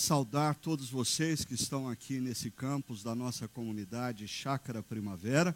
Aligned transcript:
Saudar 0.00 0.54
todos 0.54 0.88
vocês 0.88 1.44
que 1.44 1.52
estão 1.52 1.86
aqui 1.86 2.20
nesse 2.20 2.50
campus 2.50 3.02
da 3.02 3.14
nossa 3.14 3.46
comunidade 3.46 4.26
Chácara 4.26 4.82
Primavera, 4.82 5.54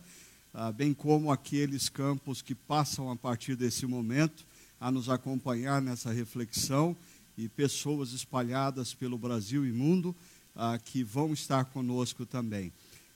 ah, 0.52 0.70
bem 0.70 0.92
como 0.92 1.32
aqueles 1.32 1.88
campos 1.88 2.42
que 2.42 2.54
passam 2.54 3.10
a 3.10 3.16
partir 3.16 3.56
desse 3.56 3.86
momento 3.86 4.44
a 4.78 4.90
nos 4.90 5.08
acompanhar 5.08 5.80
nessa 5.80 6.12
reflexão 6.12 6.94
e 7.38 7.48
pessoas 7.48 8.12
espalhadas 8.12 8.92
pelo 8.92 9.16
Brasil 9.16 9.66
e 9.66 9.72
mundo 9.72 10.14
ah, 10.54 10.78
que 10.78 11.02
vão 11.02 11.32
estar 11.32 11.64
conosco 11.64 12.26
também. 12.26 12.70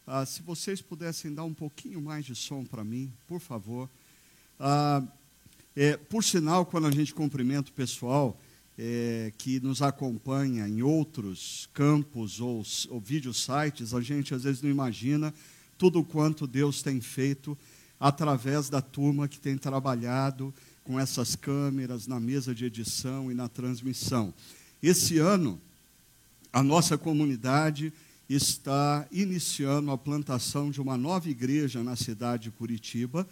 Ah, 0.07 0.25
se 0.25 0.41
vocês 0.41 0.81
pudessem 0.81 1.35
dar 1.35 1.45
um 1.45 1.55
pouquinho 1.55 2.01
mais 2.01 2.25
de 2.25 2.35
som 2.35 2.65
para 2.65 2.83
mim, 2.83 3.13
por 3.27 3.39
favor. 3.39 3.87
É, 5.77 5.95
por 5.99 6.25
sinal, 6.25 6.65
quando 6.65 6.87
a 6.87 6.91
gente 6.91 7.13
cumprimenta 7.13 7.71
o 7.71 7.75
pessoal, 7.75 8.35
é, 8.79 9.33
que 9.37 9.59
nos 9.59 9.83
acompanha 9.83 10.69
em 10.69 10.83
outros 10.83 11.69
campos 11.75 12.41
ou, 12.41 12.63
ou 12.91 13.03
sites, 13.35 13.93
a 13.93 14.01
gente 14.01 14.33
às 14.33 14.45
vezes 14.45 14.63
não 14.63 14.71
imagina 14.71 15.35
tudo 15.77 16.05
quanto 16.05 16.47
Deus 16.47 16.81
tem 16.81 17.01
feito 17.01 17.59
através 17.99 18.69
da 18.69 18.81
turma 18.81 19.27
que 19.27 19.41
tem 19.41 19.59
trabalhado 19.59 20.55
com 20.85 20.99
essas 20.99 21.35
câmeras 21.35 22.07
na 22.07 22.21
mesa 22.21 22.55
de 22.55 22.65
edição 22.65 23.31
e 23.31 23.35
na 23.35 23.49
transmissão. 23.49 24.33
Esse 24.81 25.19
ano, 25.19 25.61
a 26.53 26.63
nossa 26.63 26.97
comunidade 26.97 27.93
está 28.29 29.07
iniciando 29.11 29.91
a 29.91 29.99
plantação 29.99 30.71
de 30.71 30.81
uma 30.81 30.97
nova 30.97 31.29
igreja 31.29 31.83
na 31.83 31.97
cidade 31.97 32.45
de 32.45 32.51
Curitiba, 32.53 33.27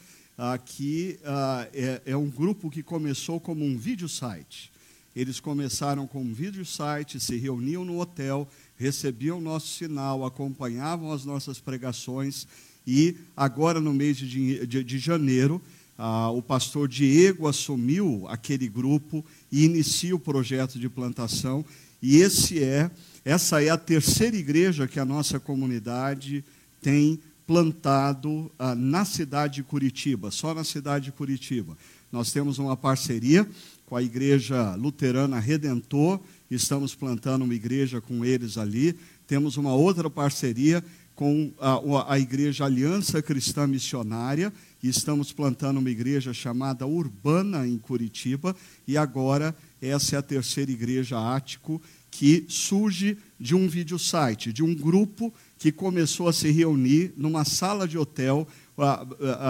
que 0.65 1.19
ah, 1.25 1.69
é, 1.73 2.03
é 2.07 2.17
um 2.17 2.29
grupo 2.29 2.69
que 2.69 2.83
começou 2.83 3.39
como 3.39 3.65
um 3.65 3.79
vídeo 3.79 4.09
site. 4.09 4.73
Eles 5.17 5.41
começaram 5.41 6.07
com 6.07 6.21
um 6.21 6.35
vídeo 6.35 6.63
site, 6.67 7.19
se 7.19 7.39
reuniam 7.39 7.87
no 7.87 7.99
hotel, 7.99 8.47
recebiam 8.77 9.41
nosso 9.41 9.69
sinal, 9.69 10.27
acompanhavam 10.27 11.11
as 11.11 11.25
nossas 11.25 11.59
pregações 11.59 12.47
e 12.87 13.17
agora 13.35 13.81
no 13.81 13.95
mês 13.95 14.19
de, 14.19 14.67
de, 14.67 14.85
de 14.85 14.99
janeiro 14.99 15.63
ah, 15.97 16.29
o 16.29 16.43
pastor 16.43 16.87
Diego 16.87 17.49
assumiu 17.49 18.27
aquele 18.29 18.69
grupo 18.69 19.25
e 19.51 19.65
inicia 19.65 20.15
o 20.15 20.21
projeto 20.21 20.79
de 20.79 20.87
plantação 20.87 21.65
e 22.03 22.19
esse 22.19 22.63
é 22.63 22.91
essa 23.25 23.63
é 23.63 23.71
a 23.71 23.79
terceira 23.79 24.37
igreja 24.37 24.87
que 24.87 25.01
a 25.01 25.05
nossa 25.07 25.41
comunidade 25.41 26.45
tem 26.83 27.19
plantado 27.47 28.53
ah, 28.59 28.75
na 28.75 29.07
cidade 29.07 29.55
de 29.55 29.63
Curitiba, 29.63 30.31
só 30.31 30.53
na 30.53 30.63
cidade 30.63 31.07
de 31.07 31.13
Curitiba. 31.13 31.75
Nós 32.13 32.33
temos 32.33 32.59
uma 32.59 32.77
parceria 32.77 33.49
com 33.87 33.95
a 33.95 34.03
Igreja 34.03 34.75
Luterana 34.75 35.39
Redentor, 35.39 36.21
estamos 36.51 36.95
plantando 36.95 37.45
uma 37.45 37.55
igreja 37.55 38.01
com 38.01 38.25
eles 38.25 38.59
ali. 38.59 38.97
Temos 39.29 39.57
uma 39.57 39.75
outra 39.75 40.11
parceria 40.11 40.85
com 41.15 41.53
a, 41.59 42.15
a 42.15 42.19
Igreja 42.19 42.65
Aliança 42.65 43.23
Cristã 43.23 43.67
Missionária, 43.67 44.53
e 44.83 44.89
estamos 44.89 45.33
plantando 45.33 45.79
uma 45.79 45.91
igreja 45.91 46.35
chamada 46.35 46.87
Urbana 46.87 47.67
em 47.67 47.79
Curitiba, 47.79 48.55
e 48.87 48.99
agora 48.99 49.57
essa 49.81 50.17
é 50.17 50.19
a 50.19 50.23
terceira 50.23 50.71
igreja 50.71 51.19
Ático, 51.19 51.81
que 52.11 52.45
surge 52.49 53.17
de 53.39 53.55
um 53.55 53.69
vídeo 53.69 53.99
site, 53.99 54.53
de 54.53 54.63
um 54.63 54.75
grupo 54.75 55.33
que 55.59 55.71
começou 55.71 56.29
a 56.29 56.33
se 56.33 56.51
reunir 56.51 57.13
numa 57.17 57.45
sala 57.45 57.87
de 57.87 57.97
hotel, 57.97 58.47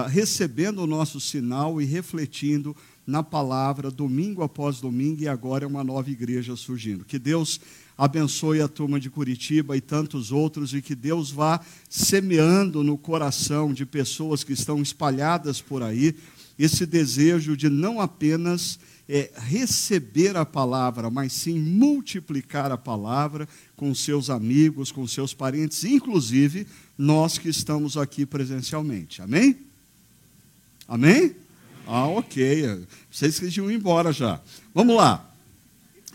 recebendo 0.09 0.83
o 0.83 0.87
nosso 0.87 1.21
sinal 1.21 1.81
e 1.81 1.85
refletindo 1.85 2.77
na 3.07 3.23
palavra, 3.23 3.91
domingo 3.91 4.43
após 4.43 4.81
domingo, 4.81 5.23
e 5.23 5.29
agora 5.29 5.65
é 5.65 5.69
uma 5.69 5.85
nova 5.85 6.11
igreja 6.11 6.57
surgindo. 6.57 7.05
Que 7.05 7.19
Deus 7.19 7.61
abençoe 7.97 8.61
a 8.61 8.69
turma 8.69 8.99
de 8.99 9.09
Curitiba 9.09 9.77
e 9.77 9.81
tantos 9.81 10.33
outros, 10.33 10.75
e 10.75 10.83
que 10.83 10.95
Deus 10.95 11.31
vá 11.31 11.61
semeando 11.89 12.83
no 12.83 12.99
coração 12.99 13.73
de 13.73 13.87
pessoas 13.87 14.43
que 14.43 14.53
estão 14.53 14.83
espalhadas 14.83 15.61
por 15.61 15.83
aí 15.83 16.15
esse 16.59 16.87
desejo 16.87 17.57
de 17.57 17.69
não 17.69 18.01
apenas 18.01 18.79
é, 19.09 19.31
receber 19.37 20.37
a 20.37 20.45
palavra, 20.45 21.11
mas 21.11 21.33
sim 21.33 21.59
multiplicar 21.59 22.73
a 22.73 22.79
palavra 22.79 23.49
com 23.77 23.95
seus 23.95 24.31
amigos, 24.31 24.91
com 24.91 25.07
seus 25.07 25.33
parentes, 25.33 25.85
inclusive 25.85 26.67
nós 26.97 27.39
que 27.39 27.49
estamos 27.49 27.97
aqui 27.97 28.25
presencialmente. 28.25 29.23
Amém? 29.23 29.57
Amém? 30.89 31.37
Ah, 31.87 32.09
ok. 32.09 32.85
Vocês 33.11 33.39
que 33.39 33.47
iam 33.47 33.71
embora 33.71 34.13
já. 34.13 34.41
Vamos 34.75 34.97
lá. 34.97 35.25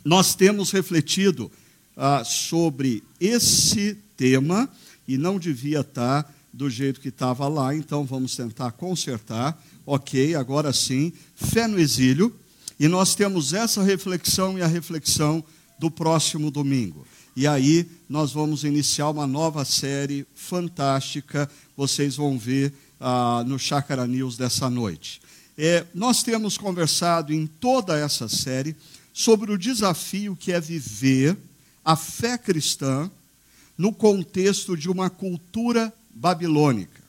Nós 0.04 0.36
temos 0.36 0.72
refletido 0.72 1.52
ah, 1.96 2.24
sobre 2.24 3.04
esse 3.20 3.98
tema 4.18 4.70
e 5.08 5.18
não 5.18 5.40
devia 5.40 5.82
estar 5.82 6.32
do 6.54 6.70
jeito 6.70 7.00
que 7.00 7.08
estava 7.08 7.48
lá, 7.48 7.74
então 7.74 8.04
vamos 8.04 8.36
tentar 8.36 8.72
consertar. 8.72 9.58
Ok, 9.86 10.36
agora 10.36 10.74
sim. 10.74 11.14
Fé 11.36 11.68
no 11.68 11.80
exílio. 11.80 12.36
E 12.80 12.88
nós 12.88 13.16
temos 13.16 13.54
essa 13.54 13.84
reflexão 13.84 14.58
e 14.58 14.62
a 14.62 14.68
reflexão 14.68 15.44
do 15.80 15.90
próximo 15.90 16.52
domingo. 16.52 17.06
E 17.36 17.48
aí 17.48 17.88
nós 18.10 18.32
vamos 18.32 18.64
iniciar 18.64 19.10
uma 19.10 19.26
nova 19.26 19.64
série 19.64 20.26
fantástica. 20.36 21.50
Vocês 21.78 22.16
vão 22.16 22.38
ver 22.38 22.74
ah, 23.00 23.44
no 23.46 23.58
Chácara 23.58 24.06
News 24.06 24.36
dessa 24.36 24.70
noite. 24.70 25.22
É, 25.58 25.86
nós 25.94 26.24
temos 26.24 26.58
conversado 26.58 27.34
em 27.34 27.46
toda 27.46 27.98
essa 27.98 28.28
série 28.30 28.76
sobre 29.14 29.52
o 29.52 29.58
desafio 29.58 30.36
que 30.36 30.52
é 30.52 30.60
viver 30.60 31.38
a 31.84 31.96
fé 31.96 32.38
cristã 32.38 33.10
no 33.78 33.92
contexto 33.92 34.78
de 34.78 34.90
uma 34.90 35.10
cultura 35.10 35.94
babilônica. 36.14 37.02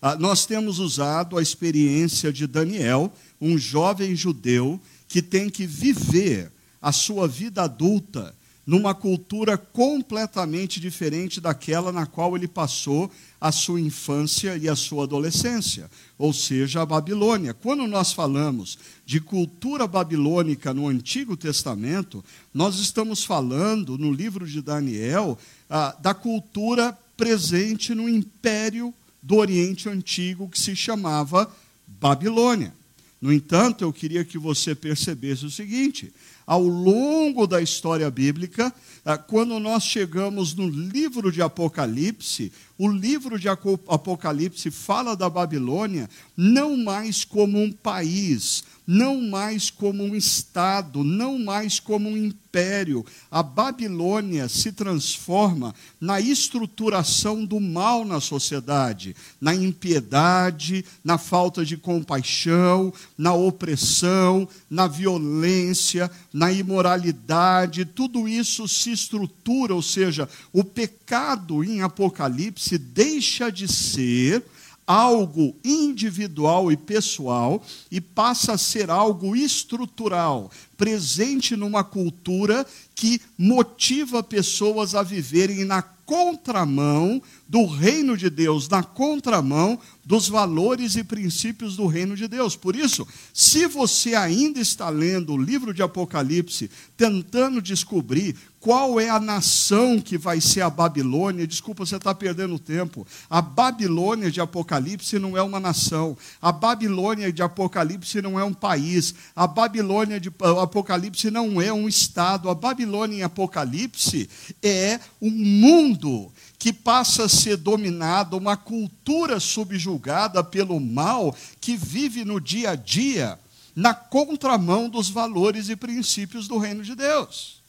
Ah, 0.00 0.16
nós 0.16 0.46
temos 0.46 0.78
usado 0.78 1.38
a 1.38 1.42
experiência 1.42 2.32
de 2.32 2.46
Daniel, 2.46 3.12
um 3.40 3.58
jovem 3.58 4.14
judeu 4.14 4.80
que 5.08 5.22
tem 5.22 5.48
que 5.48 5.66
viver 5.66 6.50
a 6.80 6.92
sua 6.92 7.26
vida 7.26 7.62
adulta 7.62 8.34
numa 8.68 8.94
cultura 8.94 9.56
completamente 9.56 10.78
diferente 10.78 11.40
daquela 11.40 11.90
na 11.90 12.04
qual 12.04 12.36
ele 12.36 12.46
passou 12.46 13.10
a 13.40 13.50
sua 13.50 13.80
infância 13.80 14.58
e 14.58 14.68
a 14.68 14.76
sua 14.76 15.04
adolescência, 15.04 15.90
ou 16.18 16.34
seja, 16.34 16.82
a 16.82 16.86
Babilônia. 16.86 17.54
Quando 17.54 17.86
nós 17.86 18.12
falamos 18.12 18.78
de 19.06 19.22
cultura 19.22 19.86
babilônica 19.86 20.74
no 20.74 20.86
Antigo 20.86 21.34
Testamento, 21.34 22.22
nós 22.52 22.78
estamos 22.78 23.24
falando, 23.24 23.96
no 23.96 24.12
livro 24.12 24.46
de 24.46 24.60
Daniel, 24.60 25.38
ah, 25.70 25.96
da 25.98 26.12
cultura 26.12 26.92
presente 27.16 27.94
no 27.94 28.06
império 28.06 28.92
do 29.22 29.36
Oriente 29.36 29.88
Antigo 29.88 30.46
que 30.46 30.60
se 30.60 30.76
chamava 30.76 31.50
Babilônia. 31.86 32.74
No 33.18 33.32
entanto, 33.32 33.82
eu 33.82 33.92
queria 33.94 34.26
que 34.26 34.36
você 34.36 34.74
percebesse 34.74 35.46
o 35.46 35.50
seguinte: 35.50 36.12
ao 36.48 36.62
longo 36.62 37.46
da 37.46 37.60
história 37.60 38.10
bíblica, 38.10 38.72
ah, 39.04 39.18
quando 39.18 39.60
nós 39.60 39.82
chegamos 39.82 40.54
no 40.54 40.66
livro 40.66 41.30
de 41.30 41.42
Apocalipse, 41.42 42.50
o 42.78 42.88
livro 42.88 43.38
de 43.38 43.50
Apocalipse 43.50 44.70
fala 44.70 45.14
da 45.14 45.28
Babilônia 45.28 46.08
não 46.34 46.74
mais 46.74 47.22
como 47.22 47.62
um 47.62 47.70
país, 47.70 48.64
não 48.88 49.20
mais 49.20 49.70
como 49.70 50.02
um 50.02 50.16
estado, 50.16 51.04
não 51.04 51.38
mais 51.38 51.78
como 51.78 52.08
um 52.08 52.16
império. 52.16 53.04
A 53.30 53.42
Babilônia 53.42 54.48
se 54.48 54.72
transforma 54.72 55.74
na 56.00 56.22
estruturação 56.22 57.44
do 57.44 57.60
mal 57.60 58.02
na 58.06 58.18
sociedade, 58.18 59.14
na 59.38 59.54
impiedade, 59.54 60.86
na 61.04 61.18
falta 61.18 61.66
de 61.66 61.76
compaixão, 61.76 62.90
na 63.18 63.34
opressão, 63.34 64.48
na 64.70 64.86
violência, 64.86 66.10
na 66.32 66.50
imoralidade. 66.50 67.84
Tudo 67.84 68.26
isso 68.26 68.66
se 68.66 68.90
estrutura, 68.90 69.74
ou 69.74 69.82
seja, 69.82 70.26
o 70.50 70.64
pecado 70.64 71.62
em 71.62 71.82
Apocalipse 71.82 72.78
deixa 72.78 73.52
de 73.52 73.68
ser 73.68 74.42
algo 74.88 75.54
individual 75.62 76.72
e 76.72 76.76
pessoal 76.76 77.62
e 77.90 78.00
passa 78.00 78.54
a 78.54 78.58
ser 78.58 78.88
algo 78.88 79.36
estrutural, 79.36 80.50
presente 80.78 81.54
numa 81.54 81.84
cultura 81.84 82.66
que 82.94 83.20
motiva 83.36 84.22
pessoas 84.22 84.94
a 84.94 85.02
viverem 85.02 85.66
na 85.66 85.82
contramão 85.82 87.20
do 87.46 87.66
reino 87.66 88.16
de 88.16 88.30
Deus 88.30 88.66
na 88.66 88.82
contramão 88.82 89.78
dos 90.08 90.26
valores 90.26 90.96
e 90.96 91.04
princípios 91.04 91.76
do 91.76 91.86
reino 91.86 92.16
de 92.16 92.26
Deus. 92.26 92.56
Por 92.56 92.74
isso, 92.74 93.06
se 93.34 93.66
você 93.66 94.14
ainda 94.14 94.58
está 94.58 94.88
lendo 94.88 95.34
o 95.34 95.36
livro 95.36 95.74
de 95.74 95.82
Apocalipse, 95.82 96.70
tentando 96.96 97.60
descobrir 97.60 98.34
qual 98.58 98.98
é 98.98 99.10
a 99.10 99.20
nação 99.20 100.00
que 100.00 100.16
vai 100.16 100.40
ser 100.40 100.62
a 100.62 100.70
Babilônia, 100.70 101.46
desculpa, 101.46 101.84
você 101.84 101.96
está 101.96 102.14
perdendo 102.14 102.58
tempo. 102.58 103.06
A 103.28 103.42
Babilônia 103.42 104.30
de 104.30 104.40
Apocalipse 104.40 105.18
não 105.18 105.36
é 105.36 105.42
uma 105.42 105.60
nação. 105.60 106.16
A 106.40 106.50
Babilônia 106.50 107.30
de 107.30 107.42
Apocalipse 107.42 108.22
não 108.22 108.40
é 108.40 108.42
um 108.42 108.54
país. 108.54 109.14
A 109.36 109.46
Babilônia 109.46 110.18
de 110.18 110.32
Apocalipse 110.40 111.30
não 111.30 111.60
é 111.60 111.70
um 111.70 111.86
estado. 111.86 112.48
A 112.48 112.54
Babilônia 112.54 113.18
em 113.18 113.22
Apocalipse 113.22 114.26
é 114.62 114.98
um 115.20 115.30
mundo 115.30 116.32
que 116.58 116.72
passa 116.72 117.24
a 117.24 117.28
ser 117.28 117.56
dominado, 117.56 118.36
uma 118.36 118.56
cultura 118.56 119.38
subjugada 119.38 120.42
pelo 120.42 120.80
mal 120.80 121.34
que 121.60 121.76
vive 121.76 122.24
no 122.24 122.40
dia 122.40 122.70
a 122.70 122.74
dia 122.74 123.38
na 123.76 123.94
contramão 123.94 124.88
dos 124.88 125.08
valores 125.08 125.68
e 125.68 125.76
princípios 125.76 126.48
do 126.48 126.58
reino 126.58 126.82
de 126.82 126.96
Deus. 126.96 127.60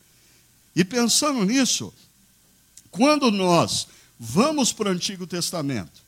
E 0.75 0.83
pensando 0.83 1.45
nisso, 1.45 1.93
quando 2.89 3.31
nós 3.31 3.87
vamos 4.19 4.73
para 4.73 4.89
o 4.89 4.91
Antigo 4.91 5.27
Testamento 5.27 6.01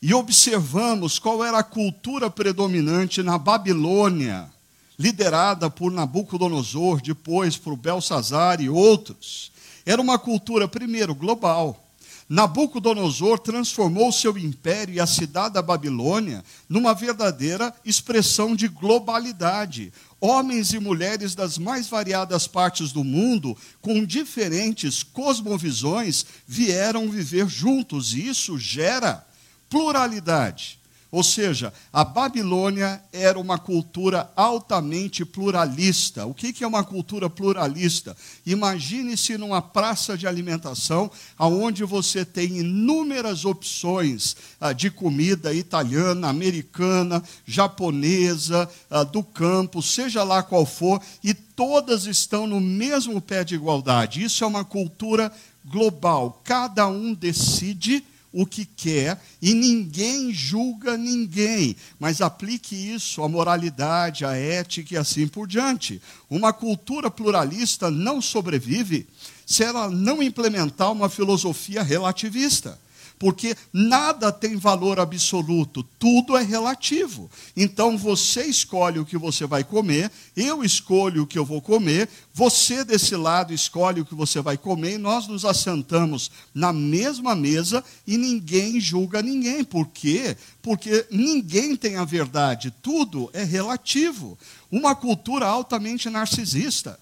e 0.00 0.14
observamos 0.14 1.18
qual 1.18 1.44
era 1.44 1.58
a 1.58 1.64
cultura 1.64 2.30
predominante 2.30 3.20
na 3.20 3.36
Babilônia, 3.36 4.48
liderada 4.96 5.68
por 5.68 5.90
Nabucodonosor, 5.90 7.02
depois 7.02 7.56
por 7.56 7.76
Belsazar 7.76 8.60
e 8.60 8.68
outros, 8.68 9.50
era 9.84 10.00
uma 10.00 10.18
cultura, 10.18 10.68
primeiro, 10.68 11.14
global. 11.14 11.85
Nabucodonosor 12.28 13.38
transformou 13.38 14.10
seu 14.10 14.36
império 14.36 14.94
e 14.94 15.00
a 15.00 15.06
cidade 15.06 15.54
da 15.54 15.62
Babilônia 15.62 16.44
numa 16.68 16.92
verdadeira 16.92 17.72
expressão 17.84 18.56
de 18.56 18.66
globalidade. 18.66 19.92
Homens 20.20 20.72
e 20.72 20.80
mulheres 20.80 21.36
das 21.36 21.56
mais 21.56 21.88
variadas 21.88 22.48
partes 22.48 22.90
do 22.90 23.04
mundo, 23.04 23.56
com 23.80 24.04
diferentes 24.04 25.04
cosmovisões, 25.04 26.26
vieram 26.46 27.08
viver 27.08 27.48
juntos, 27.48 28.12
e 28.12 28.26
isso 28.26 28.58
gera 28.58 29.24
pluralidade. 29.70 30.80
Ou 31.10 31.22
seja, 31.22 31.72
a 31.92 32.04
Babilônia 32.04 33.00
era 33.12 33.38
uma 33.38 33.58
cultura 33.58 34.30
altamente 34.34 35.24
pluralista. 35.24 36.26
O 36.26 36.34
que 36.34 36.64
é 36.64 36.66
uma 36.66 36.82
cultura 36.82 37.30
pluralista? 37.30 38.16
Imagine-se 38.44 39.38
numa 39.38 39.62
praça 39.62 40.18
de 40.18 40.26
alimentação, 40.26 41.10
onde 41.38 41.84
você 41.84 42.24
tem 42.24 42.58
inúmeras 42.58 43.44
opções 43.44 44.36
ah, 44.60 44.72
de 44.72 44.90
comida 44.90 45.54
italiana, 45.54 46.28
americana, 46.28 47.22
japonesa, 47.46 48.68
ah, 48.90 49.04
do 49.04 49.22
campo, 49.22 49.80
seja 49.80 50.24
lá 50.24 50.42
qual 50.42 50.66
for, 50.66 51.00
e 51.22 51.32
todas 51.32 52.06
estão 52.06 52.46
no 52.46 52.60
mesmo 52.60 53.20
pé 53.20 53.44
de 53.44 53.54
igualdade. 53.54 54.22
Isso 54.22 54.42
é 54.42 54.46
uma 54.46 54.64
cultura 54.64 55.32
global. 55.64 56.40
Cada 56.44 56.86
um 56.88 57.14
decide 57.14 58.04
o 58.38 58.44
que 58.44 58.66
quer 58.66 59.18
e 59.40 59.54
ninguém 59.54 60.30
julga 60.30 60.94
ninguém, 60.94 61.74
mas 61.98 62.20
aplique 62.20 62.76
isso 62.76 63.22
à 63.22 63.28
moralidade, 63.30 64.26
à 64.26 64.36
ética 64.36 64.92
e 64.92 64.96
assim 64.98 65.26
por 65.26 65.48
diante. 65.48 66.02
Uma 66.28 66.52
cultura 66.52 67.10
pluralista 67.10 67.90
não 67.90 68.20
sobrevive 68.20 69.06
se 69.46 69.64
ela 69.64 69.88
não 69.88 70.22
implementar 70.22 70.92
uma 70.92 71.08
filosofia 71.08 71.82
relativista 71.82 72.78
porque 73.18 73.56
nada 73.72 74.30
tem 74.30 74.56
valor 74.56 75.00
absoluto, 75.00 75.82
tudo 75.98 76.36
é 76.36 76.42
relativo. 76.42 77.30
Então 77.56 77.96
você 77.96 78.44
escolhe 78.44 78.98
o 78.98 79.04
que 79.04 79.16
você 79.16 79.46
vai 79.46 79.64
comer, 79.64 80.10
eu 80.36 80.62
escolho 80.62 81.22
o 81.22 81.26
que 81.26 81.38
eu 81.38 81.44
vou 81.44 81.62
comer, 81.62 82.08
você 82.32 82.84
desse 82.84 83.16
lado 83.16 83.52
escolhe 83.52 84.00
o 84.00 84.04
que 84.04 84.14
você 84.14 84.40
vai 84.40 84.56
comer, 84.56 84.94
e 84.94 84.98
nós 84.98 85.26
nos 85.26 85.44
assentamos 85.44 86.30
na 86.54 86.72
mesma 86.72 87.34
mesa 87.34 87.82
e 88.06 88.16
ninguém 88.16 88.80
julga 88.80 89.22
ninguém. 89.22 89.64
Por 89.64 89.88
quê? 89.88 90.36
Porque 90.60 91.06
ninguém 91.10 91.76
tem 91.76 91.96
a 91.96 92.04
verdade, 92.04 92.72
tudo 92.82 93.30
é 93.32 93.42
relativo. 93.42 94.38
Uma 94.70 94.94
cultura 94.94 95.46
altamente 95.46 96.10
narcisista. 96.10 96.98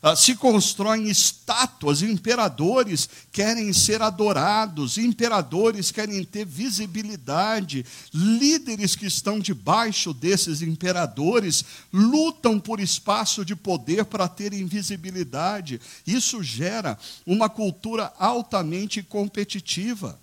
Ah, 0.00 0.14
se 0.14 0.36
constroem 0.36 1.08
estátuas, 1.08 2.02
imperadores 2.02 3.08
querem 3.32 3.72
ser 3.72 4.00
adorados, 4.00 4.96
imperadores 4.96 5.90
querem 5.90 6.22
ter 6.22 6.46
visibilidade, 6.46 7.84
líderes 8.14 8.94
que 8.94 9.06
estão 9.06 9.40
debaixo 9.40 10.14
desses 10.14 10.62
imperadores 10.62 11.64
lutam 11.92 12.60
por 12.60 12.78
espaço 12.78 13.44
de 13.44 13.56
poder 13.56 14.04
para 14.04 14.28
terem 14.28 14.66
visibilidade. 14.66 15.80
Isso 16.06 16.44
gera 16.44 16.96
uma 17.26 17.48
cultura 17.48 18.12
altamente 18.20 19.02
competitiva. 19.02 20.18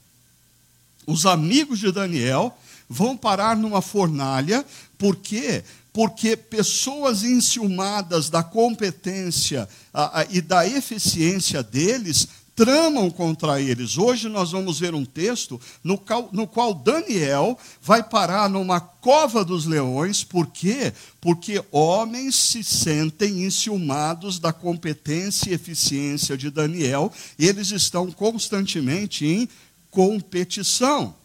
Os 1.05 1.25
amigos 1.25 1.79
de 1.79 1.91
Daniel 1.91 2.57
vão 2.89 3.17
parar 3.17 3.57
numa 3.57 3.81
fornalha, 3.81 4.65
porque 4.97 5.63
porque 5.95 6.35
pessoas 6.35 7.23
enciumadas 7.23 8.29
da 8.29 8.43
competência 8.43 9.65
a, 9.93 10.19
a, 10.19 10.27
e 10.29 10.41
da 10.41 10.67
eficiência 10.67 11.63
deles 11.63 12.27
tramam 12.53 13.09
contra 13.09 13.61
eles. 13.61 13.97
Hoje 13.97 14.27
nós 14.27 14.51
vamos 14.51 14.77
ver 14.77 14.93
um 14.93 15.05
texto 15.05 15.59
no 15.81 15.97
qual, 15.97 16.27
no 16.33 16.45
qual, 16.45 16.73
Daniel 16.73 17.57
vai 17.81 18.03
parar 18.03 18.49
numa 18.49 18.81
cova 18.81 19.45
dos 19.45 19.65
leões, 19.65 20.21
por 20.21 20.47
quê? 20.47 20.91
Porque 21.21 21.63
homens 21.71 22.35
se 22.35 22.61
sentem 22.61 23.45
enciumados 23.45 24.37
da 24.37 24.51
competência 24.51 25.49
e 25.49 25.53
eficiência 25.53 26.37
de 26.37 26.49
Daniel, 26.49 27.09
e 27.39 27.47
eles 27.47 27.71
estão 27.71 28.11
constantemente 28.11 29.25
em 29.25 29.47
competição. 29.89 31.15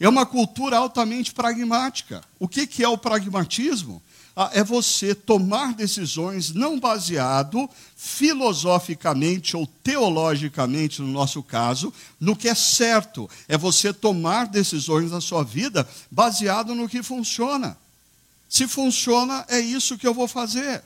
É 0.00 0.08
uma 0.08 0.24
cultura 0.24 0.78
altamente 0.78 1.32
pragmática. 1.34 2.22
O 2.38 2.48
que, 2.48 2.66
que 2.66 2.82
é 2.82 2.88
o 2.88 2.96
pragmatismo? 2.96 4.02
Ah, 4.34 4.50
é 4.54 4.64
você 4.64 5.14
tomar 5.14 5.74
decisões 5.74 6.54
não 6.54 6.80
baseado 6.80 7.68
filosoficamente 7.94 9.54
ou 9.54 9.66
teologicamente, 9.66 11.02
no 11.02 11.08
nosso 11.08 11.42
caso, 11.42 11.92
no 12.18 12.34
que 12.34 12.48
é 12.48 12.54
certo. 12.54 13.28
É 13.46 13.58
você 13.58 13.92
tomar 13.92 14.46
decisões 14.46 15.10
na 15.10 15.20
sua 15.20 15.44
vida 15.44 15.86
baseado 16.10 16.74
no 16.74 16.88
que 16.88 17.02
funciona. 17.02 17.76
Se 18.48 18.66
funciona, 18.66 19.44
é 19.48 19.60
isso 19.60 19.98
que 19.98 20.06
eu 20.06 20.14
vou 20.14 20.26
fazer. 20.26 20.82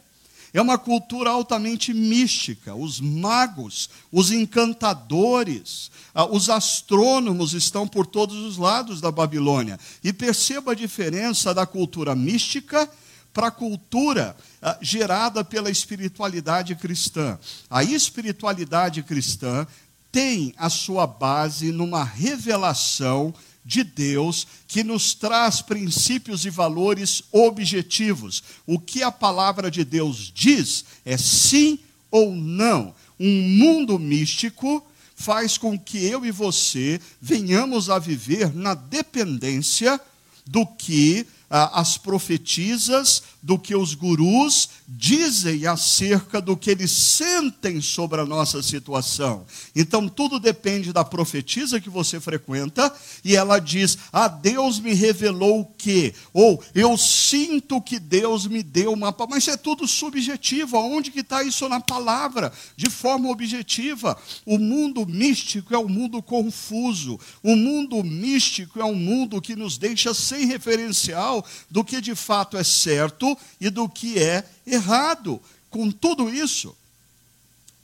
É 0.54 0.62
uma 0.62 0.78
cultura 0.78 1.30
altamente 1.30 1.92
mística. 1.92 2.76
Os 2.76 3.00
magos, 3.00 3.90
os 4.12 4.30
encantadores, 4.30 5.90
ah, 6.14 6.26
os 6.26 6.48
astrônomos 6.48 7.54
estão 7.54 7.88
por 7.88 8.06
todos 8.06 8.36
os 8.36 8.56
lados 8.56 9.00
da 9.00 9.10
Babilônia. 9.10 9.80
E 10.02 10.12
perceba 10.12 10.70
a 10.70 10.76
diferença 10.76 11.52
da 11.52 11.66
cultura 11.66 12.14
mística 12.14 12.88
para 13.32 13.48
a 13.48 13.50
cultura 13.50 14.36
ah, 14.62 14.78
gerada 14.80 15.42
pela 15.42 15.72
espiritualidade 15.72 16.76
cristã. 16.76 17.36
A 17.68 17.82
espiritualidade 17.82 19.02
cristã 19.02 19.66
tem 20.12 20.54
a 20.56 20.70
sua 20.70 21.04
base 21.04 21.72
numa 21.72 22.04
revelação 22.04 23.34
de 23.64 23.82
Deus 23.82 24.46
que 24.68 24.84
nos 24.84 25.14
traz 25.14 25.62
princípios 25.62 26.44
e 26.44 26.50
valores 26.50 27.22
objetivos. 27.32 28.42
O 28.66 28.78
que 28.78 29.02
a 29.02 29.10
palavra 29.10 29.70
de 29.70 29.84
Deus 29.84 30.30
diz 30.34 30.84
é 31.04 31.16
sim 31.16 31.78
ou 32.10 32.34
não. 32.34 32.94
Um 33.18 33.42
mundo 33.48 33.98
místico 33.98 34.84
faz 35.16 35.56
com 35.56 35.78
que 35.78 36.04
eu 36.04 36.26
e 36.26 36.30
você 36.30 37.00
venhamos 37.20 37.88
a 37.88 37.98
viver 37.98 38.54
na 38.54 38.74
dependência 38.74 40.00
do 40.46 40.66
que 40.66 41.26
ah, 41.48 41.80
as 41.80 41.96
profetisas, 41.96 43.22
do 43.44 43.58
que 43.58 43.76
os 43.76 43.94
gurus 43.94 44.70
dizem 44.88 45.66
acerca 45.66 46.40
do 46.40 46.56
que 46.56 46.70
eles 46.70 46.90
sentem 46.90 47.78
sobre 47.78 48.18
a 48.18 48.24
nossa 48.24 48.62
situação. 48.62 49.44
Então, 49.76 50.08
tudo 50.08 50.40
depende 50.40 50.94
da 50.94 51.04
profetisa 51.04 51.78
que 51.78 51.90
você 51.90 52.18
frequenta, 52.18 52.90
e 53.22 53.36
ela 53.36 53.58
diz: 53.58 53.98
Ah, 54.10 54.28
Deus 54.28 54.80
me 54.80 54.94
revelou 54.94 55.60
o 55.60 55.64
quê? 55.66 56.14
Ou 56.32 56.64
eu 56.74 56.96
sinto 56.96 57.82
que 57.82 57.98
Deus 57.98 58.46
me 58.46 58.62
deu 58.62 58.94
uma. 58.94 59.14
Mas 59.28 59.46
é 59.46 59.58
tudo 59.58 59.86
subjetivo. 59.86 60.78
Aonde 60.78 61.10
que 61.10 61.20
está 61.20 61.42
isso 61.42 61.68
na 61.68 61.80
palavra? 61.80 62.50
De 62.74 62.88
forma 62.88 63.28
objetiva. 63.28 64.16
O 64.46 64.58
mundo 64.58 65.04
místico 65.06 65.74
é 65.74 65.78
um 65.78 65.88
mundo 65.88 66.22
confuso. 66.22 67.20
O 67.42 67.54
mundo 67.54 68.02
místico 68.02 68.80
é 68.80 68.84
um 68.86 68.94
mundo 68.94 69.42
que 69.42 69.54
nos 69.54 69.76
deixa 69.76 70.14
sem 70.14 70.46
referencial 70.46 71.44
do 71.70 71.84
que 71.84 72.00
de 72.00 72.14
fato 72.14 72.56
é 72.56 72.64
certo 72.64 73.33
e 73.60 73.70
do 73.70 73.88
que 73.88 74.18
é 74.18 74.44
errado. 74.66 75.40
Com 75.70 75.90
tudo 75.90 76.32
isso, 76.32 76.76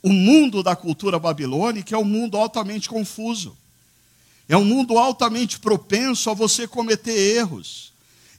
o 0.01 0.09
mundo 0.09 0.63
da 0.63 0.75
cultura 0.75 1.19
babilônica 1.19 1.95
é 1.95 1.97
um 1.97 2.03
mundo 2.03 2.37
altamente 2.37 2.89
confuso. 2.89 3.55
É 4.49 4.57
um 4.57 4.65
mundo 4.65 4.97
altamente 4.97 5.59
propenso 5.59 6.29
a 6.29 6.33
você 6.33 6.67
cometer 6.67 7.17
erros. 7.17 7.91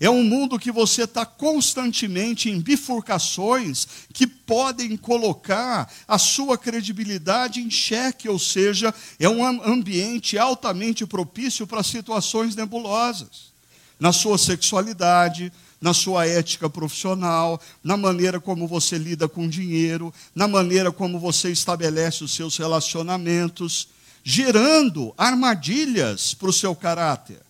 É 0.03 0.11
um 0.11 0.25
mundo 0.25 0.59
que 0.59 0.73
você 0.73 1.05
está 1.05 1.25
constantemente 1.25 2.51
em 2.51 2.61
bifurcações 2.61 3.87
que 4.13 4.27
podem 4.27 4.97
colocar 4.97 5.89
a 6.09 6.19
sua 6.19 6.59
credibilidade 6.59 7.61
em 7.61 7.71
xeque, 7.71 8.29
ou 8.29 8.37
seja, 8.37 8.93
é 9.21 9.29
um 9.29 9.45
ambiente 9.65 10.37
altamente 10.37 11.07
propício 11.07 11.69
para 11.69 11.85
situações 11.85 12.57
nebulosas. 12.57 13.53
Na 14.01 14.13
sua 14.13 14.37
sexualidade, 14.37 15.53
na 15.83 15.93
sua 15.93 16.25
ética 16.25 16.71
profissional, 16.71 17.61
na 17.83 17.97
maneira 17.97 18.41
como 18.41 18.69
você 18.69 18.97
lida 18.97 19.29
com 19.29 19.49
dinheiro, 19.49 20.15
na 20.33 20.47
maneira 20.47 20.93
como 20.93 21.19
você 21.19 21.51
estabelece 21.51 22.23
os 22.23 22.33
seus 22.33 22.57
relacionamentos, 22.57 23.89
gerando 24.23 25.13
armadilhas 25.19 26.35
para 26.35 26.49
o 26.49 26.53
seu 26.53 26.73
caráter. 26.73 27.41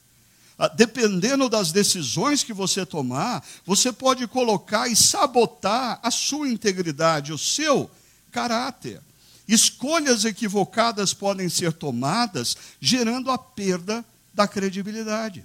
Ah, 0.58 0.68
dependendo 0.68 1.46
das 1.46 1.72
decisões 1.72 2.42
que 2.42 2.54
você 2.54 2.86
tomar, 2.86 3.44
você 3.66 3.92
pode 3.92 4.26
colocar 4.26 4.88
e 4.88 4.96
sabotar 4.96 6.00
a 6.02 6.10
sua 6.10 6.48
integridade, 6.48 7.34
o 7.34 7.38
seu 7.38 7.90
caráter. 8.30 9.00
Escolhas 9.46 10.24
equivocadas 10.24 11.12
podem 11.12 11.50
ser 11.50 11.74
tomadas, 11.74 12.56
gerando 12.80 13.30
a 13.30 13.36
perda 13.36 14.02
da 14.32 14.48
credibilidade. 14.48 15.44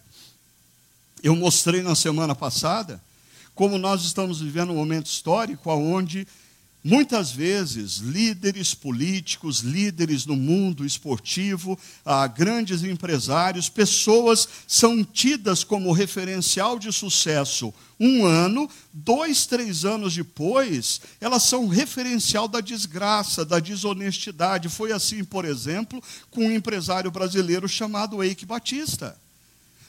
Eu 1.24 1.36
mostrei 1.36 1.82
na 1.82 1.96
semana 1.96 2.36
passada 2.36 3.02
como 3.56 3.78
nós 3.78 4.04
estamos 4.04 4.40
vivendo 4.40 4.72
um 4.72 4.76
momento 4.76 5.08
histórico 5.08 5.72
onde 5.72 6.28
Muitas 6.84 7.32
vezes, 7.32 7.98
líderes 7.98 8.74
políticos, 8.74 9.60
líderes 9.60 10.26
no 10.26 10.38
mundo 10.38 10.86
esportivo, 10.86 11.78
grandes 12.34 12.82
empresários, 12.82 13.68
pessoas 13.68 14.48
são 14.66 15.04
tidas 15.04 15.66
como 15.66 15.92
referencial 15.92 16.80
de 16.80 16.90
sucesso 16.94 17.74
um 18.00 18.26
ano, 18.26 18.70
dois, 18.94 19.46
três 19.46 19.84
anos 19.84 20.16
depois, 20.16 21.02
elas 21.20 21.44
são 21.44 21.68
referencial 21.68 22.48
da 22.48 22.62
desgraça, 22.62 23.44
da 23.44 23.60
desonestidade. 23.60 24.70
Foi 24.70 24.94
assim, 24.94 25.26
por 25.26 25.44
exemplo, 25.44 26.02
com 26.32 26.46
um 26.46 26.52
empresário 26.54 27.12
brasileiro 27.12 27.68
chamado 27.68 28.24
Eike 28.24 28.46
Batista. 28.46 29.18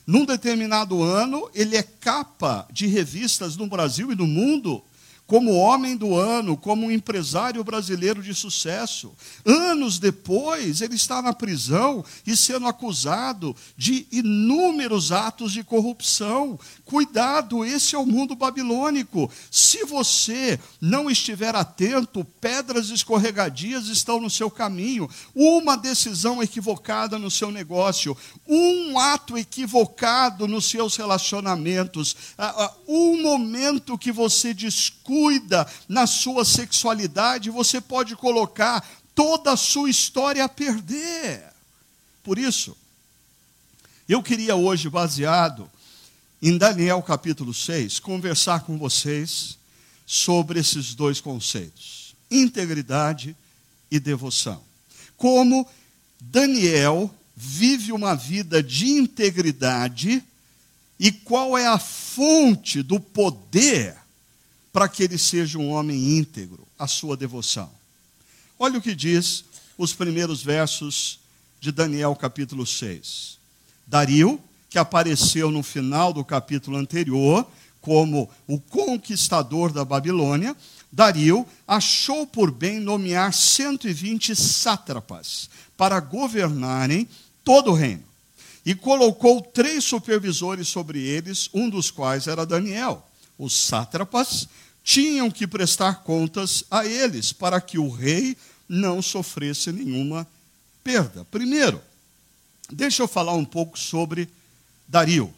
Num 0.09 0.25
determinado 0.25 1.03
ano, 1.03 1.51
ele 1.55 1.77
é 1.77 1.83
capa 1.83 2.67
de 2.73 2.87
revistas 2.87 3.59
no 3.59 3.67
Brasil 3.67 4.11
e 4.11 4.15
no 4.15 4.27
mundo 4.27 4.83
como 5.29 5.55
homem 5.55 5.95
do 5.95 6.17
ano, 6.17 6.57
como 6.57 6.87
um 6.87 6.91
empresário 6.91 7.63
brasileiro 7.63 8.23
de 8.23 8.35
sucesso. 8.35 9.13
Anos 9.45 9.99
depois, 9.99 10.81
ele 10.81 10.95
está 10.95 11.21
na 11.21 11.35
prisão 11.35 12.03
e 12.27 12.35
sendo 12.35 12.67
acusado 12.67 13.55
de 13.77 14.07
inúmeros 14.11 15.13
atos 15.13 15.53
de 15.53 15.63
corrupção. 15.63 16.59
Cuidado, 16.83 17.63
esse 17.63 17.95
é 17.95 17.99
o 17.99 18.07
mundo 18.07 18.35
babilônico. 18.35 19.31
Se 19.51 19.85
você 19.85 20.59
não 20.81 21.11
estiver 21.11 21.55
atento, 21.55 22.25
pedras 22.41 22.89
escorregadias 22.89 23.89
estão 23.89 24.19
no 24.19 24.31
seu 24.31 24.51
caminho. 24.51 25.11
Uma 25.35 25.77
decisão 25.77 26.43
equivocada 26.43 27.19
no 27.19 27.31
seu 27.31 27.53
negócio, 27.53 28.17
um 28.49 28.99
ato 28.99 29.37
equivocado 29.37 30.49
nos 30.49 30.71
seus 30.71 30.97
relacionamentos, 30.97 32.17
um 32.89 33.21
momento 33.21 33.99
que 33.99 34.11
você 34.11 34.55
discute 34.55 35.18
cuida 35.19 35.67
na 35.89 36.07
sua 36.07 36.45
sexualidade, 36.45 37.51
você 37.51 37.81
pode 37.81 38.15
colocar 38.15 38.89
toda 39.17 39.53
a 39.53 39.57
sua 39.57 39.91
história 39.91 40.45
a 40.45 40.49
perder. 40.49 41.43
Por 42.23 42.39
isso, 42.39 42.77
eu 44.09 44.23
queria 44.23 44.55
hoje, 44.55 44.89
baseado 44.89 45.69
em 46.41 46.57
Daniel 46.57 47.03
capítulo 47.03 47.53
6, 47.53 47.99
conversar 47.99 48.61
com 48.61 48.79
vocês 48.79 49.59
sobre 50.07 50.61
esses 50.61 50.95
dois 50.95 51.21
conceitos: 51.21 52.15
integridade 52.31 53.37
e 53.91 53.99
devoção. 53.99 54.63
Como 55.17 55.69
Daniel 56.21 57.13
vive 57.35 57.91
uma 57.91 58.15
vida 58.15 58.63
de 58.63 58.87
integridade 58.87 60.23
e 60.99 61.11
qual 61.11 61.59
é 61.59 61.67
a 61.67 61.79
fonte 61.79 62.85
do 62.85 63.01
poder 63.01 63.98
para 64.73 64.89
que 64.89 65.03
ele 65.03 65.19
seja 65.19 65.59
um 65.59 65.71
homem 65.71 66.19
íntegro, 66.19 66.67
a 66.79 66.87
sua 66.87 67.17
devoção. 67.17 67.71
Olha 68.59 68.79
o 68.79 68.83
que 68.83 68.95
diz 68.95 69.45
os 69.77 69.93
primeiros 69.93 70.43
versos 70.43 71.21
de 71.61 71.73
Daniel 71.73 72.15
capítulo 72.15 72.67
6. 72.67 73.39
Dario, 73.87 74.41
que 74.69 74.79
apareceu 74.79 75.51
no 75.51 75.63
final 75.63 76.13
do 76.13 76.25
capítulo 76.25 76.77
anterior 76.77 77.47
como 77.81 78.29
o 78.47 78.61
conquistador 78.61 79.73
da 79.73 79.85
Babilônia, 79.85 80.55
Dario 80.91 81.47
achou 81.67 82.27
por 82.27 82.51
bem 82.51 82.81
nomear 82.81 83.33
120 83.33 84.35
sátrapas 84.35 85.49
para 85.77 86.01
governarem 86.01 87.09
todo 87.45 87.71
o 87.71 87.75
reino. 87.75 88.03
E 88.65 88.75
colocou 88.75 89.41
três 89.41 89.85
supervisores 89.85 90.69
sobre 90.69 91.01
eles, 91.01 91.49
um 91.55 91.71
dos 91.71 91.91
quais 91.91 92.27
era 92.27 92.45
Daniel. 92.45 93.08
Os 93.39 93.57
sátrapas 93.57 94.49
tinham 94.83 95.31
que 95.31 95.47
prestar 95.47 96.03
contas 96.03 96.65
a 96.71 96.85
eles, 96.85 97.33
para 97.33 97.61
que 97.61 97.79
o 97.79 97.91
rei 97.91 98.37
não 98.69 99.01
sofresse 99.01 99.71
nenhuma 99.71 100.27
perda. 100.83 101.25
Primeiro, 101.31 101.81
deixa 102.71 103.03
eu 103.03 103.09
falar 103.09 103.35
um 103.35 103.45
pouco 103.45 103.79
sobre 103.79 104.29
Dario. 104.89 105.33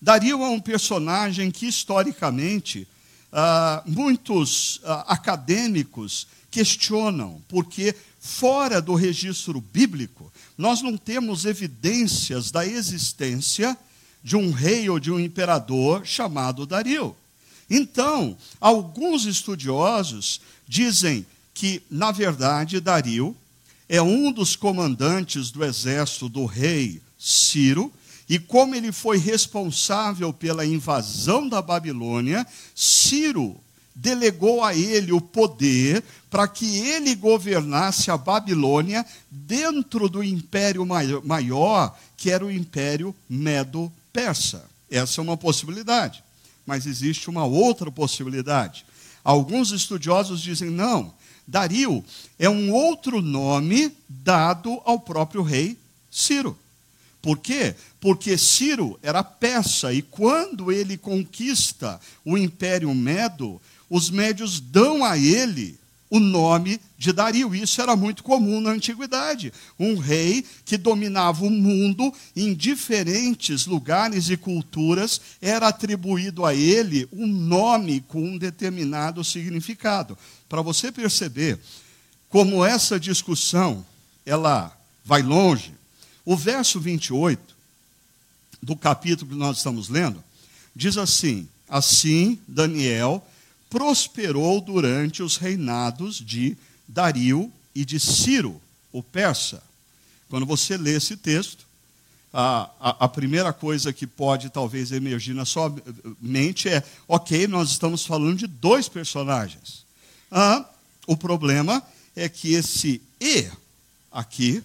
Dario 0.00 0.42
é 0.42 0.48
um 0.48 0.60
personagem 0.60 1.50
que, 1.50 1.66
historicamente, 1.66 2.88
ah, 3.32 3.82
muitos 3.86 4.80
ah, 4.84 5.04
acadêmicos 5.08 6.26
questionam, 6.50 7.42
porque 7.48 7.94
fora 8.20 8.80
do 8.80 8.94
registro 8.94 9.60
bíblico, 9.60 10.32
nós 10.56 10.82
não 10.82 10.96
temos 10.96 11.44
evidências 11.44 12.50
da 12.50 12.66
existência 12.66 13.76
de 14.22 14.36
um 14.36 14.50
rei 14.50 14.88
ou 14.88 14.98
de 14.98 15.10
um 15.10 15.20
imperador 15.20 16.06
chamado 16.06 16.66
Dario. 16.66 17.14
Então, 17.70 18.36
alguns 18.60 19.26
estudiosos 19.26 20.40
dizem 20.66 21.26
que, 21.52 21.82
na 21.90 22.10
verdade, 22.10 22.80
Dario 22.80 23.36
é 23.88 24.00
um 24.00 24.32
dos 24.32 24.56
comandantes 24.56 25.50
do 25.50 25.64
exército 25.64 26.28
do 26.28 26.46
rei 26.46 27.02
Ciro, 27.18 27.92
e 28.28 28.38
como 28.38 28.74
ele 28.74 28.92
foi 28.92 29.18
responsável 29.18 30.32
pela 30.32 30.64
invasão 30.64 31.48
da 31.48 31.60
Babilônia, 31.60 32.46
Ciro 32.74 33.58
delegou 33.94 34.62
a 34.62 34.74
ele 34.74 35.12
o 35.12 35.20
poder 35.20 36.04
para 36.30 36.46
que 36.46 36.78
ele 36.78 37.14
governasse 37.16 38.10
a 38.10 38.16
Babilônia 38.16 39.04
dentro 39.30 40.08
do 40.08 40.22
império 40.22 40.86
maior, 41.24 41.98
que 42.16 42.30
era 42.30 42.44
o 42.44 42.50
império 42.50 43.14
medo-persa. 43.28 44.64
Essa 44.90 45.20
é 45.20 45.22
uma 45.22 45.36
possibilidade 45.36 46.22
mas 46.68 46.84
existe 46.84 47.30
uma 47.30 47.46
outra 47.46 47.90
possibilidade. 47.90 48.84
Alguns 49.24 49.72
estudiosos 49.72 50.42
dizem 50.42 50.68
não, 50.68 51.14
Dario 51.46 52.04
é 52.38 52.46
um 52.46 52.70
outro 52.70 53.22
nome 53.22 53.90
dado 54.06 54.78
ao 54.84 55.00
próprio 55.00 55.42
rei 55.42 55.78
Ciro. 56.10 56.58
Por 57.22 57.38
quê? 57.38 57.74
Porque 57.98 58.36
Ciro 58.36 58.98
era 59.02 59.24
persa 59.24 59.94
e 59.94 60.02
quando 60.02 60.70
ele 60.70 60.98
conquista 60.98 61.98
o 62.22 62.36
Império 62.36 62.94
Medo, 62.94 63.58
os 63.88 64.10
médios 64.10 64.60
dão 64.60 65.02
a 65.02 65.16
ele 65.16 65.77
o 66.10 66.18
nome 66.18 66.80
de 66.96 67.12
Dario. 67.12 67.54
Isso 67.54 67.80
era 67.80 67.94
muito 67.94 68.22
comum 68.22 68.60
na 68.60 68.70
antiguidade. 68.70 69.52
Um 69.78 69.96
rei 69.96 70.44
que 70.64 70.76
dominava 70.76 71.44
o 71.44 71.50
mundo 71.50 72.12
em 72.34 72.54
diferentes 72.54 73.66
lugares 73.66 74.30
e 74.30 74.36
culturas, 74.36 75.20
era 75.40 75.68
atribuído 75.68 76.44
a 76.44 76.54
ele 76.54 77.08
um 77.12 77.26
nome 77.26 78.00
com 78.00 78.22
um 78.22 78.38
determinado 78.38 79.22
significado. 79.22 80.16
Para 80.48 80.62
você 80.62 80.90
perceber 80.90 81.58
como 82.28 82.64
essa 82.64 82.98
discussão 82.98 83.84
ela 84.24 84.76
vai 85.04 85.22
longe, 85.22 85.72
o 86.24 86.36
verso 86.36 86.78
28 86.78 87.56
do 88.62 88.76
capítulo 88.76 89.30
que 89.30 89.36
nós 89.36 89.58
estamos 89.58 89.88
lendo 89.88 90.22
diz 90.74 90.96
assim: 90.96 91.48
Assim 91.68 92.38
Daniel 92.46 93.26
prosperou 93.70 94.60
durante 94.60 95.22
os 95.22 95.36
reinados 95.36 96.16
de 96.16 96.56
Dario 96.86 97.52
e 97.74 97.84
de 97.84 98.00
Ciro, 98.00 98.60
o 98.92 99.02
persa. 99.02 99.62
Quando 100.28 100.46
você 100.46 100.76
lê 100.76 100.96
esse 100.96 101.16
texto, 101.16 101.66
a, 102.32 102.70
a, 102.80 103.04
a, 103.04 103.08
primeira 103.08 103.52
coisa 103.52 103.92
que 103.92 104.06
pode 104.06 104.50
talvez 104.50 104.92
emergir 104.92 105.34
na 105.34 105.44
sua 105.44 105.74
mente 106.20 106.68
é: 106.68 106.82
ok, 107.06 107.46
nós 107.46 107.70
estamos 107.70 108.04
falando 108.04 108.38
de 108.38 108.46
dois 108.46 108.88
personagens. 108.88 109.84
Ah, 110.30 110.64
o 111.06 111.16
problema 111.16 111.82
é 112.14 112.28
que 112.28 112.52
esse 112.52 113.00
E 113.20 113.50
aqui, 114.12 114.62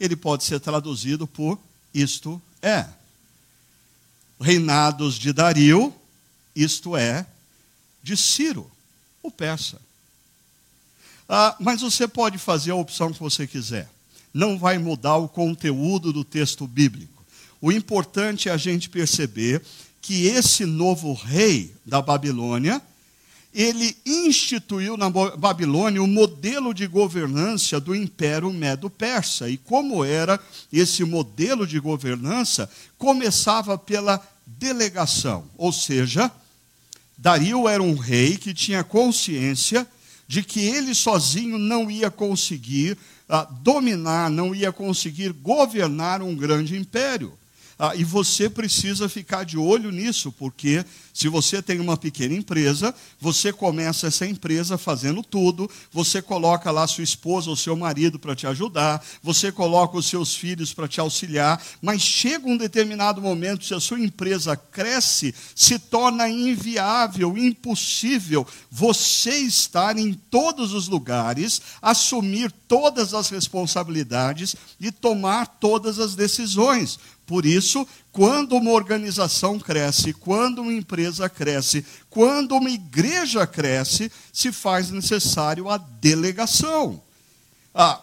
ele 0.00 0.16
pode 0.16 0.44
ser 0.44 0.60
traduzido 0.60 1.26
por 1.26 1.58
isto 1.94 2.40
é. 2.60 2.86
Reinados 4.40 5.14
de 5.14 5.32
Dario, 5.32 5.94
isto 6.54 6.96
é, 6.96 7.26
de 8.06 8.16
Ciro, 8.16 8.70
o 9.20 9.32
persa. 9.32 9.80
Ah, 11.28 11.56
mas 11.58 11.80
você 11.80 12.06
pode 12.06 12.38
fazer 12.38 12.70
a 12.70 12.76
opção 12.76 13.12
que 13.12 13.18
você 13.18 13.48
quiser. 13.48 13.90
Não 14.32 14.56
vai 14.56 14.78
mudar 14.78 15.16
o 15.16 15.28
conteúdo 15.28 16.12
do 16.12 16.22
texto 16.22 16.68
bíblico. 16.68 17.24
O 17.60 17.72
importante 17.72 18.48
é 18.48 18.52
a 18.52 18.56
gente 18.56 18.88
perceber 18.88 19.60
que 20.00 20.26
esse 20.28 20.64
novo 20.64 21.14
rei 21.14 21.74
da 21.84 22.00
Babilônia, 22.00 22.80
ele 23.52 23.96
instituiu 24.06 24.96
na 24.96 25.10
Babilônia 25.10 26.00
o 26.00 26.06
modelo 26.06 26.72
de 26.72 26.86
governança 26.86 27.80
do 27.80 27.92
Império 27.92 28.52
Medo-Persa. 28.52 29.50
E 29.50 29.56
como 29.56 30.04
era 30.04 30.38
esse 30.72 31.02
modelo 31.02 31.66
de 31.66 31.80
governança? 31.80 32.70
Começava 32.96 33.76
pela 33.76 34.24
delegação, 34.46 35.44
ou 35.58 35.72
seja, 35.72 36.30
Dario 37.16 37.68
era 37.68 37.82
um 37.82 37.94
rei 37.94 38.36
que 38.36 38.52
tinha 38.52 38.84
consciência 38.84 39.86
de 40.28 40.42
que 40.42 40.60
ele 40.60 40.94
sozinho 40.94 41.56
não 41.58 41.90
ia 41.90 42.10
conseguir 42.10 42.98
uh, 43.28 43.52
dominar, 43.62 44.30
não 44.30 44.54
ia 44.54 44.72
conseguir 44.72 45.32
governar 45.32 46.20
um 46.20 46.34
grande 46.34 46.76
império. 46.76 47.32
Ah, 47.78 47.94
e 47.94 48.04
você 48.04 48.48
precisa 48.48 49.06
ficar 49.06 49.44
de 49.44 49.58
olho 49.58 49.90
nisso, 49.90 50.32
porque 50.32 50.82
se 51.12 51.28
você 51.28 51.60
tem 51.60 51.78
uma 51.78 51.94
pequena 51.94 52.34
empresa, 52.34 52.94
você 53.20 53.52
começa 53.52 54.06
essa 54.06 54.26
empresa 54.26 54.78
fazendo 54.78 55.22
tudo, 55.22 55.70
você 55.92 56.22
coloca 56.22 56.70
lá 56.70 56.86
sua 56.86 57.04
esposa 57.04 57.50
ou 57.50 57.56
seu 57.56 57.76
marido 57.76 58.18
para 58.18 58.34
te 58.34 58.46
ajudar, 58.46 59.04
você 59.22 59.52
coloca 59.52 59.98
os 59.98 60.06
seus 60.06 60.34
filhos 60.34 60.72
para 60.72 60.88
te 60.88 61.00
auxiliar, 61.00 61.62
mas 61.82 62.00
chega 62.00 62.48
um 62.48 62.56
determinado 62.56 63.20
momento, 63.20 63.66
se 63.66 63.74
a 63.74 63.80
sua 63.80 64.00
empresa 64.00 64.56
cresce, 64.56 65.34
se 65.54 65.78
torna 65.78 66.30
inviável, 66.30 67.36
impossível 67.36 68.46
você 68.70 69.36
estar 69.36 69.98
em 69.98 70.14
todos 70.14 70.72
os 70.72 70.88
lugares, 70.88 71.60
assumir 71.82 72.50
todas 72.66 73.12
as 73.12 73.28
responsabilidades 73.28 74.56
e 74.80 74.90
tomar 74.90 75.46
todas 75.46 75.98
as 75.98 76.14
decisões 76.14 76.98
por 77.26 77.44
isso, 77.44 77.86
quando 78.12 78.54
uma 78.54 78.70
organização 78.70 79.58
cresce, 79.58 80.12
quando 80.12 80.62
uma 80.62 80.72
empresa 80.72 81.28
cresce, 81.28 81.84
quando 82.08 82.54
uma 82.54 82.70
igreja 82.70 83.44
cresce, 83.46 84.10
se 84.32 84.52
faz 84.52 84.90
necessário 84.90 85.68
a 85.68 85.76
delegação. 85.76 87.02
Ah, 87.74 88.00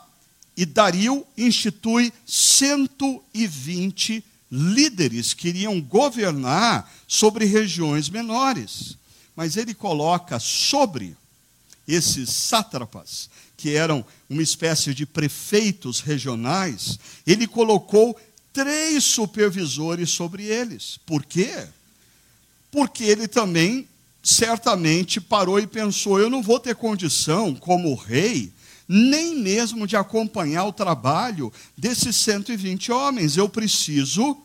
e 0.57 0.65
Dario 0.65 1.25
institui 1.37 2.11
120 2.27 4.23
líderes 4.51 5.33
que 5.33 5.47
iriam 5.47 5.81
governar 5.81 6.91
sobre 7.07 7.45
regiões 7.45 8.09
menores. 8.09 8.97
Mas 9.35 9.57
ele 9.57 9.73
coloca 9.73 10.37
sobre 10.37 11.17
esses 11.87 12.29
sátrapas, 12.29 13.29
que 13.57 13.73
eram 13.75 14.05
uma 14.29 14.43
espécie 14.43 14.93
de 14.93 15.05
prefeitos 15.05 16.01
regionais, 16.01 16.99
ele 17.25 17.47
colocou 17.47 18.15
três 18.53 19.03
supervisores 19.03 20.11
sobre 20.11 20.45
eles. 20.45 20.99
Por 21.05 21.25
quê? 21.25 21.67
Porque 22.71 23.03
ele 23.03 23.27
também 23.27 23.87
certamente 24.23 25.19
parou 25.19 25.59
e 25.59 25.67
pensou: 25.67 26.19
eu 26.19 26.29
não 26.29 26.41
vou 26.41 26.59
ter 26.59 26.75
condição, 26.75 27.53
como 27.55 27.95
rei, 27.95 28.53
nem 28.87 29.35
mesmo 29.35 29.87
de 29.87 29.97
acompanhar 29.97 30.65
o 30.65 30.73
trabalho 30.73 31.51
desses 31.75 32.15
120 32.15 32.91
homens. 32.91 33.35
Eu 33.35 33.49
preciso 33.49 34.37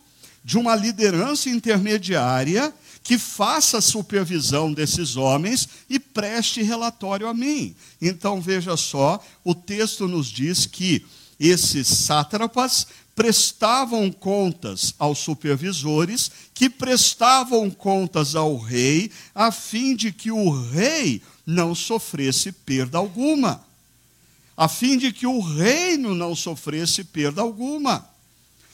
de 0.44 0.57
uma 0.57 0.75
liderança 0.75 1.51
intermediária 1.51 2.73
que 3.03 3.18
faça 3.18 3.81
supervisão 3.81 4.73
desses 4.73 5.16
homens 5.16 5.68
e 5.88 5.99
preste 5.99 6.62
relatório 6.62 7.27
a 7.27 7.35
mim. 7.35 7.75
Então 8.01 8.40
veja 8.40 8.77
só, 8.77 9.23
o 9.44 9.55
texto 9.55 10.07
nos 10.09 10.27
diz 10.27 10.66
que 10.66 11.05
esses 11.38 11.87
sátrapas 11.87 12.87
prestavam 13.18 14.12
contas 14.12 14.94
aos 14.96 15.18
supervisores, 15.18 16.31
que 16.54 16.70
prestavam 16.70 17.68
contas 17.68 18.37
ao 18.37 18.57
rei, 18.57 19.11
a 19.35 19.50
fim 19.50 19.96
de 19.96 20.12
que 20.12 20.31
o 20.31 20.48
rei 20.70 21.20
não 21.44 21.74
sofresse 21.74 22.52
perda 22.52 22.96
alguma. 22.96 23.61
A 24.57 24.68
fim 24.68 24.96
de 24.96 25.11
que 25.11 25.26
o 25.26 25.40
reino 25.40 26.14
não 26.14 26.37
sofresse 26.37 27.02
perda 27.02 27.42
alguma. 27.42 28.09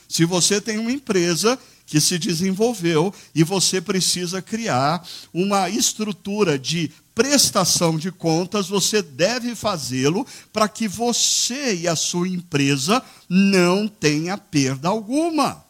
Se 0.06 0.26
você 0.26 0.60
tem 0.60 0.76
uma 0.76 0.92
empresa 0.92 1.58
que 1.86 2.00
se 2.00 2.18
desenvolveu 2.18 3.12
e 3.34 3.44
você 3.44 3.80
precisa 3.80 4.40
criar 4.40 5.06
uma 5.32 5.68
estrutura 5.68 6.58
de 6.58 6.90
prestação 7.14 7.96
de 7.96 8.10
contas, 8.10 8.68
você 8.68 9.00
deve 9.00 9.54
fazê-lo 9.54 10.26
para 10.52 10.68
que 10.68 10.88
você 10.88 11.74
e 11.76 11.88
a 11.88 11.94
sua 11.94 12.28
empresa 12.28 13.02
não 13.28 13.86
tenha 13.86 14.36
perda 14.36 14.88
alguma. 14.88 15.62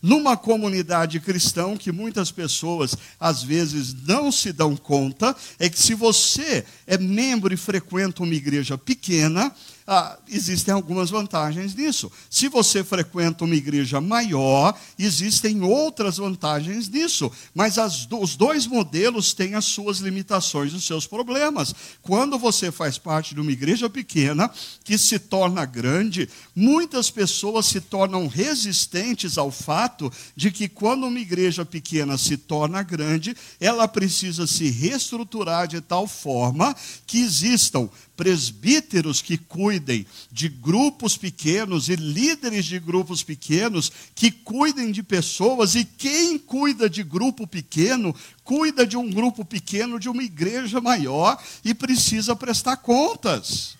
Numa 0.00 0.36
comunidade 0.36 1.18
cristã 1.18 1.76
que 1.76 1.90
muitas 1.90 2.30
pessoas 2.30 2.96
às 3.18 3.42
vezes 3.42 3.94
não 4.06 4.30
se 4.30 4.52
dão 4.52 4.76
conta, 4.76 5.34
é 5.58 5.68
que 5.68 5.78
se 5.78 5.92
você 5.92 6.64
é 6.86 6.96
membro 6.96 7.52
e 7.52 7.56
frequenta 7.56 8.22
uma 8.22 8.34
igreja 8.34 8.78
pequena, 8.78 9.52
ah, 9.90 10.18
existem 10.28 10.74
algumas 10.74 11.08
vantagens 11.08 11.74
nisso. 11.74 12.12
Se 12.28 12.46
você 12.46 12.84
frequenta 12.84 13.44
uma 13.44 13.54
igreja 13.54 14.02
maior, 14.02 14.78
existem 14.98 15.62
outras 15.62 16.18
vantagens 16.18 16.90
nisso. 16.90 17.32
Mas 17.54 17.78
as, 17.78 18.06
os 18.12 18.36
dois 18.36 18.66
modelos 18.66 19.32
têm 19.32 19.54
as 19.54 19.64
suas 19.64 20.00
limitações, 20.00 20.74
os 20.74 20.84
seus 20.84 21.06
problemas. 21.06 21.74
Quando 22.02 22.38
você 22.38 22.70
faz 22.70 22.98
parte 22.98 23.34
de 23.34 23.40
uma 23.40 23.50
igreja 23.50 23.88
pequena, 23.88 24.50
que 24.84 24.98
se 24.98 25.18
torna 25.18 25.64
grande, 25.64 26.28
muitas 26.54 27.10
pessoas 27.10 27.64
se 27.64 27.80
tornam 27.80 28.26
resistentes 28.26 29.38
ao 29.38 29.50
fato 29.50 30.12
de 30.36 30.50
que 30.50 30.68
quando 30.68 31.06
uma 31.06 31.18
igreja 31.18 31.64
pequena 31.64 32.18
se 32.18 32.36
torna 32.36 32.82
grande, 32.82 33.34
ela 33.58 33.88
precisa 33.88 34.46
se 34.46 34.68
reestruturar 34.68 35.66
de 35.66 35.80
tal 35.80 36.06
forma 36.06 36.76
que 37.06 37.22
existam 37.22 37.88
presbíteros 38.18 39.22
que 39.22 39.38
cuidem 39.38 40.04
de 40.32 40.48
grupos 40.48 41.16
pequenos 41.16 41.88
e 41.88 41.94
líderes 41.94 42.64
de 42.64 42.80
grupos 42.80 43.22
pequenos 43.22 43.92
que 44.12 44.32
cuidem 44.32 44.90
de 44.90 45.04
pessoas, 45.04 45.76
e 45.76 45.84
quem 45.84 46.36
cuida 46.36 46.90
de 46.90 47.04
grupo 47.04 47.46
pequeno, 47.46 48.12
cuida 48.42 48.84
de 48.84 48.96
um 48.96 49.08
grupo 49.08 49.44
pequeno 49.44 50.00
de 50.00 50.08
uma 50.08 50.24
igreja 50.24 50.80
maior 50.80 51.40
e 51.64 51.72
precisa 51.72 52.34
prestar 52.34 52.78
contas 52.78 53.77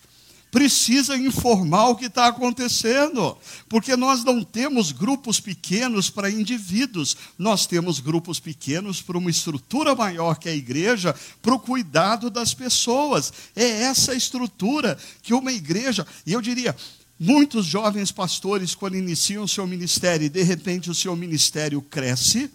precisa 0.51 1.15
informar 1.15 1.89
o 1.89 1.95
que 1.95 2.05
está 2.05 2.27
acontecendo, 2.27 3.37
porque 3.67 3.95
nós 3.95 4.23
não 4.23 4.43
temos 4.43 4.91
grupos 4.91 5.39
pequenos 5.39 6.09
para 6.09 6.29
indivíduos, 6.29 7.15
nós 7.37 7.65
temos 7.65 7.99
grupos 7.99 8.39
pequenos 8.39 9.01
para 9.01 9.17
uma 9.17 9.29
estrutura 9.29 9.93
maior 9.95 10.37
que 10.39 10.49
a 10.49 10.55
igreja, 10.55 11.15
para 11.41 11.53
o 11.53 11.59
cuidado 11.59 12.29
das 12.29 12.53
pessoas. 12.53 13.31
É 13.55 13.83
essa 13.83 14.13
estrutura 14.13 14.97
que 15.21 15.33
uma 15.33 15.51
igreja, 15.51 16.05
e 16.25 16.33
eu 16.33 16.41
diria, 16.41 16.75
muitos 17.19 17.65
jovens 17.65 18.11
pastores, 18.11 18.73
quando 18.73 18.95
iniciam 18.95 19.43
o 19.43 19.47
seu 19.47 19.67
ministério 19.67 20.25
e 20.25 20.29
de 20.29 20.41
repente 20.41 20.89
o 20.89 20.95
seu 20.95 21.15
ministério 21.15 21.81
cresce, 21.81 22.49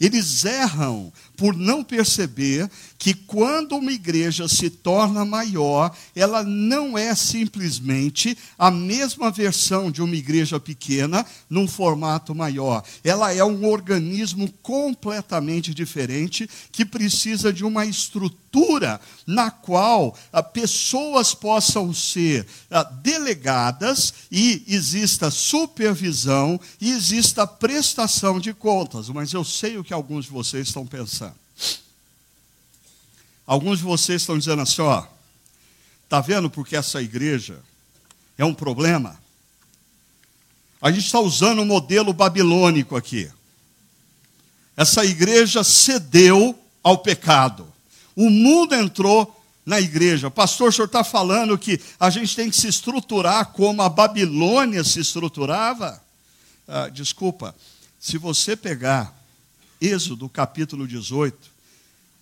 eles 0.00 0.44
erram 0.44 1.12
por 1.36 1.56
não 1.56 1.82
perceber 1.82 2.70
que 2.98 3.12
quando 3.12 3.76
uma 3.76 3.92
igreja 3.92 4.48
se 4.48 4.70
torna 4.70 5.24
maior, 5.24 5.94
ela 6.14 6.42
não 6.42 6.96
é 6.96 7.14
simplesmente 7.14 8.36
a 8.58 8.70
mesma 8.70 9.30
versão 9.30 9.90
de 9.90 10.00
uma 10.00 10.14
igreja 10.16 10.58
pequena 10.58 11.26
num 11.50 11.68
formato 11.68 12.34
maior. 12.34 12.82
Ela 13.02 13.34
é 13.34 13.44
um 13.44 13.66
organismo 13.66 14.50
completamente 14.62 15.74
diferente 15.74 16.48
que 16.72 16.84
precisa 16.84 17.52
de 17.52 17.64
uma 17.64 17.84
estrutura 17.84 19.00
na 19.26 19.50
qual 19.50 20.16
ah, 20.32 20.42
pessoas 20.42 21.34
possam 21.34 21.92
ser 21.92 22.46
ah, 22.70 22.84
delegadas 22.84 24.14
e 24.30 24.62
exista 24.68 25.30
supervisão 25.30 26.60
e 26.80 26.90
exista 26.90 27.46
prestação 27.46 28.38
de 28.38 28.54
contas. 28.54 29.08
Mas 29.08 29.32
eu 29.32 29.44
sei 29.44 29.76
o 29.76 29.84
que 29.84 29.92
alguns 29.92 30.26
de 30.26 30.30
vocês 30.30 30.68
estão 30.68 30.86
pensando. 30.86 31.23
Alguns 33.46 33.78
de 33.78 33.84
vocês 33.84 34.22
estão 34.22 34.38
dizendo 34.38 34.62
assim, 34.62 34.80
ó, 34.82 35.04
tá 36.08 36.20
vendo 36.20 36.48
porque 36.48 36.76
essa 36.76 37.02
igreja 37.02 37.60
é 38.38 38.44
um 38.44 38.54
problema? 38.54 39.20
A 40.80 40.90
gente 40.90 41.04
está 41.06 41.20
usando 41.20 41.60
o 41.60 41.66
modelo 41.66 42.12
babilônico 42.12 42.96
aqui. 42.96 43.30
Essa 44.76 45.04
igreja 45.04 45.62
cedeu 45.62 46.58
ao 46.82 46.98
pecado. 46.98 47.66
O 48.14 48.28
mundo 48.28 48.74
entrou 48.74 49.42
na 49.64 49.80
igreja. 49.80 50.30
Pastor, 50.30 50.68
o 50.68 50.72
senhor 50.72 50.86
está 50.86 51.02
falando 51.02 51.56
que 51.56 51.80
a 51.98 52.10
gente 52.10 52.36
tem 52.36 52.50
que 52.50 52.56
se 52.56 52.68
estruturar 52.68 53.46
como 53.52 53.82
a 53.82 53.88
Babilônia 53.88 54.84
se 54.84 55.00
estruturava? 55.00 56.02
ah, 56.66 56.88
desculpa, 56.88 57.54
se 57.98 58.18
você 58.18 58.56
pegar 58.56 59.14
Êxodo 59.80 60.28
capítulo 60.28 60.86
18, 60.86 61.53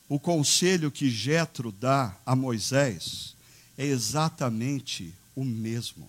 o 0.09 0.19
conselho 0.19 0.91
que 0.91 1.11
Jetro 1.11 1.73
dá 1.73 2.17
a 2.27 2.37
Moisés 2.37 3.35
é 3.79 3.87
exatamente 3.87 5.15
o 5.35 5.45
mesmo. 5.45 6.09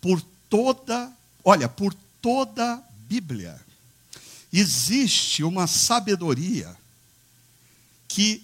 Por 0.00 0.22
toda, 0.48 1.12
olha, 1.44 1.68
por 1.68 1.94
toda 2.20 2.74
a 2.74 2.82
Bíblia 3.08 3.60
existe 4.52 5.42
uma 5.42 5.66
sabedoria 5.66 6.76
que 8.06 8.40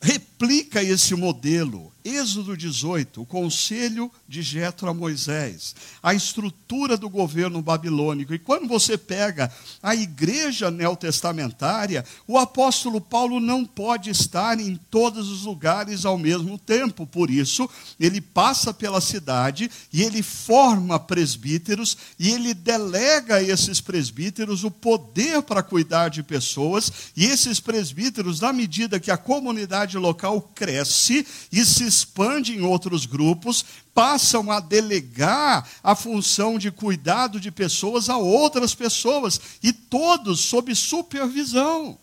replica 0.00 0.82
esse 0.82 1.14
modelo. 1.14 1.90
Êxodo 2.04 2.54
18, 2.54 3.22
o 3.22 3.24
conselho 3.24 4.12
de 4.28 4.42
Jetro 4.42 4.90
a 4.90 4.92
Moisés, 4.92 5.74
a 6.02 6.12
estrutura 6.12 6.98
do 6.98 7.08
governo 7.08 7.62
babilônico. 7.62 8.34
E 8.34 8.38
quando 8.38 8.68
você 8.68 8.98
pega 8.98 9.50
a 9.82 9.94
igreja 9.94 10.70
neotestamentária, 10.70 12.04
o 12.28 12.36
apóstolo 12.36 13.00
Paulo 13.00 13.40
não 13.40 13.64
pode 13.64 14.10
estar 14.10 14.60
em 14.60 14.76
todos 14.90 15.30
os 15.30 15.44
lugares 15.44 16.04
ao 16.04 16.18
mesmo 16.18 16.58
tempo. 16.58 17.06
Por 17.06 17.30
isso, 17.30 17.66
ele 17.98 18.20
passa 18.20 18.74
pela 18.74 19.00
cidade 19.00 19.70
e 19.90 20.02
ele 20.02 20.22
forma 20.22 21.00
presbíteros 21.00 21.96
e 22.18 22.32
ele 22.32 22.52
delega 22.52 23.36
a 23.36 23.42
esses 23.42 23.80
presbíteros 23.80 24.62
o 24.62 24.70
poder 24.70 25.40
para 25.40 25.62
cuidar 25.62 26.10
de 26.10 26.22
pessoas, 26.22 26.92
e 27.16 27.24
esses 27.24 27.60
presbíteros, 27.60 28.40
na 28.40 28.52
medida 28.52 29.00
que 29.00 29.10
a 29.10 29.16
comunidade 29.16 29.96
local 29.96 30.42
cresce 30.54 31.26
e 31.50 31.64
se 31.64 31.93
expande 31.94 32.52
em 32.52 32.62
outros 32.62 33.06
grupos, 33.06 33.64
passam 33.94 34.50
a 34.50 34.58
delegar 34.58 35.68
a 35.82 35.94
função 35.94 36.58
de 36.58 36.70
cuidado 36.70 37.38
de 37.38 37.50
pessoas 37.50 38.08
a 38.08 38.16
outras 38.16 38.74
pessoas, 38.74 39.40
e 39.62 39.72
todos 39.72 40.40
sob 40.40 40.74
supervisão. 40.74 41.96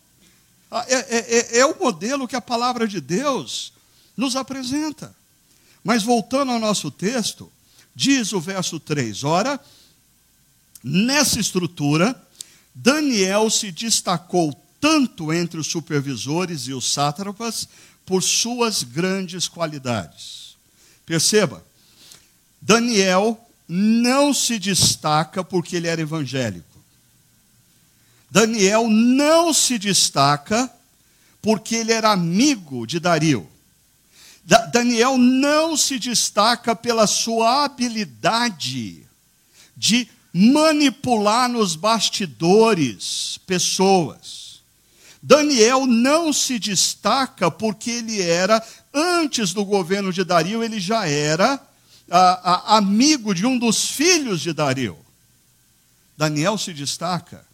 Ah, 0.70 0.84
é, 0.88 0.94
é, 0.94 1.18
é, 1.18 1.58
é 1.58 1.66
o 1.66 1.78
modelo 1.78 2.26
que 2.26 2.36
a 2.36 2.40
palavra 2.40 2.88
de 2.88 3.00
Deus 3.00 3.72
nos 4.16 4.36
apresenta. 4.36 5.14
Mas 5.84 6.02
voltando 6.02 6.52
ao 6.52 6.58
nosso 6.58 6.90
texto, 6.90 7.52
diz 7.94 8.32
o 8.32 8.40
verso 8.40 8.80
3: 8.80 9.24
Ora, 9.24 9.60
nessa 10.82 11.38
estrutura, 11.38 12.20
Daniel 12.74 13.50
se 13.50 13.70
destacou 13.70 14.58
tanto 14.80 15.32
entre 15.32 15.60
os 15.60 15.68
supervisores 15.68 16.62
e 16.66 16.72
os 16.72 16.92
sátrapas, 16.92 17.68
por 18.04 18.22
suas 18.22 18.82
grandes 18.82 19.48
qualidades. 19.48 20.56
Perceba, 21.06 21.64
Daniel 22.60 23.38
não 23.66 24.32
se 24.32 24.58
destaca 24.58 25.42
porque 25.42 25.76
ele 25.76 25.88
era 25.88 26.00
evangélico. 26.00 26.66
Daniel 28.30 28.88
não 28.88 29.52
se 29.52 29.78
destaca 29.78 30.70
porque 31.40 31.76
ele 31.76 31.92
era 31.92 32.12
amigo 32.12 32.86
de 32.86 32.98
Dario. 32.98 33.48
Da 34.44 34.66
Daniel 34.66 35.18
não 35.18 35.76
se 35.76 35.98
destaca 35.98 36.74
pela 36.74 37.06
sua 37.06 37.64
habilidade 37.64 39.06
de 39.76 40.08
manipular 40.32 41.48
nos 41.48 41.76
bastidores 41.76 43.38
pessoas. 43.46 44.41
Daniel 45.22 45.86
não 45.86 46.32
se 46.32 46.58
destaca 46.58 47.48
porque 47.48 47.90
ele 47.90 48.20
era, 48.20 48.60
antes 48.92 49.54
do 49.54 49.64
governo 49.64 50.12
de 50.12 50.24
Dario, 50.24 50.64
ele 50.64 50.80
já 50.80 51.06
era 51.06 51.62
a, 52.10 52.74
a, 52.74 52.76
amigo 52.78 53.32
de 53.32 53.46
um 53.46 53.56
dos 53.56 53.86
filhos 53.86 54.40
de 54.40 54.52
Dario. 54.52 54.98
Daniel 56.16 56.58
se 56.58 56.72
destaca 56.72 57.46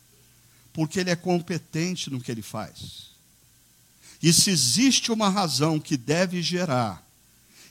porque 0.73 1.01
ele 1.01 1.11
é 1.11 1.17
competente 1.17 2.09
no 2.09 2.21
que 2.21 2.33
ele 2.33 2.41
faz. 2.41 3.09
E 4.23 4.33
se 4.33 4.51
existe 4.51 5.13
uma 5.13 5.29
razão 5.29 5.79
que 5.79 5.97
deve 5.97 6.41
gerar 6.41 7.07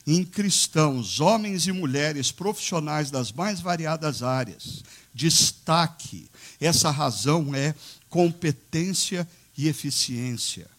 em 0.06 0.24
cristãos, 0.24 1.20
homens 1.20 1.66
e 1.66 1.72
mulheres 1.72 2.30
profissionais 2.30 3.10
das 3.10 3.32
mais 3.32 3.60
variadas 3.60 4.22
áreas, 4.22 4.82
destaque, 5.12 6.30
essa 6.60 6.90
razão 6.90 7.54
é 7.54 7.74
competência 8.08 9.28
e 9.58 9.66
eficiência. 9.68 10.70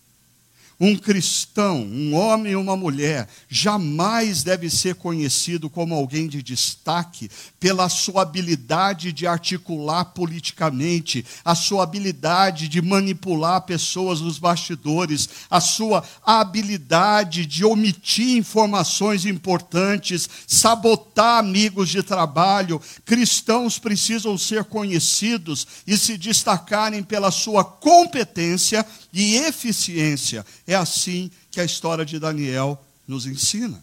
Um 0.81 0.95
cristão, 0.95 1.81
um 1.81 2.15
homem 2.15 2.55
ou 2.55 2.61
uma 2.61 2.77
mulher, 2.77 3.27
jamais 3.49 4.43
deve 4.43 4.69
ser 4.69 4.95
conhecido 4.95 5.69
como 5.69 5.93
alguém 5.93 6.25
de 6.25 6.41
destaque 6.41 7.29
pela 7.59 7.89
sua 7.89 8.21
habilidade 8.21 9.11
de 9.11 9.27
articular 9.27 10.05
politicamente, 10.05 11.25
a 11.43 11.53
sua 11.53 11.83
habilidade 11.83 12.69
de 12.69 12.81
manipular 12.81 13.63
pessoas 13.63 14.21
nos 14.21 14.39
bastidores, 14.39 15.27
a 15.49 15.59
sua 15.59 16.01
habilidade 16.25 17.45
de 17.45 17.65
omitir 17.65 18.37
informações 18.37 19.25
importantes, 19.25 20.29
sabotar 20.47 21.39
amigos 21.39 21.89
de 21.89 22.01
trabalho. 22.01 22.81
Cristãos 23.03 23.77
precisam 23.77 24.37
ser 24.37 24.63
conhecidos 24.63 25.67
e 25.85 25.97
se 25.97 26.17
destacarem 26.17 27.03
pela 27.03 27.31
sua 27.31 27.65
competência 27.65 28.85
e 29.11 29.35
eficiência. 29.37 30.45
É 30.67 30.75
assim 30.75 31.31
que 31.51 31.59
a 31.59 31.65
história 31.65 32.05
de 32.05 32.19
Daniel 32.19 32.83
nos 33.07 33.25
ensina. 33.25 33.81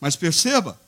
Mas 0.00 0.16
perceba, 0.16 0.80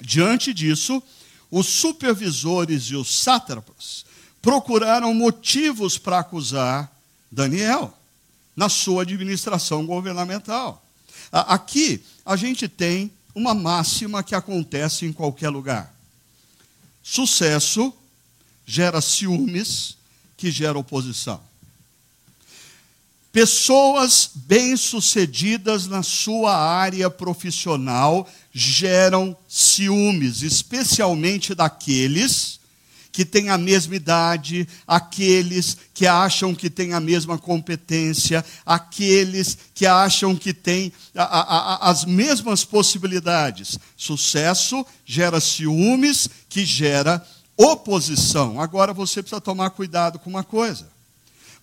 diante 0.00 0.52
disso, 0.52 1.02
os 1.50 1.66
supervisores 1.66 2.84
e 2.84 2.96
os 2.96 3.20
sátrapas 3.20 4.04
procuraram 4.40 5.14
motivos 5.14 5.98
para 5.98 6.18
acusar 6.18 6.90
Daniel 7.30 7.96
na 8.56 8.68
sua 8.68 9.02
administração 9.02 9.86
governamental. 9.86 10.82
Aqui 11.30 12.02
a 12.24 12.36
gente 12.36 12.68
tem 12.68 13.10
uma 13.34 13.54
máxima 13.54 14.22
que 14.22 14.34
acontece 14.34 15.06
em 15.06 15.12
qualquer 15.12 15.48
lugar. 15.48 15.94
Sucesso 17.02 17.92
gera 18.66 19.00
ciúmes, 19.00 19.96
que 20.36 20.50
gera 20.50 20.78
oposição. 20.78 21.40
Pessoas 23.32 24.30
bem-sucedidas 24.34 25.86
na 25.86 26.02
sua 26.02 26.54
área 26.54 27.08
profissional 27.08 28.28
geram 28.52 29.34
ciúmes, 29.48 30.42
especialmente 30.42 31.54
daqueles 31.54 32.60
que 33.10 33.24
têm 33.24 33.48
a 33.48 33.56
mesma 33.56 33.96
idade, 33.96 34.68
aqueles 34.86 35.78
que 35.94 36.06
acham 36.06 36.54
que 36.54 36.68
têm 36.68 36.92
a 36.92 37.00
mesma 37.00 37.38
competência, 37.38 38.44
aqueles 38.66 39.56
que 39.74 39.86
acham 39.86 40.36
que 40.36 40.52
têm 40.52 40.92
a, 41.14 41.22
a, 41.22 41.40
a, 41.40 41.90
as 41.90 42.04
mesmas 42.04 42.64
possibilidades. 42.64 43.78
Sucesso 43.96 44.84
gera 45.06 45.40
ciúmes, 45.40 46.28
que 46.50 46.66
gera 46.66 47.26
oposição. 47.56 48.60
Agora 48.60 48.92
você 48.92 49.22
precisa 49.22 49.40
tomar 49.40 49.70
cuidado 49.70 50.18
com 50.18 50.28
uma 50.28 50.44
coisa. 50.44 50.86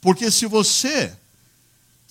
Porque 0.01 0.31
se 0.31 0.47
você 0.47 1.13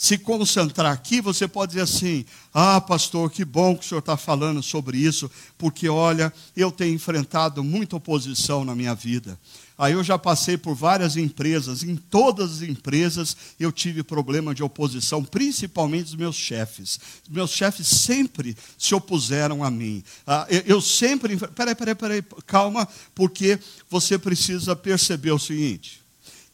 se 0.00 0.16
concentrar 0.16 0.92
aqui, 0.92 1.20
você 1.20 1.48
pode 1.48 1.72
dizer 1.72 1.82
assim: 1.82 2.24
Ah, 2.54 2.80
pastor, 2.80 3.28
que 3.32 3.44
bom 3.44 3.76
que 3.76 3.84
o 3.84 3.88
senhor 3.88 3.98
está 3.98 4.16
falando 4.16 4.62
sobre 4.62 4.96
isso, 4.96 5.28
porque 5.58 5.88
olha, 5.88 6.32
eu 6.56 6.70
tenho 6.70 6.94
enfrentado 6.94 7.64
muita 7.64 7.96
oposição 7.96 8.64
na 8.64 8.76
minha 8.76 8.94
vida. 8.94 9.36
Aí 9.76 9.94
eu 9.94 10.04
já 10.04 10.16
passei 10.16 10.56
por 10.56 10.76
várias 10.76 11.16
empresas, 11.16 11.82
em 11.82 11.96
todas 11.96 12.52
as 12.52 12.62
empresas 12.62 13.36
eu 13.58 13.72
tive 13.72 14.04
problema 14.04 14.54
de 14.54 14.62
oposição, 14.62 15.24
principalmente 15.24 16.04
dos 16.04 16.14
meus 16.14 16.36
chefes. 16.36 17.00
Meus 17.28 17.50
chefes 17.50 17.88
sempre 17.88 18.56
se 18.78 18.94
opuseram 18.94 19.64
a 19.64 19.70
mim. 19.70 20.04
Ah, 20.24 20.46
eu, 20.48 20.60
eu 20.60 20.80
sempre. 20.80 21.36
Peraí, 21.36 21.74
peraí, 21.74 21.94
peraí, 21.96 22.22
calma, 22.46 22.86
porque 23.16 23.58
você 23.90 24.16
precisa 24.16 24.76
perceber 24.76 25.32
o 25.32 25.40
seguinte: 25.40 26.00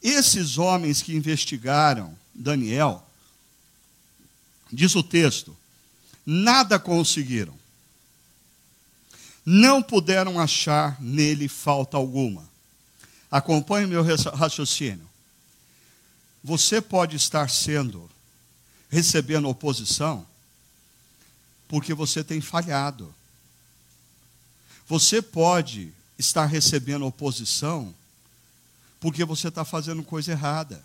esses 0.01 0.57
homens 0.57 1.03
que 1.03 1.15
investigaram 1.15 2.11
Daniel, 2.33 3.04
Diz 4.71 4.95
o 4.95 5.03
texto: 5.03 5.55
nada 6.25 6.79
conseguiram. 6.79 7.53
Não 9.45 9.81
puderam 9.83 10.39
achar 10.39 10.99
nele 10.99 11.47
falta 11.47 11.97
alguma. 11.97 12.49
Acompanhe 13.29 13.85
meu 13.85 14.03
raciocínio. 14.33 15.07
Você 16.43 16.81
pode 16.81 17.15
estar 17.15 17.49
sendo, 17.49 18.09
recebendo 18.89 19.47
oposição, 19.47 20.25
porque 21.67 21.93
você 21.93 22.23
tem 22.23 22.41
falhado. 22.41 23.13
Você 24.87 25.21
pode 25.21 25.91
estar 26.17 26.45
recebendo 26.45 27.05
oposição, 27.05 27.93
porque 28.99 29.25
você 29.25 29.49
está 29.49 29.65
fazendo 29.65 30.03
coisa 30.03 30.31
errada. 30.31 30.83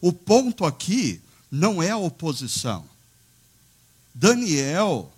O 0.00 0.12
ponto 0.12 0.64
aqui 0.64 1.20
não 1.50 1.82
é 1.82 1.94
oposição. 1.94 2.84
Daniel 4.14 5.12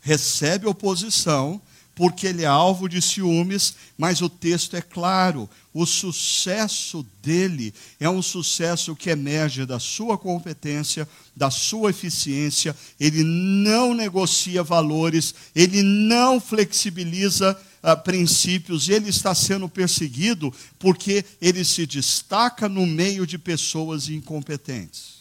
recebe 0.00 0.66
oposição 0.66 1.60
porque 1.94 2.26
ele 2.26 2.42
é 2.42 2.46
alvo 2.46 2.88
de 2.88 3.00
ciúmes, 3.00 3.76
mas 3.96 4.20
o 4.20 4.28
texto 4.28 4.76
é 4.76 4.82
claro: 4.82 5.48
o 5.72 5.86
sucesso 5.86 7.06
dele 7.22 7.72
é 8.00 8.10
um 8.10 8.20
sucesso 8.20 8.96
que 8.96 9.10
emerge 9.10 9.64
da 9.64 9.78
sua 9.78 10.18
competência, 10.18 11.08
da 11.36 11.50
sua 11.50 11.90
eficiência, 11.90 12.76
ele 12.98 13.22
não 13.22 13.94
negocia 13.94 14.62
valores, 14.62 15.34
ele 15.54 15.82
não 15.82 16.40
flexibiliza 16.40 17.56
uh, 17.82 17.96
princípios, 18.02 18.88
ele 18.88 19.08
está 19.08 19.34
sendo 19.34 19.68
perseguido 19.68 20.52
porque 20.78 21.24
ele 21.40 21.64
se 21.64 21.86
destaca 21.86 22.68
no 22.68 22.86
meio 22.86 23.26
de 23.26 23.38
pessoas 23.38 24.08
incompetentes. 24.08 25.13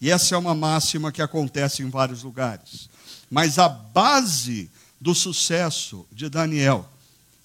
E 0.00 0.10
essa 0.10 0.34
é 0.34 0.38
uma 0.38 0.54
máxima 0.54 1.12
que 1.12 1.20
acontece 1.20 1.82
em 1.82 1.90
vários 1.90 2.22
lugares. 2.22 2.88
Mas 3.30 3.58
a 3.58 3.68
base 3.68 4.70
do 5.00 5.14
sucesso 5.14 6.06
de 6.10 6.28
Daniel 6.28 6.88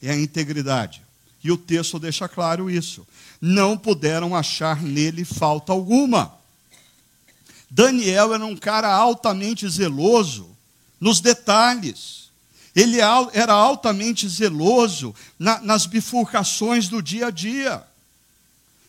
é 0.02 0.12
a 0.12 0.18
integridade. 0.18 1.02
E 1.44 1.52
o 1.52 1.58
texto 1.58 2.00
deixa 2.00 2.28
claro 2.28 2.70
isso. 2.70 3.06
Não 3.40 3.78
puderam 3.78 4.36
achar 4.36 4.82
nele 4.82 5.24
falta 5.24 5.72
alguma. 5.72 6.34
Daniel 7.70 8.34
era 8.34 8.46
um 8.46 8.56
cara 8.56 8.92
altamente 8.92 9.68
zeloso 9.70 10.50
nos 11.00 11.20
detalhes. 11.20 12.30
Ele 12.76 12.98
era 13.34 13.54
altamente 13.54 14.28
zeloso 14.28 15.14
nas 15.38 15.86
bifurcações 15.86 16.88
do 16.88 17.02
dia 17.02 17.28
a 17.28 17.32
dia. 17.32 17.84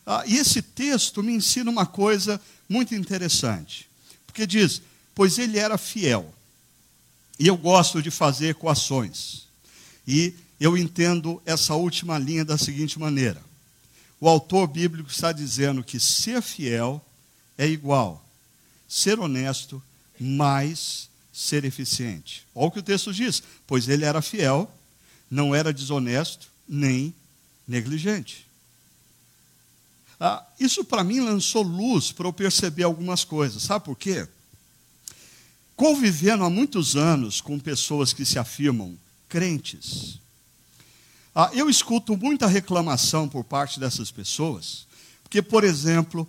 Ah, 0.07 0.23
e 0.25 0.37
esse 0.37 0.63
texto 0.63 1.23
me 1.23 1.33
ensina 1.33 1.71
uma 1.71 1.85
coisa 1.85 2.41
muito 2.69 2.95
interessante. 2.95 3.89
Porque 4.27 4.47
diz: 4.47 4.83
Pois 5.15 5.39
ele 5.39 5.59
era 5.59 5.79
fiel. 5.79 6.33
E 7.39 7.47
eu 7.47 7.57
gosto 7.57 8.03
de 8.03 8.11
fazer 8.11 8.49
equações. 8.49 9.47
E 10.07 10.35
eu 10.59 10.77
entendo 10.77 11.43
essa 11.45 11.75
última 11.75 12.19
linha 12.19 12.45
da 12.45 12.57
seguinte 12.57 12.99
maneira: 12.99 13.43
o 14.21 14.29
autor 14.29 14.67
bíblico 14.67 15.11
está 15.11 15.33
dizendo 15.33 15.85
que 15.85 16.01
ser 16.01 16.41
fiel 16.43 17.05
é 17.59 17.67
igual 17.67 18.27
ser 18.89 19.19
honesto 19.19 19.83
mais 20.19 21.09
ser 21.33 21.65
eficiente. 21.65 22.47
Olha 22.55 22.69
o 22.69 22.71
que 22.71 22.79
o 22.79 22.83
texto 22.83 23.13
diz: 23.13 23.43
pois 23.67 23.89
ele 23.89 24.05
era 24.05 24.23
fiel, 24.23 24.71
não 25.31 25.55
era 25.55 25.73
desonesto 25.73 26.49
nem 26.69 27.15
negligente. 27.67 28.46
Ah, 30.19 30.45
isso 30.59 30.85
para 30.85 31.05
mim 31.05 31.21
lançou 31.21 31.63
luz 31.63 32.13
para 32.13 32.27
eu 32.27 32.33
perceber 32.33 32.85
algumas 32.85 33.25
coisas. 33.25 33.63
Sabe 33.63 33.85
por 33.85 33.97
quê? 33.97 34.27
convivendo 35.77 36.43
há 36.43 36.51
muitos 36.51 36.97
anos 36.97 37.41
com 37.41 37.59
pessoas 37.59 38.13
que 38.13 38.25
se 38.25 38.39
afirmam 38.39 38.97
crentes, 39.29 40.19
ah, 41.35 41.51
eu 41.53 41.69
escuto 41.69 42.17
muita 42.17 42.47
reclamação 42.47 43.29
por 43.29 43.45
parte 43.45 43.79
dessas 43.79 44.11
pessoas, 44.11 44.87
porque, 45.23 45.43
por 45.43 45.63
exemplo, 45.63 46.27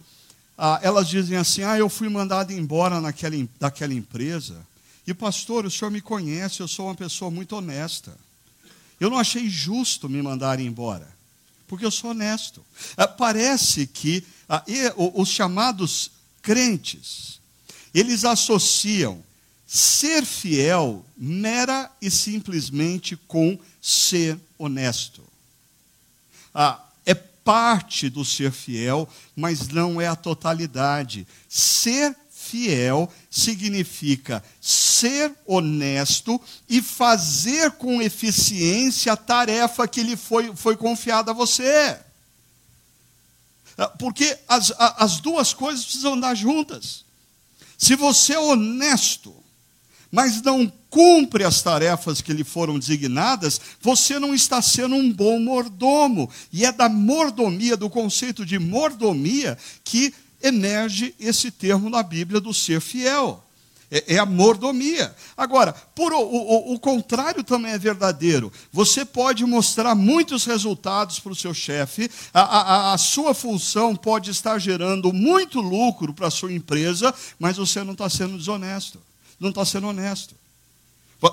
ah, 0.58 0.80
elas 0.84 1.08
dizem 1.08 1.38
assim: 1.38 1.64
ah, 1.64 1.78
eu 1.78 1.88
fui 1.88 2.10
mandado 2.10 2.52
embora 2.52 3.00
naquela, 3.00 3.36
daquela 3.58 3.94
empresa, 3.94 4.68
e 5.06 5.14
pastor, 5.14 5.66
o 5.66 5.72
senhor 5.72 5.90
me 5.90 6.02
conhece, 6.02 6.60
eu 6.60 6.68
sou 6.68 6.88
uma 6.88 6.96
pessoa 6.96 7.32
muito 7.32 7.56
honesta. 7.56 8.18
Eu 9.00 9.10
não 9.10 9.18
achei 9.18 9.48
justo 9.48 10.10
me 10.10 10.22
mandarem 10.22 10.66
embora, 10.66 11.08
porque 11.68 11.86
eu 11.86 11.92
sou 11.92 12.12
honesto. 12.12 12.66
Ah, 12.96 13.08
parece 13.08 13.86
que 13.86 14.24
ah, 14.48 14.64
os 15.14 15.30
chamados 15.30 16.12
crentes, 16.42 17.40
eles 17.94 18.24
associam 18.24 19.24
ser 19.68 20.26
fiel 20.26 21.06
mera 21.18 21.92
e 22.02 22.10
simplesmente 22.10 23.18
com 23.28 23.60
ser 23.82 24.40
honesto. 24.58 25.22
Ah, 26.54 26.82
é 27.06 27.14
parte 27.14 28.10
do 28.10 28.24
ser 28.24 28.52
fiel, 28.52 29.08
mas 29.36 29.68
não 29.68 30.00
é 30.00 30.08
a 30.08 30.16
totalidade. 30.16 31.28
Ser 31.50 32.16
fiel 32.48 33.12
significa 33.30 34.44
ser 34.62 35.34
honesto 35.46 36.40
e 36.70 36.82
fazer 36.82 37.72
com 37.72 38.02
eficiência 38.02 39.14
a 39.14 39.18
tarefa 39.18 39.88
que 39.88 40.02
lhe 40.02 40.16
foi, 40.16 40.56
foi 40.56 40.76
confiada 40.78 41.32
a 41.32 41.34
você. 41.34 41.98
Ah, 43.78 43.90
porque 43.90 44.38
as, 44.48 44.74
as 44.78 45.20
duas 45.20 45.54
coisas 45.54 45.84
precisam 45.84 46.14
andar 46.14 46.36
juntas. 46.36 47.06
Se 47.78 47.96
você 47.96 48.34
é 48.34 48.40
honesto, 48.40 49.36
mas 50.12 50.42
não 50.42 50.72
cumpre 50.90 51.44
as 51.44 51.62
tarefas 51.62 52.22
que 52.22 52.34
lhe 52.34 52.44
foram 52.44 52.80
designadas, 52.80 53.60
você 53.82 54.18
não 54.18 54.34
está 54.34 54.62
sendo 54.62 54.96
um 54.96 55.12
bom 55.12 55.40
mordomo. 55.40 56.30
E 56.52 56.66
é 56.66 56.72
da 56.72 56.90
mordomia, 56.90 57.78
do 57.78 57.90
conceito 57.90 58.46
de 58.46 58.58
mordomia, 58.58 59.58
que 59.84 60.14
emerge 60.42 61.16
esse 61.20 61.52
termo 61.52 61.90
na 61.90 62.04
Bíblia 62.04 62.40
do 62.40 62.54
ser 62.54 62.82
fiel. 62.82 63.44
É, 63.90 64.16
é 64.16 64.18
a 64.20 64.26
mordomia. 64.26 65.16
Agora, 65.38 65.72
por 65.72 66.12
o, 66.12 66.20
o, 66.20 66.74
o, 66.74 66.80
contrário 66.80 67.42
também 67.42 67.72
é 67.72 67.78
verdadeiro. 67.78 68.52
Você 68.72 69.06
pode 69.06 69.46
mostrar 69.46 69.96
muitos 69.96 70.44
resultados 70.44 71.20
para 71.20 71.32
o 71.32 71.36
seu 71.36 71.54
chefe, 71.54 72.12
a, 72.34 72.42
a, 72.42 72.94
a, 72.94 72.98
sua 72.98 73.34
função 73.34 73.96
pode 73.96 74.30
estar 74.30 74.60
gerando 74.60 75.14
muito 75.14 75.62
lucro 75.62 76.14
para 76.14 76.28
a 76.28 76.32
sua 76.32 76.52
empresa, 76.52 77.14
mas 77.40 77.56
você 77.56 77.82
não 77.82 77.94
está 77.94 78.10
sendo 78.10 78.38
desonesto 78.38 79.00
não 79.40 79.50
está 79.50 79.64
sendo 79.66 79.88
honesto. 79.88 80.36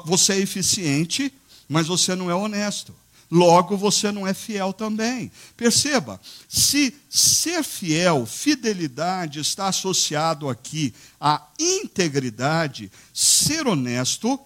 Você 0.05 0.35
é 0.35 0.39
eficiente, 0.39 1.33
mas 1.69 1.87
você 1.87 2.15
não 2.15 2.31
é 2.31 2.35
honesto. 2.35 2.95
Logo, 3.31 3.77
você 3.77 4.13
não 4.13 4.27
é 4.27 4.35
fiel 4.35 4.73
também. 4.73 5.31
Perceba, 5.57 6.21
se 6.49 6.95
ser 7.09 7.65
fiel, 7.65 8.27
fidelidade, 8.27 9.41
está 9.41 9.69
associado 9.69 10.49
aqui 10.49 10.95
à 11.21 11.47
integridade, 11.59 12.91
ser 13.13 13.67
honesto 13.67 14.39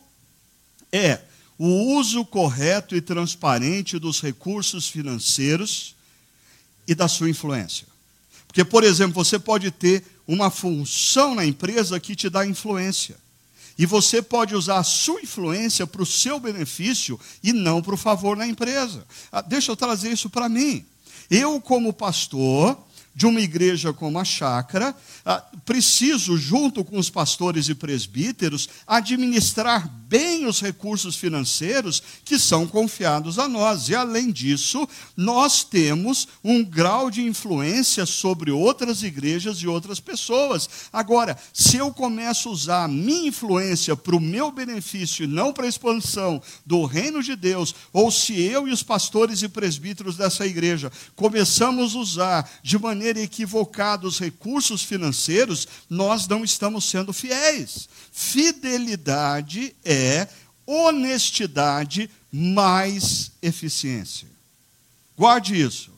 é 0.92 1.20
o 1.58 1.96
uso 1.96 2.24
correto 2.24 2.94
e 2.94 3.00
transparente 3.00 3.98
dos 3.98 4.20
recursos 4.20 4.88
financeiros 4.88 5.94
e 6.86 6.94
da 6.94 7.08
sua 7.08 7.28
influência. 7.28 7.86
Porque, 8.46 8.64
por 8.64 8.84
exemplo, 8.84 9.22
você 9.22 9.38
pode 9.38 9.70
ter 9.70 10.04
uma 10.26 10.50
função 10.50 11.34
na 11.34 11.44
empresa 11.44 11.98
que 11.98 12.14
te 12.14 12.30
dá 12.30 12.46
influência. 12.46 13.16
E 13.78 13.86
você 13.86 14.20
pode 14.20 14.56
usar 14.56 14.78
a 14.78 14.84
sua 14.84 15.20
influência 15.22 15.86
para 15.86 16.02
o 16.02 16.06
seu 16.06 16.40
benefício 16.40 17.18
e 17.42 17.52
não 17.52 17.80
para 17.80 17.94
o 17.94 17.98
favor 17.98 18.36
na 18.36 18.46
empresa. 18.46 19.06
Ah, 19.30 19.40
deixa 19.40 19.70
eu 19.70 19.76
trazer 19.76 20.10
isso 20.10 20.28
para 20.28 20.48
mim. 20.48 20.84
Eu, 21.30 21.60
como 21.60 21.92
pastor, 21.92 22.76
de 23.14 23.26
uma 23.26 23.40
igreja 23.40 23.92
como 23.92 24.18
a 24.18 24.24
chácara, 24.24 24.94
ah, 25.24 25.44
preciso, 25.64 26.38
junto 26.38 26.84
com 26.84 26.98
os 26.98 27.10
pastores 27.10 27.68
e 27.68 27.74
presbíteros, 27.74 28.68
administrar 28.86 29.88
bem 30.08 30.46
os 30.46 30.60
recursos 30.60 31.16
financeiros 31.16 32.02
que 32.24 32.38
são 32.38 32.66
confiados 32.66 33.38
a 33.38 33.48
nós. 33.48 33.88
E, 33.88 33.94
além 33.94 34.30
disso, 34.30 34.88
nós 35.16 35.64
temos 35.64 36.28
um 36.44 36.64
grau 36.64 37.10
de 37.10 37.22
influência 37.22 38.06
sobre 38.06 38.50
outras 38.50 39.02
igrejas 39.02 39.58
e 39.58 39.66
outras 39.66 39.98
pessoas. 39.98 40.68
Agora, 40.92 41.36
se 41.52 41.76
eu 41.76 41.92
começo 41.92 42.48
a 42.48 42.52
usar 42.52 42.84
a 42.84 42.88
minha 42.88 43.28
influência 43.28 43.96
para 43.96 44.16
o 44.16 44.20
meu 44.20 44.52
benefício 44.52 45.24
e 45.24 45.26
não 45.26 45.52
para 45.52 45.66
a 45.66 45.68
expansão 45.68 46.40
do 46.64 46.84
reino 46.84 47.22
de 47.22 47.34
Deus, 47.34 47.74
ou 47.92 48.10
se 48.10 48.40
eu 48.40 48.68
e 48.68 48.72
os 48.72 48.82
pastores 48.82 49.42
e 49.42 49.48
presbíteros 49.48 50.16
dessa 50.16 50.46
igreja 50.46 50.90
começamos 51.16 51.94
a 51.94 51.98
usar 51.98 52.50
de 52.62 52.78
maneira 52.78 53.07
maneira 53.16 54.06
os 54.06 54.18
recursos 54.18 54.82
financeiros, 54.82 55.66
nós 55.88 56.26
não 56.26 56.44
estamos 56.44 56.84
sendo 56.84 57.12
fiéis. 57.12 57.88
Fidelidade 58.12 59.74
é 59.84 60.28
honestidade 60.66 62.10
mais 62.30 63.32
eficiência. 63.40 64.28
Guarde 65.16 65.60
isso. 65.60 65.90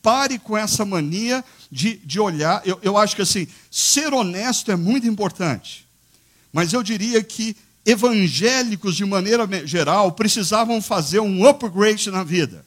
Pare 0.00 0.38
com 0.38 0.56
essa 0.56 0.84
mania 0.84 1.44
de, 1.70 1.96
de 1.96 2.20
olhar. 2.20 2.62
Eu, 2.64 2.78
eu 2.82 2.96
acho 2.96 3.16
que 3.16 3.22
assim, 3.22 3.46
ser 3.70 4.14
honesto 4.14 4.70
é 4.70 4.76
muito 4.76 5.06
importante. 5.06 5.86
Mas 6.52 6.72
eu 6.72 6.82
diria 6.82 7.22
que 7.22 7.56
evangélicos, 7.84 8.96
de 8.96 9.04
maneira 9.04 9.48
geral, 9.66 10.12
precisavam 10.12 10.80
fazer 10.80 11.20
um 11.20 11.46
upgrade 11.46 12.10
na 12.10 12.22
vida. 12.22 12.64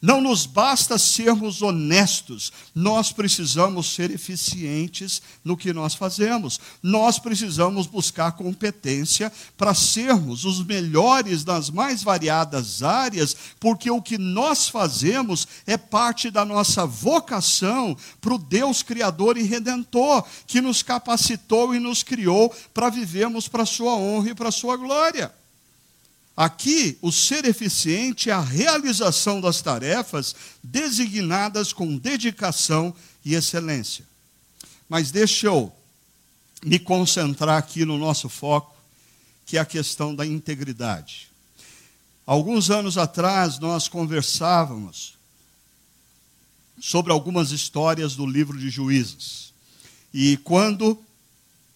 Não 0.00 0.20
nos 0.20 0.46
basta 0.46 0.96
sermos 0.96 1.60
honestos, 1.60 2.52
nós 2.72 3.10
precisamos 3.10 3.92
ser 3.92 4.12
eficientes 4.12 5.20
no 5.44 5.56
que 5.56 5.72
nós 5.72 5.94
fazemos. 5.94 6.60
Nós 6.80 7.18
precisamos 7.18 7.88
buscar 7.88 8.32
competência 8.32 9.32
para 9.56 9.74
sermos 9.74 10.44
os 10.44 10.64
melhores 10.64 11.44
nas 11.44 11.68
mais 11.68 12.04
variadas 12.04 12.80
áreas, 12.80 13.36
porque 13.58 13.90
o 13.90 14.00
que 14.00 14.16
nós 14.16 14.68
fazemos 14.68 15.48
é 15.66 15.76
parte 15.76 16.30
da 16.30 16.44
nossa 16.44 16.86
vocação 16.86 17.96
para 18.20 18.34
o 18.34 18.38
Deus 18.38 18.84
Criador 18.84 19.36
e 19.36 19.42
Redentor, 19.42 20.24
que 20.46 20.60
nos 20.60 20.80
capacitou 20.80 21.74
e 21.74 21.80
nos 21.80 22.04
criou 22.04 22.54
para 22.72 22.88
vivermos 22.88 23.48
para 23.48 23.64
a 23.64 23.66
Sua 23.66 23.94
honra 23.94 24.30
e 24.30 24.34
para 24.34 24.50
a 24.50 24.52
Sua 24.52 24.76
glória. 24.76 25.37
Aqui, 26.38 26.96
o 27.02 27.10
ser 27.10 27.46
eficiente 27.46 28.30
é 28.30 28.32
a 28.32 28.40
realização 28.40 29.40
das 29.40 29.60
tarefas 29.60 30.36
designadas 30.62 31.72
com 31.72 31.98
dedicação 31.98 32.94
e 33.24 33.34
excelência. 33.34 34.04
Mas 34.88 35.10
deixa 35.10 35.48
eu 35.48 35.72
me 36.64 36.78
concentrar 36.78 37.58
aqui 37.58 37.84
no 37.84 37.98
nosso 37.98 38.28
foco, 38.28 38.76
que 39.44 39.56
é 39.56 39.60
a 39.60 39.64
questão 39.64 40.14
da 40.14 40.24
integridade. 40.24 41.28
Alguns 42.24 42.70
anos 42.70 42.96
atrás, 42.96 43.58
nós 43.58 43.88
conversávamos 43.88 45.14
sobre 46.80 47.10
algumas 47.10 47.50
histórias 47.50 48.14
do 48.14 48.24
livro 48.24 48.56
de 48.56 48.70
Juízes. 48.70 49.52
E 50.14 50.36
quando 50.36 51.02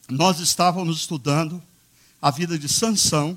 nós 0.08 0.38
estávamos 0.38 0.98
estudando 0.98 1.60
a 2.20 2.30
vida 2.30 2.56
de 2.56 2.68
Sansão, 2.68 3.36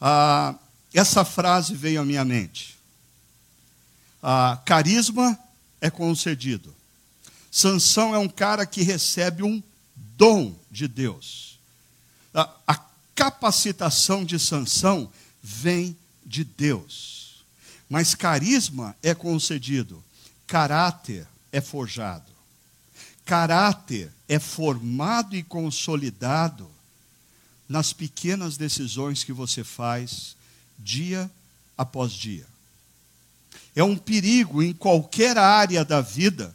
ah, 0.00 0.54
essa 0.94 1.24
frase 1.24 1.74
veio 1.74 2.00
à 2.00 2.04
minha 2.04 2.24
mente. 2.24 2.78
Ah, 4.22 4.60
carisma 4.64 5.38
é 5.80 5.90
concedido. 5.90 6.74
Sansão 7.50 8.14
é 8.14 8.18
um 8.18 8.28
cara 8.28 8.64
que 8.64 8.82
recebe 8.82 9.42
um 9.42 9.62
dom 10.16 10.54
de 10.70 10.86
Deus. 10.86 11.58
A, 12.32 12.48
a 12.66 12.80
capacitação 13.14 14.24
de 14.24 14.38
Sansão 14.38 15.10
vem 15.42 15.96
de 16.24 16.44
Deus. 16.44 17.44
Mas 17.88 18.14
carisma 18.14 18.96
é 19.02 19.14
concedido, 19.14 20.02
caráter 20.46 21.26
é 21.50 21.60
forjado. 21.60 22.30
Caráter 23.24 24.12
é 24.28 24.38
formado 24.38 25.34
e 25.34 25.42
consolidado 25.42 26.70
nas 27.70 27.92
pequenas 27.92 28.56
decisões 28.56 29.22
que 29.22 29.32
você 29.32 29.62
faz 29.62 30.36
dia 30.76 31.30
após 31.78 32.10
dia. 32.10 32.44
É 33.76 33.84
um 33.84 33.96
perigo 33.96 34.60
em 34.60 34.72
qualquer 34.72 35.38
área 35.38 35.84
da 35.84 36.00
vida 36.00 36.54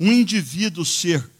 um 0.00 0.10
indivíduo 0.10 0.84
ser 0.84 1.30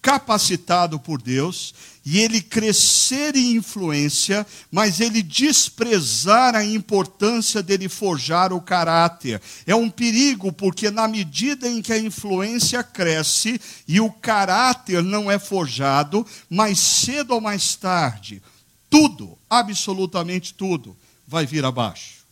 capacitado 0.00 0.98
por 0.98 1.20
Deus 1.20 1.74
e 2.04 2.18
ele 2.18 2.40
crescer 2.40 3.36
em 3.36 3.56
influência, 3.56 4.44
mas 4.70 4.98
ele 4.98 5.22
desprezar 5.22 6.56
a 6.56 6.64
importância 6.64 7.62
dele 7.62 7.88
forjar 7.88 8.52
o 8.52 8.60
caráter. 8.60 9.40
É 9.64 9.74
um 9.74 9.88
perigo, 9.88 10.52
porque 10.52 10.90
na 10.90 11.06
medida 11.06 11.68
em 11.68 11.80
que 11.80 11.92
a 11.92 11.98
influência 11.98 12.82
cresce 12.82 13.60
e 13.86 14.00
o 14.00 14.10
caráter 14.10 15.02
não 15.02 15.30
é 15.30 15.38
forjado, 15.38 16.26
mais 16.50 16.80
cedo 16.80 17.34
ou 17.34 17.40
mais 17.40 17.76
tarde, 17.76 18.42
tudo, 18.92 19.38
absolutamente 19.48 20.52
tudo, 20.52 20.94
vai 21.26 21.46
vir 21.46 21.64
abaixo. 21.64 22.26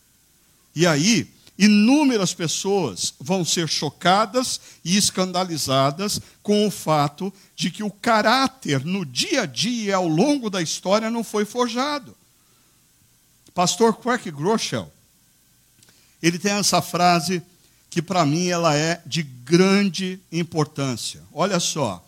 E 0.75 0.85
aí, 0.85 1.27
inúmeras 1.57 2.35
pessoas 2.35 3.15
vão 3.19 3.43
ser 3.43 3.67
chocadas 3.67 4.61
e 4.85 4.95
escandalizadas 4.95 6.21
com 6.43 6.67
o 6.67 6.69
fato 6.69 7.33
de 7.55 7.71
que 7.71 7.81
o 7.81 7.89
caráter 7.89 8.85
no 8.85 9.03
dia 9.03 9.41
a 9.41 9.45
dia, 9.47 9.95
ao 9.95 10.07
longo 10.07 10.51
da 10.51 10.61
história, 10.61 11.09
não 11.09 11.23
foi 11.23 11.45
forjado. 11.45 12.15
Pastor 13.55 13.97
Quirk 13.97 14.29
Groeschel, 14.29 14.91
ele 16.21 16.37
tem 16.37 16.51
essa 16.51 16.79
frase 16.79 17.41
que 17.89 18.03
para 18.03 18.23
mim 18.23 18.49
ela 18.49 18.75
é 18.75 19.01
de 19.03 19.23
grande 19.23 20.19
importância. 20.31 21.23
Olha 21.33 21.59
só, 21.59 22.05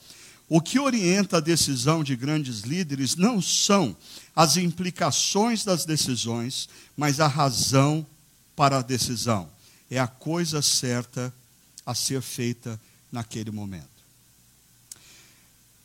o 0.47 0.61
que 0.61 0.77
orienta 0.77 1.37
a 1.37 1.41
decisão 1.41 2.03
de 2.03 2.15
grandes 2.15 2.59
líderes 2.59 3.15
não 3.15 3.41
são 3.41 3.97
as 4.35 4.57
implicações 4.57 5.63
das 5.63 5.85
decisões, 5.85 6.67
mas 6.97 7.19
a 7.19 7.27
razão 7.27 8.05
para 8.55 8.79
a 8.79 8.81
decisão. 8.81 9.49
É 9.89 9.99
a 9.99 10.07
coisa 10.07 10.61
certa 10.61 11.33
a 11.85 11.93
ser 11.93 12.21
feita 12.21 12.79
naquele 13.11 13.51
momento. 13.51 13.87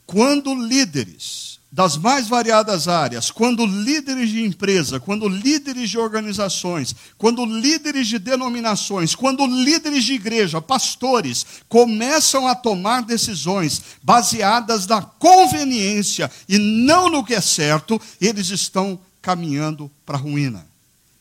Quando 0.05 0.55
líderes 0.55 1.58
das 1.71 1.97
mais 1.97 2.27
variadas 2.27 2.87
áreas, 2.87 3.29
quando 3.29 3.63
líderes 3.63 4.29
de 4.29 4.43
empresa, 4.43 4.99
quando 4.99 5.29
líderes 5.29 5.91
de 5.91 5.99
organizações, 5.99 6.95
quando 7.15 7.45
líderes 7.45 8.07
de 8.07 8.17
denominações, 8.17 9.13
quando 9.13 9.45
líderes 9.45 10.03
de 10.03 10.13
igreja, 10.13 10.59
pastores, 10.59 11.45
começam 11.67 12.47
a 12.47 12.55
tomar 12.55 13.03
decisões 13.03 13.81
baseadas 14.01 14.87
na 14.87 15.03
conveniência 15.03 16.31
e 16.47 16.57
não 16.57 17.07
no 17.07 17.23
que 17.23 17.35
é 17.35 17.41
certo, 17.41 18.01
eles 18.19 18.49
estão 18.49 18.99
caminhando 19.21 19.91
para 20.05 20.17
a 20.17 20.21
ruína. 20.21 20.67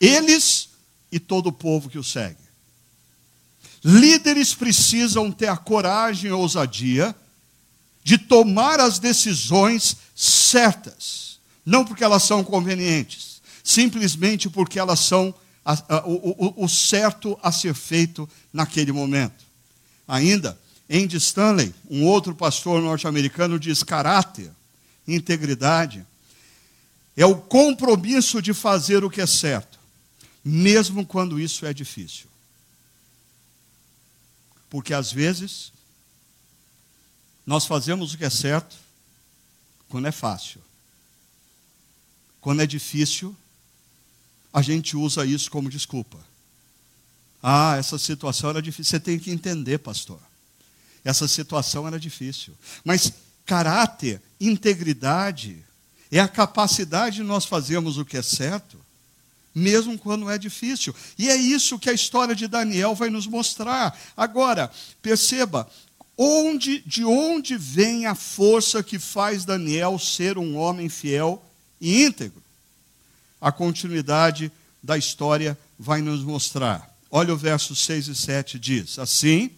Eles 0.01 0.71
e 1.13 1.19
todo 1.19 1.49
o 1.49 1.53
povo 1.53 1.91
que 1.91 1.99
o 1.99 2.05
segue. 2.05 2.49
Líderes 3.85 4.55
precisam 4.55 5.31
ter 5.31 5.49
a 5.49 5.57
coragem 5.57 6.31
e 6.31 6.33
a 6.33 6.37
ousadia 6.37 7.15
de 8.03 8.17
tomar 8.17 8.81
as 8.81 8.99
decisões 8.99 9.97
certas, 10.21 11.39
não 11.65 11.85
porque 11.85 12.03
elas 12.03 12.23
são 12.23 12.43
convenientes, 12.43 13.41
simplesmente 13.63 14.49
porque 14.49 14.79
elas 14.79 15.01
são 15.01 15.35
a, 15.65 15.73
a, 15.97 16.07
o, 16.07 16.65
o 16.65 16.69
certo 16.69 17.39
a 17.43 17.53
ser 17.53 17.75
feito 17.75 18.29
naquele 18.53 18.91
momento. 18.91 19.45
Ainda, 20.07 20.59
Andy 20.91 21.19
Stanley, 21.19 21.75
um 21.91 22.05
outro 22.05 22.35
pastor 22.35 22.81
norte-americano, 22.81 23.59
diz: 23.59 23.83
caráter, 23.83 24.51
integridade, 25.07 26.05
é 27.17 27.27
o 27.27 27.37
compromisso 27.37 28.41
de 28.41 28.55
fazer 28.55 29.05
o 29.05 29.11
que 29.11 29.21
é 29.21 29.27
certo 29.27 29.79
mesmo 30.49 31.05
quando 31.05 31.39
isso 31.39 31.67
é 31.67 31.75
difícil. 31.75 32.27
Porque 34.71 34.95
às 34.95 35.13
vezes 35.13 35.73
nós 37.47 37.67
fazemos 37.67 38.15
o 38.15 38.19
que 38.19 38.25
é 38.25 38.31
certo 38.31 38.77
quando 39.89 40.07
é 40.07 40.13
fácil. 40.13 40.61
Quando 42.41 42.63
é 42.63 42.67
difícil, 42.67 43.37
a 44.53 44.63
gente 44.63 44.97
usa 44.97 45.25
isso 45.27 45.51
como 45.51 45.69
desculpa. 45.69 46.19
Ah, 47.43 47.77
essa 47.79 47.99
situação 47.99 48.51
era 48.51 48.63
difícil. 48.63 48.91
Você 48.91 49.01
tem 49.01 49.19
que 49.19 49.31
entender, 49.31 49.79
pastor. 49.79 50.21
Essa 51.05 51.29
situação 51.29 51.87
era 51.87 51.99
difícil. 51.99 52.55
Mas 52.85 53.13
caráter, 53.45 54.21
integridade, 54.41 55.65
é 56.11 56.21
a 56.21 56.29
capacidade 56.29 57.17
de 57.17 57.23
nós 57.23 57.45
fazermos 57.45 57.97
o 57.97 58.05
que 58.05 58.17
é 58.17 58.23
certo 58.23 58.79
mesmo 59.59 59.99
quando 59.99 60.31
é 60.31 60.39
difícil. 60.39 60.95
E 61.19 61.29
é 61.29 61.37
isso 61.37 61.79
que 61.79 61.91
a 61.91 61.93
história 61.93 62.35
de 62.35 62.47
Daniel 62.47 62.95
vai 62.95 63.11
nos 63.11 63.27
mostrar. 63.27 63.99
Agora, 64.17 64.71
perceba, 65.03 65.69
onde, 66.19 66.81
de 66.81 67.05
onde 67.05 67.57
vem 67.57 68.07
a 68.07 68.15
força 68.17 68.83
que 68.83 68.99
faz 68.99 69.45
Daniel 69.45 69.99
ser 69.99 70.37
um 70.37 70.57
homem 70.57 70.89
fiel 70.89 71.41
e 71.81 72.03
íntegro? 72.03 72.43
A 73.41 73.53
continuidade 73.53 74.51
da 74.83 74.99
história 74.99 75.57
vai 75.79 76.03
nos 76.03 76.25
mostrar. 76.25 76.93
Olha 77.09 77.33
o 77.33 77.37
verso 77.37 77.77
6 77.77 78.09
e 78.09 78.15
7 78.17 78.59
diz: 78.59 78.99
Assim, 78.99 79.51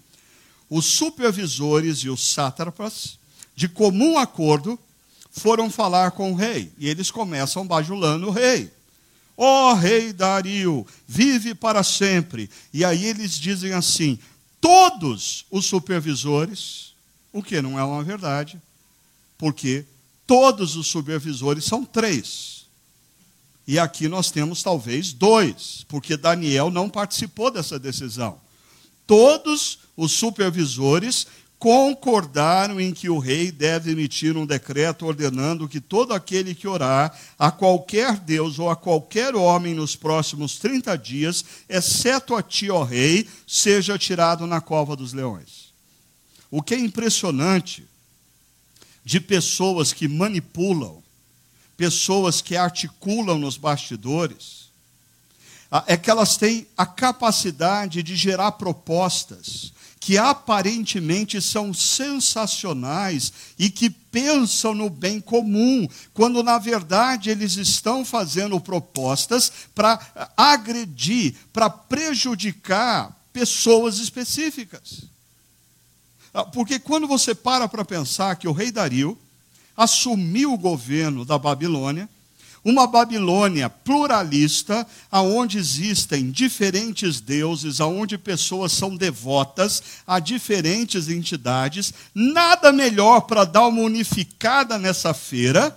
os 0.69 0.85
supervisores 0.85 1.99
e 1.99 2.11
os 2.11 2.33
sátrapas, 2.33 3.19
de 3.57 3.67
comum 3.67 4.19
acordo, 4.19 4.79
foram 5.31 5.71
falar 5.71 6.11
com 6.11 6.33
o 6.33 6.37
rei, 6.37 6.71
e 6.79 6.89
eles 6.89 7.11
começam 7.11 7.67
bajulando 7.67 8.29
o 8.29 8.31
rei. 8.31 8.71
Ó 9.37 9.71
oh, 9.71 9.75
rei 9.75 10.13
Dario, 10.13 10.87
vive 11.09 11.55
para 11.55 11.83
sempre. 11.83 12.51
E 12.75 12.85
aí 12.85 13.07
eles 13.07 13.39
dizem 13.39 13.73
assim: 13.73 14.19
todos 14.61 15.45
os 15.51 15.67
supervisores, 15.67 16.93
o 17.33 17.43
que 17.43 17.63
não 17.63 17.79
é 17.79 17.85
uma 17.85 18.05
verdade, 18.05 18.61
porque 19.39 19.85
todos 20.27 20.77
os 20.77 20.87
supervisores 20.87 21.65
são 21.65 21.85
três. 21.85 22.67
E 23.67 23.79
aqui 23.79 24.09
nós 24.09 24.31
temos 24.31 24.63
talvez 24.63 25.13
dois, 25.13 25.85
porque 25.89 26.17
Daniel 26.17 26.71
não 26.71 26.89
participou 26.89 27.51
dessa 27.51 27.79
decisão. 27.79 28.41
Todos 29.07 29.79
os 29.97 30.13
supervisores 30.13 31.27
concordaram 31.61 32.81
em 32.81 32.91
que 32.91 33.11
o 33.11 33.19
rei 33.19 33.53
deve 33.53 33.91
emitir 33.91 34.35
um 34.35 34.47
decreto 34.47 35.05
ordenando 35.05 35.69
que 35.69 35.79
todo 35.79 36.15
aquele 36.15 36.55
que 36.55 36.67
orar 36.67 37.15
a 37.39 37.51
qualquer 37.51 38.17
Deus 38.17 38.59
ou 38.59 38.71
a 38.71 38.75
qualquer 38.75 39.37
homem 39.37 39.75
nos 39.75 39.95
próximos 39.95 40.59
30 40.59 40.97
dias, 40.97 41.45
exceto 41.69 42.35
a 42.35 42.43
ti, 42.43 42.71
ó 42.71 42.83
rei, 42.83 43.29
seja 43.47 43.99
tirado 43.99 44.47
na 44.47 44.63
cova 44.63 44.97
dos 44.97 45.13
leões. 45.13 45.75
O 46.51 46.63
que 46.63 46.75
é 46.75 46.79
impressionante 46.79 47.87
de 49.05 49.21
pessoas 49.21 49.93
que 49.93 50.09
manipulam, 50.09 51.03
pessoas 51.77 52.41
que 52.41 52.57
articulam 52.57 53.39
nos 53.39 53.59
bastidores, 53.59 54.71
é 55.87 55.95
que 55.95 56.11
elas 56.11 56.39
têm 56.39 56.67
a 56.75 56.87
capacidade 56.87 58.03
de 58.03 58.17
gerar 58.17 58.53
propostas 58.53 59.75
que 60.01 60.17
aparentemente 60.17 61.43
são 61.43 61.75
sensacionais 61.75 63.33
e 63.59 63.69
que 63.69 63.91
pensam 63.91 64.75
no 64.75 64.89
bem 64.89 65.21
comum, 65.21 65.87
quando 66.15 66.43
na 66.43 66.57
verdade 66.59 67.29
eles 67.29 67.59
estão 67.59 68.03
fazendo 68.03 68.59
propostas 68.59 69.53
para 69.75 70.01
agredir, 70.35 71.35
para 71.53 71.69
prejudicar 71.69 73.15
pessoas 73.31 73.99
específicas. 73.99 75.05
Ah, 76.33 76.45
porque 76.45 76.79
quando 76.79 77.07
você 77.07 77.35
para 77.35 77.69
para 77.69 77.85
pensar 77.85 78.37
que 78.37 78.49
o 78.49 78.53
rei 78.53 78.73
Dario 78.73 79.19
assumiu 79.77 80.55
o 80.55 80.59
governo 80.59 81.27
da 81.27 81.39
Babilônia, 81.39 82.09
uma 82.65 82.87
Babilônia 82.87 83.71
pluralista, 83.71 84.87
aonde 85.11 85.59
existem 85.59 86.31
diferentes 86.31 87.21
deuses, 87.21 87.81
aonde 87.81 88.19
pessoas 88.19 88.73
são 88.73 88.97
devotas 88.97 89.83
a 90.07 90.19
diferentes 90.19 91.09
entidades, 91.09 91.93
nada 92.15 92.73
melhor 92.73 93.23
para 93.23 93.45
dar 93.45 93.67
uma 93.67 93.83
unificada 93.83 94.79
nessa 94.79 95.15
feira 95.15 95.77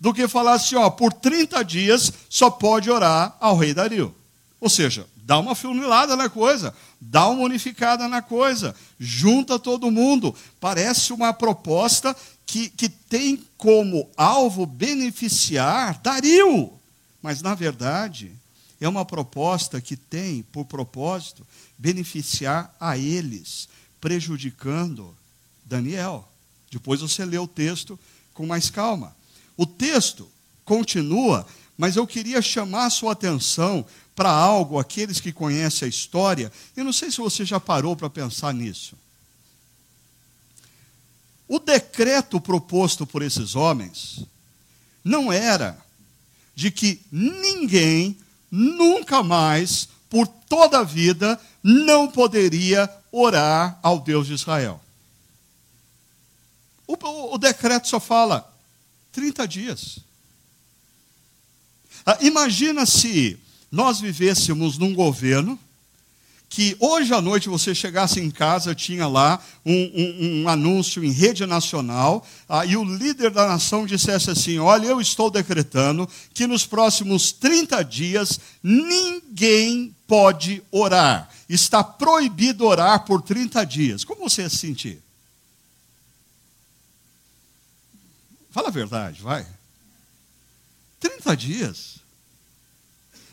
do 0.00 0.12
que 0.12 0.28
falar 0.28 0.54
assim, 0.54 0.76
ó, 0.76 0.90
por 0.90 1.12
30 1.12 1.62
dias 1.64 2.12
só 2.28 2.50
pode 2.50 2.90
orar 2.90 3.36
ao 3.40 3.56
rei 3.56 3.72
Dario. 3.72 4.14
Ou 4.60 4.68
seja, 4.68 5.06
dá 5.16 5.38
uma 5.38 5.54
funilada 5.54 6.16
na 6.16 6.28
coisa, 6.28 6.74
dá 7.00 7.26
uma 7.28 7.42
unificada 7.42 8.08
na 8.08 8.22
coisa, 8.22 8.74
junta 8.98 9.58
todo 9.58 9.90
mundo. 9.90 10.34
Parece 10.60 11.12
uma 11.12 11.32
proposta 11.32 12.16
que, 12.46 12.70
que 12.70 12.88
tem 12.88 13.44
como 13.58 14.08
alvo 14.16 14.64
beneficiar 14.64 16.00
Dario. 16.00 16.72
Mas, 17.20 17.42
na 17.42 17.54
verdade, 17.54 18.32
é 18.80 18.88
uma 18.88 19.04
proposta 19.04 19.80
que 19.80 19.96
tem 19.96 20.42
por 20.44 20.64
propósito 20.64 21.44
beneficiar 21.76 22.74
a 22.78 22.96
eles, 22.96 23.68
prejudicando 24.00 25.14
Daniel. 25.64 26.26
Depois 26.70 27.00
você 27.00 27.24
lê 27.24 27.36
o 27.36 27.48
texto 27.48 27.98
com 28.32 28.46
mais 28.46 28.70
calma. 28.70 29.14
O 29.56 29.66
texto 29.66 30.28
continua, 30.64 31.46
mas 31.76 31.96
eu 31.96 32.06
queria 32.06 32.40
chamar 32.40 32.86
a 32.86 32.90
sua 32.90 33.12
atenção 33.12 33.84
para 34.14 34.30
algo, 34.30 34.78
aqueles 34.78 35.20
que 35.20 35.32
conhecem 35.32 35.86
a 35.86 35.88
história. 35.88 36.52
Eu 36.76 36.84
não 36.84 36.92
sei 36.92 37.10
se 37.10 37.18
você 37.18 37.44
já 37.44 37.58
parou 37.58 37.96
para 37.96 38.08
pensar 38.08 38.54
nisso. 38.54 38.96
O 41.48 41.58
decreto 41.58 42.40
proposto 42.40 43.06
por 43.06 43.22
esses 43.22 43.54
homens 43.54 44.24
não 45.04 45.32
era 45.32 45.78
de 46.54 46.70
que 46.70 47.00
ninguém 47.12 48.18
nunca 48.50 49.22
mais, 49.22 49.88
por 50.08 50.26
toda 50.26 50.78
a 50.80 50.84
vida, 50.84 51.40
não 51.62 52.08
poderia 52.08 52.90
orar 53.12 53.78
ao 53.82 54.00
Deus 54.00 54.26
de 54.26 54.34
Israel. 54.34 54.80
O, 56.86 56.94
o, 56.94 57.34
o 57.34 57.38
decreto 57.38 57.88
só 57.88 58.00
fala 58.00 58.52
30 59.12 59.46
dias. 59.46 59.98
Ah, 62.04 62.18
imagina 62.20 62.86
se 62.86 63.38
nós 63.70 64.00
vivêssemos 64.00 64.78
num 64.78 64.94
governo 64.94 65.58
que 66.48 66.76
hoje 66.80 67.12
à 67.12 67.20
noite 67.20 67.48
você 67.48 67.74
chegasse 67.74 68.20
em 68.20 68.30
casa, 68.30 68.74
tinha 68.74 69.06
lá 69.06 69.42
um, 69.64 69.72
um, 69.72 70.42
um 70.42 70.48
anúncio 70.48 71.04
em 71.04 71.10
rede 71.10 71.44
nacional, 71.44 72.26
ah, 72.48 72.64
e 72.64 72.76
o 72.76 72.84
líder 72.84 73.30
da 73.30 73.46
nação 73.48 73.84
dissesse 73.84 74.30
assim: 74.30 74.58
Olha, 74.58 74.86
eu 74.86 75.00
estou 75.00 75.30
decretando 75.30 76.08
que 76.32 76.46
nos 76.46 76.64
próximos 76.64 77.32
30 77.32 77.82
dias 77.84 78.40
ninguém 78.62 79.94
pode 80.06 80.62
orar. 80.70 81.28
Está 81.48 81.82
proibido 81.82 82.64
orar 82.64 83.04
por 83.04 83.22
30 83.22 83.64
dias. 83.64 84.04
Como 84.04 84.28
você 84.28 84.42
ia 84.42 84.48
se 84.48 84.56
sentir? 84.56 85.02
Fala 88.50 88.68
a 88.68 88.72
verdade, 88.72 89.20
vai. 89.20 89.46
30 90.98 91.36
dias. 91.36 91.96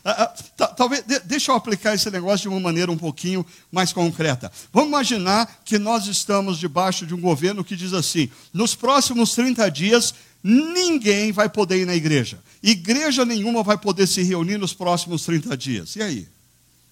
Ah, 0.04 0.34
ah, 0.58 0.66
talvez, 0.66 1.02
deixa 1.24 1.50
eu 1.50 1.56
aplicar 1.56 1.94
esse 1.94 2.10
negócio 2.10 2.42
de 2.42 2.48
uma 2.48 2.60
maneira 2.60 2.92
um 2.92 2.98
pouquinho 2.98 3.44
mais 3.72 3.90
concreta. 3.90 4.52
Vamos 4.70 4.90
imaginar 4.90 5.62
que 5.64 5.78
nós 5.78 6.06
estamos 6.06 6.58
debaixo 6.58 7.06
de 7.06 7.14
um 7.14 7.20
governo 7.20 7.64
que 7.64 7.74
diz 7.74 7.94
assim: 7.94 8.30
nos 8.52 8.74
próximos 8.74 9.34
30 9.34 9.70
dias, 9.70 10.14
ninguém 10.42 11.32
vai 11.32 11.48
poder 11.48 11.78
ir 11.78 11.86
na 11.86 11.94
igreja. 11.94 12.38
Igreja 12.62 13.24
nenhuma 13.24 13.62
vai 13.62 13.78
poder 13.78 14.06
se 14.06 14.22
reunir 14.22 14.58
nos 14.58 14.74
próximos 14.74 15.24
30 15.24 15.56
dias. 15.56 15.96
E 15.96 16.02
aí? 16.02 16.28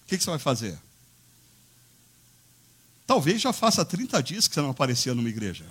O 0.03 0.07
que, 0.07 0.17
que 0.17 0.23
você 0.23 0.31
vai 0.31 0.39
fazer? 0.39 0.77
Talvez 3.05 3.39
já 3.39 3.53
faça 3.53 3.85
30 3.85 4.23
dias 4.23 4.47
que 4.47 4.55
você 4.55 4.61
não 4.61 4.71
aparecia 4.71 5.13
numa 5.13 5.29
igreja. 5.29 5.65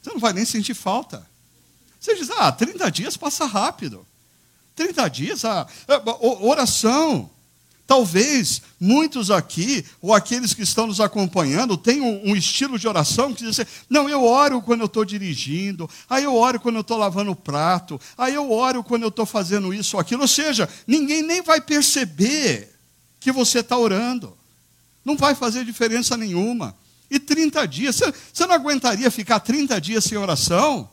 Você 0.00 0.10
não 0.10 0.20
vai 0.20 0.32
nem 0.32 0.44
sentir 0.44 0.74
falta. 0.74 1.28
Você 1.98 2.14
diz, 2.14 2.30
ah, 2.30 2.52
30 2.52 2.88
dias 2.90 3.16
passa 3.16 3.44
rápido. 3.46 4.06
30 4.74 5.08
dias, 5.08 5.44
a, 5.44 5.66
oração. 6.20 7.30
Talvez 7.90 8.62
muitos 8.78 9.32
aqui, 9.32 9.84
ou 10.00 10.14
aqueles 10.14 10.54
que 10.54 10.62
estão 10.62 10.86
nos 10.86 11.00
acompanhando, 11.00 11.76
tenham 11.76 12.20
um, 12.24 12.36
estilo 12.36 12.78
de 12.78 12.86
oração 12.86 13.34
que 13.34 13.44
diz 13.44 13.58
assim: 13.58 13.68
não, 13.90 14.08
eu 14.08 14.24
oro 14.24 14.62
quando 14.62 14.82
eu 14.82 14.86
estou 14.86 15.04
dirigindo, 15.04 15.90
aí 16.08 16.22
eu 16.22 16.36
oro 16.36 16.60
quando 16.60 16.76
eu 16.76 16.82
estou 16.82 16.96
lavando 16.96 17.32
o 17.32 17.36
prato, 17.36 18.00
aí 18.16 18.32
eu 18.32 18.52
oro 18.52 18.84
quando 18.84 19.02
eu 19.02 19.08
estou 19.08 19.26
fazendo 19.26 19.74
isso 19.74 19.96
ou 19.96 20.00
aquilo. 20.00 20.22
Ou 20.22 20.28
seja, 20.28 20.68
ninguém 20.86 21.20
nem 21.22 21.42
vai 21.42 21.60
perceber 21.60 22.72
que 23.18 23.32
você 23.32 23.58
está 23.58 23.76
orando. 23.76 24.38
Não 25.04 25.16
vai 25.16 25.34
fazer 25.34 25.64
diferença 25.64 26.16
nenhuma. 26.16 26.76
E 27.10 27.18
30 27.18 27.66
dias, 27.66 27.96
você, 27.96 28.14
você 28.32 28.46
não 28.46 28.54
aguentaria 28.54 29.10
ficar 29.10 29.40
30 29.40 29.80
dias 29.80 30.04
sem 30.04 30.16
oração? 30.16 30.88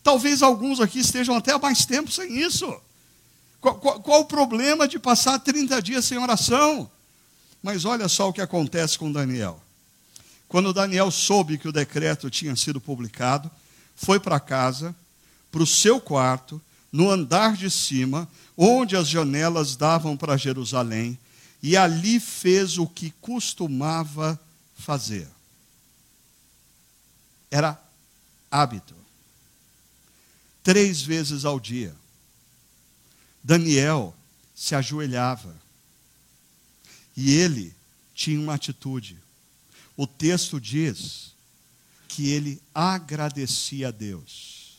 Talvez 0.00 0.42
alguns 0.42 0.78
aqui 0.78 1.00
estejam 1.00 1.34
até 1.34 1.52
há 1.52 1.58
mais 1.58 1.84
tempo 1.84 2.08
sem 2.12 2.38
isso. 2.40 2.72
Qual, 3.60 3.74
qual, 3.76 4.00
qual, 4.00 4.20
o 4.20 4.26
problema 4.26 4.86
de 4.86 4.98
passar 4.98 5.38
30 5.38 5.80
dias 5.82 6.04
sem 6.04 6.18
oração? 6.18 6.90
Mas 7.62 7.84
olha 7.84 8.08
só 8.08 8.28
o 8.28 8.32
que 8.32 8.40
acontece 8.40 8.98
com 8.98 9.10
Daniel. 9.10 9.60
Quando 10.48 10.72
Daniel 10.72 11.10
soube 11.10 11.58
que 11.58 11.68
o 11.68 11.72
decreto 11.72 12.30
tinha 12.30 12.54
sido 12.54 12.80
publicado, 12.80 13.50
foi 13.96 14.20
para 14.20 14.38
casa, 14.38 14.94
para 15.50 15.62
o 15.62 15.66
seu 15.66 16.00
quarto, 16.00 16.60
no 16.92 17.10
andar 17.10 17.56
de 17.56 17.70
cima, 17.70 18.28
onde 18.56 18.96
as 18.96 19.08
janelas 19.08 19.74
davam 19.74 20.16
para 20.16 20.36
Jerusalém, 20.36 21.18
e 21.62 21.76
ali 21.76 22.20
fez 22.20 22.78
o 22.78 22.86
que 22.86 23.10
costumava 23.20 24.38
fazer. 24.76 25.28
Era 27.50 27.80
hábito. 28.50 28.94
Três 30.62 31.02
vezes 31.02 31.44
ao 31.44 31.58
dia 31.58 31.94
Daniel 33.46 34.12
se 34.56 34.74
ajoelhava. 34.74 35.54
E 37.16 37.30
ele 37.30 37.72
tinha 38.12 38.40
uma 38.40 38.54
atitude. 38.54 39.16
O 39.96 40.04
texto 40.04 40.60
diz 40.60 41.30
que 42.08 42.28
ele 42.28 42.60
agradecia 42.74 43.88
a 43.88 43.90
Deus. 43.92 44.78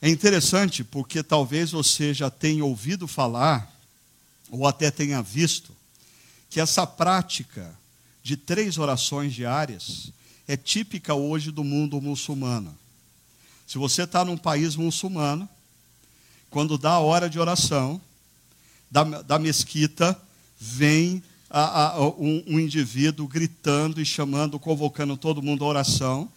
É 0.00 0.08
interessante 0.08 0.82
porque 0.82 1.22
talvez 1.22 1.70
você 1.70 2.12
já 2.12 2.28
tenha 2.28 2.64
ouvido 2.64 3.06
falar, 3.06 3.72
ou 4.50 4.66
até 4.66 4.90
tenha 4.90 5.22
visto, 5.22 5.72
que 6.50 6.58
essa 6.58 6.84
prática 6.84 7.72
de 8.20 8.36
três 8.36 8.78
orações 8.78 9.32
diárias 9.32 10.10
é 10.48 10.56
típica 10.56 11.14
hoje 11.14 11.52
do 11.52 11.62
mundo 11.62 12.00
muçulmano. 12.00 12.76
Se 13.64 13.78
você 13.78 14.02
está 14.02 14.24
num 14.24 14.36
país 14.36 14.74
muçulmano, 14.74 15.48
quando 16.52 16.76
dá 16.76 16.90
a 16.92 17.00
hora 17.00 17.28
de 17.28 17.40
oração, 17.40 18.00
da, 18.90 19.02
da 19.02 19.38
mesquita, 19.38 20.16
vem 20.60 21.22
a, 21.50 21.88
a, 21.88 22.08
um, 22.10 22.44
um, 22.46 22.60
indivíduo 22.60 23.26
gritando 23.26 24.00
e 24.00 24.04
chamando, 24.04 24.58
convocando 24.58 25.16
todo 25.16 25.42
mundo 25.42 25.64
à 25.64 25.68
oração. 25.68 26.28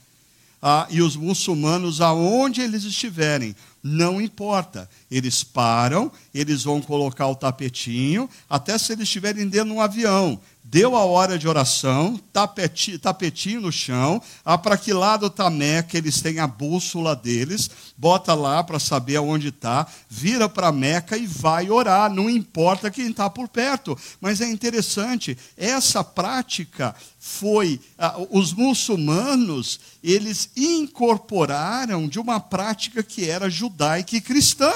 Ah, 0.61 0.87
e 0.89 1.01
os 1.01 1.17
muçulmanos, 1.17 1.99
aonde 1.99 2.61
eles 2.61 2.85
estiverem, 2.85 3.53
não 3.83 4.21
importa. 4.21 4.89
Eles 5.11 5.43
param, 5.43 6.09
eles 6.33 6.63
vão 6.63 6.81
colocar 6.81 7.27
o 7.27 7.35
tapetinho, 7.35 8.29
até 8.49 8.77
se 8.77 8.93
eles 8.93 9.03
estiverem 9.03 9.47
dentro 9.47 9.67
de 9.67 9.73
um 9.73 9.81
avião 9.81 10.39
deu 10.67 10.95
a 10.95 11.05
hora 11.05 11.37
de 11.37 11.47
oração, 11.47 12.19
tapetinho, 12.33 13.61
no 13.61 13.71
chão, 13.71 14.19
ah, 14.43 14.57
para 14.57 14.75
que 14.75 14.91
lado 14.91 15.27
está 15.27 15.47
Meca, 15.47 15.95
eles 15.95 16.21
têm 16.21 16.39
a 16.39 16.47
bússola 16.47 17.15
deles, 17.15 17.69
bota 17.95 18.33
lá 18.33 18.63
para 18.63 18.79
saber 18.79 19.17
aonde 19.17 19.49
está, 19.49 19.85
vira 20.09 20.49
para 20.49 20.71
Meca 20.71 21.15
e 21.15 21.27
vai 21.27 21.69
orar, 21.69 22.11
não 22.11 22.27
importa 22.27 22.89
quem 22.89 23.11
está 23.11 23.29
por 23.29 23.47
perto. 23.47 23.95
Mas 24.19 24.41
é 24.41 24.49
interessante, 24.49 25.37
essa 25.55 26.03
prática 26.03 26.95
foi, 27.19 27.79
ah, 27.95 28.15
os 28.31 28.51
muçulmanos, 28.51 29.79
eles 30.03 30.49
incorporaram 30.57 32.07
de 32.07 32.19
uma 32.19 32.39
prática 32.39 33.03
que 33.03 33.29
era 33.29 33.51
judaica 33.51 34.15
e 34.15 34.21
cristã. 34.21 34.73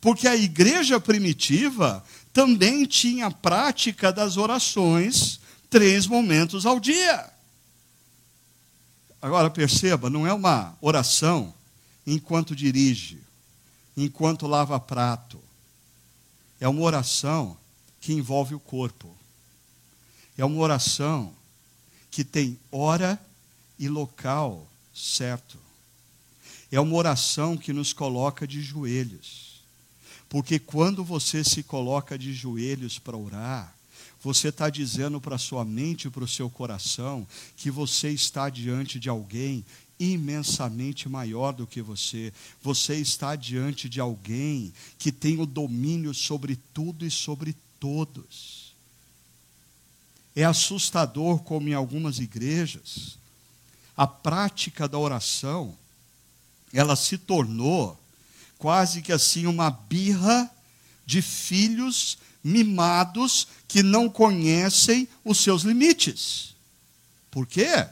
Porque 0.00 0.28
a 0.28 0.36
igreja 0.36 1.00
primitiva 1.00 2.04
também 2.34 2.84
tinha 2.84 3.26
a 3.26 3.30
prática 3.30 4.12
das 4.12 4.36
orações 4.36 5.40
três 5.70 6.04
momentos 6.04 6.66
ao 6.66 6.80
dia. 6.80 7.30
Agora 9.22 9.48
perceba, 9.48 10.10
não 10.10 10.26
é 10.26 10.32
uma 10.32 10.76
oração 10.80 11.54
enquanto 12.04 12.54
dirige, 12.54 13.18
enquanto 13.96 14.48
lava 14.48 14.78
prato. 14.80 15.40
É 16.60 16.68
uma 16.68 16.82
oração 16.82 17.56
que 18.00 18.12
envolve 18.12 18.54
o 18.54 18.60
corpo. 18.60 19.16
É 20.36 20.44
uma 20.44 20.60
oração 20.60 21.32
que 22.10 22.24
tem 22.24 22.58
hora 22.70 23.18
e 23.78 23.88
local 23.88 24.68
certo. 24.92 25.56
É 26.70 26.80
uma 26.80 26.96
oração 26.96 27.56
que 27.56 27.72
nos 27.72 27.92
coloca 27.92 28.44
de 28.44 28.60
joelhos. 28.60 29.43
Porque 30.28 30.58
quando 30.58 31.04
você 31.04 31.44
se 31.44 31.62
coloca 31.62 32.18
de 32.18 32.32
joelhos 32.32 32.98
para 32.98 33.16
orar, 33.16 33.74
você 34.22 34.48
está 34.48 34.70
dizendo 34.70 35.20
para 35.20 35.36
sua 35.36 35.64
mente 35.64 36.08
e 36.08 36.10
para 36.10 36.24
o 36.24 36.28
seu 36.28 36.48
coração 36.48 37.26
que 37.56 37.70
você 37.70 38.08
está 38.10 38.48
diante 38.48 38.98
de 38.98 39.08
alguém 39.08 39.64
imensamente 39.98 41.08
maior 41.08 41.52
do 41.52 41.66
que 41.66 41.82
você. 41.82 42.32
Você 42.62 42.96
está 42.96 43.36
diante 43.36 43.88
de 43.88 44.00
alguém 44.00 44.72
que 44.98 45.12
tem 45.12 45.40
o 45.40 45.46
domínio 45.46 46.14
sobre 46.14 46.56
tudo 46.72 47.04
e 47.04 47.10
sobre 47.10 47.54
todos. 47.78 48.74
É 50.34 50.44
assustador 50.44 51.40
como 51.40 51.68
em 51.68 51.74
algumas 51.74 52.18
igrejas 52.18 53.18
a 53.96 54.06
prática 54.06 54.88
da 54.88 54.98
oração 54.98 55.76
ela 56.72 56.96
se 56.96 57.16
tornou 57.16 57.96
quase 58.58 59.02
que 59.02 59.12
assim 59.12 59.46
uma 59.46 59.70
birra 59.70 60.50
de 61.06 61.20
filhos 61.20 62.18
mimados 62.42 63.48
que 63.66 63.82
não 63.82 64.08
conhecem 64.08 65.08
os 65.24 65.38
seus 65.38 65.62
limites. 65.62 66.54
Por 67.30 67.46
quê? 67.46 67.86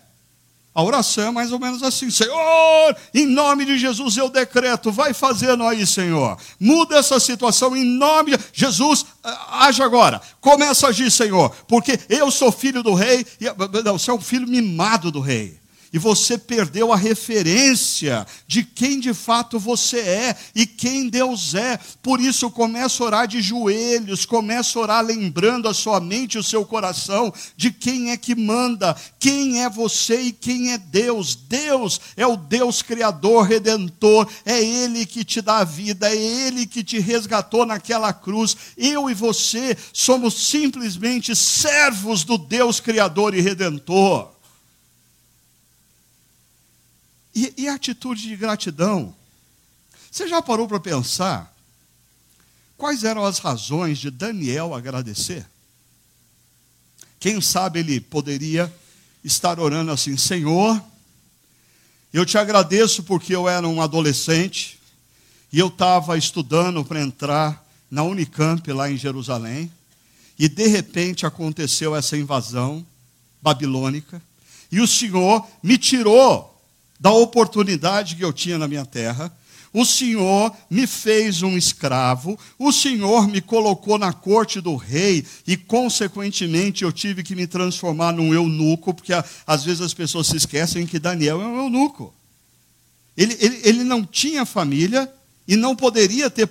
A 0.74 0.82
oração 0.82 1.24
é 1.24 1.30
mais 1.30 1.52
ou 1.52 1.58
menos 1.58 1.82
assim: 1.82 2.10
Senhor, 2.10 2.96
em 3.12 3.26
nome 3.26 3.64
de 3.64 3.78
Jesus 3.78 4.16
eu 4.16 4.28
decreto, 4.28 4.90
vai 4.90 5.12
fazendo 5.12 5.64
aí, 5.64 5.86
Senhor. 5.86 6.38
Muda 6.58 6.96
essa 6.96 7.20
situação 7.20 7.76
em 7.76 7.84
nome 7.84 8.36
de 8.36 8.44
Jesus, 8.52 9.04
age 9.50 9.82
agora. 9.82 10.20
Começa 10.40 10.86
a 10.86 10.90
agir, 10.90 11.10
Senhor, 11.10 11.50
porque 11.68 11.98
eu 12.08 12.30
sou 12.30 12.50
filho 12.50 12.82
do 12.82 12.94
rei, 12.94 13.26
e, 13.38 13.44
não, 13.82 13.98
você 13.98 14.10
é 14.10 14.14
um 14.14 14.20
filho 14.20 14.48
mimado 14.48 15.10
do 15.10 15.20
rei 15.20 15.61
e 15.92 15.98
você 15.98 16.38
perdeu 16.38 16.90
a 16.90 16.96
referência 16.96 18.26
de 18.46 18.62
quem 18.62 18.98
de 18.98 19.12
fato 19.12 19.58
você 19.58 19.98
é 19.98 20.36
e 20.54 20.66
quem 20.66 21.08
Deus 21.08 21.54
é. 21.54 21.78
Por 22.02 22.18
isso, 22.18 22.50
comece 22.50 23.02
a 23.02 23.06
orar 23.06 23.28
de 23.28 23.42
joelhos, 23.42 24.24
comece 24.24 24.78
a 24.78 24.80
orar 24.80 25.04
lembrando 25.04 25.68
a 25.68 25.74
sua 25.74 26.00
mente 26.00 26.34
e 26.34 26.38
o 26.38 26.42
seu 26.42 26.64
coração 26.64 27.32
de 27.56 27.70
quem 27.70 28.10
é 28.10 28.16
que 28.16 28.34
manda, 28.34 28.96
quem 29.18 29.62
é 29.62 29.68
você 29.68 30.20
e 30.22 30.32
quem 30.32 30.72
é 30.72 30.78
Deus. 30.78 31.34
Deus 31.34 32.00
é 32.16 32.26
o 32.26 32.36
Deus 32.36 32.80
Criador, 32.80 33.44
Redentor, 33.44 34.26
é 34.46 34.62
Ele 34.62 35.04
que 35.04 35.24
te 35.24 35.42
dá 35.42 35.58
a 35.58 35.64
vida, 35.64 36.08
é 36.08 36.16
Ele 36.16 36.64
que 36.64 36.82
te 36.82 36.98
resgatou 36.98 37.66
naquela 37.66 38.12
cruz. 38.14 38.56
Eu 38.78 39.10
e 39.10 39.14
você 39.14 39.76
somos 39.92 40.48
simplesmente 40.48 41.36
servos 41.36 42.24
do 42.24 42.38
Deus 42.38 42.80
Criador 42.80 43.34
e 43.34 43.40
Redentor. 43.42 44.41
E, 47.34 47.52
e 47.56 47.68
a 47.68 47.74
atitude 47.74 48.22
de 48.22 48.36
gratidão? 48.36 49.14
Você 50.10 50.28
já 50.28 50.42
parou 50.42 50.68
para 50.68 50.78
pensar 50.78 51.54
quais 52.76 53.04
eram 53.04 53.24
as 53.24 53.38
razões 53.38 53.98
de 53.98 54.10
Daniel 54.10 54.74
agradecer? 54.74 55.46
Quem 57.18 57.40
sabe 57.40 57.80
ele 57.80 58.00
poderia 58.00 58.72
estar 59.24 59.58
orando 59.58 59.90
assim: 59.92 60.16
Senhor, 60.16 60.82
eu 62.12 62.26
te 62.26 62.36
agradeço 62.36 63.04
porque 63.04 63.34
eu 63.34 63.48
era 63.48 63.66
um 63.66 63.80
adolescente 63.80 64.78
e 65.50 65.58
eu 65.58 65.68
estava 65.68 66.18
estudando 66.18 66.84
para 66.84 67.00
entrar 67.00 67.64
na 67.90 68.02
Unicamp 68.02 68.70
lá 68.72 68.90
em 68.90 68.96
Jerusalém 68.96 69.72
e 70.38 70.48
de 70.48 70.66
repente 70.66 71.24
aconteceu 71.24 71.94
essa 71.94 72.16
invasão 72.16 72.84
babilônica 73.40 74.20
e 74.70 74.80
o 74.80 74.86
Senhor 74.86 75.46
me 75.62 75.78
tirou 75.78 76.51
da 77.02 77.10
oportunidade 77.10 78.14
que 78.14 78.24
eu 78.24 78.32
tinha 78.32 78.56
na 78.56 78.68
minha 78.68 78.86
terra. 78.86 79.36
O 79.72 79.84
Senhor 79.84 80.54
me 80.70 80.86
fez 80.86 81.42
um 81.42 81.56
escravo, 81.56 82.38
o 82.56 82.70
Senhor 82.70 83.26
me 83.26 83.40
colocou 83.40 83.98
na 83.98 84.12
corte 84.12 84.60
do 84.60 84.76
rei 84.76 85.26
e, 85.44 85.56
consequentemente, 85.56 86.84
eu 86.84 86.92
tive 86.92 87.24
que 87.24 87.34
me 87.34 87.46
transformar 87.46 88.12
num 88.12 88.32
eunuco, 88.32 88.94
porque 88.94 89.12
às 89.44 89.64
vezes 89.64 89.80
as 89.80 89.92
pessoas 89.92 90.28
se 90.28 90.36
esquecem 90.36 90.86
que 90.86 91.00
Daniel 91.00 91.42
é 91.42 91.46
um 91.46 91.56
eunuco. 91.64 92.14
Ele, 93.16 93.36
ele, 93.40 93.60
ele 93.64 93.82
não 93.82 94.04
tinha 94.04 94.46
família 94.46 95.12
e 95.48 95.56
não 95.56 95.74
poderia 95.74 96.30
ter 96.30 96.48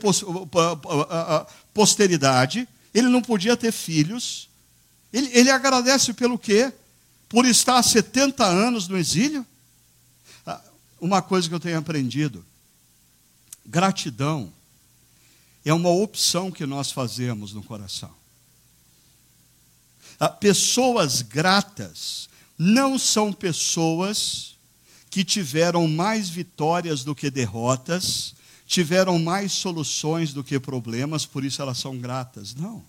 posteridade, 1.73 2.67
ele 2.93 3.07
não 3.07 3.21
podia 3.21 3.55
ter 3.55 3.71
filhos. 3.71 4.49
Ele, 5.13 5.29
ele 5.31 5.49
agradece 5.49 6.11
pelo 6.11 6.37
quê? 6.37 6.73
Por 7.29 7.45
estar 7.45 7.77
há 7.77 7.83
70 7.83 8.43
anos 8.43 8.89
no 8.89 8.97
exílio? 8.97 9.45
Uma 11.01 11.21
coisa 11.21 11.49
que 11.49 11.55
eu 11.55 11.59
tenho 11.59 11.79
aprendido: 11.79 12.45
gratidão 13.65 14.53
é 15.65 15.73
uma 15.73 15.89
opção 15.89 16.51
que 16.51 16.65
nós 16.65 16.91
fazemos 16.91 17.51
no 17.51 17.63
coração. 17.63 18.11
Ah, 20.19 20.29
pessoas 20.29 21.23
gratas 21.23 22.29
não 22.57 22.99
são 22.99 23.33
pessoas 23.33 24.55
que 25.09 25.25
tiveram 25.25 25.87
mais 25.87 26.29
vitórias 26.29 27.03
do 27.03 27.15
que 27.15 27.29
derrotas, 27.29 28.35
tiveram 28.67 29.19
mais 29.19 29.51
soluções 29.51 30.31
do 30.31 30.43
que 30.43 30.59
problemas, 30.59 31.25
por 31.25 31.43
isso 31.43 31.61
elas 31.61 31.79
são 31.79 31.97
gratas. 31.97 32.53
Não. 32.53 32.85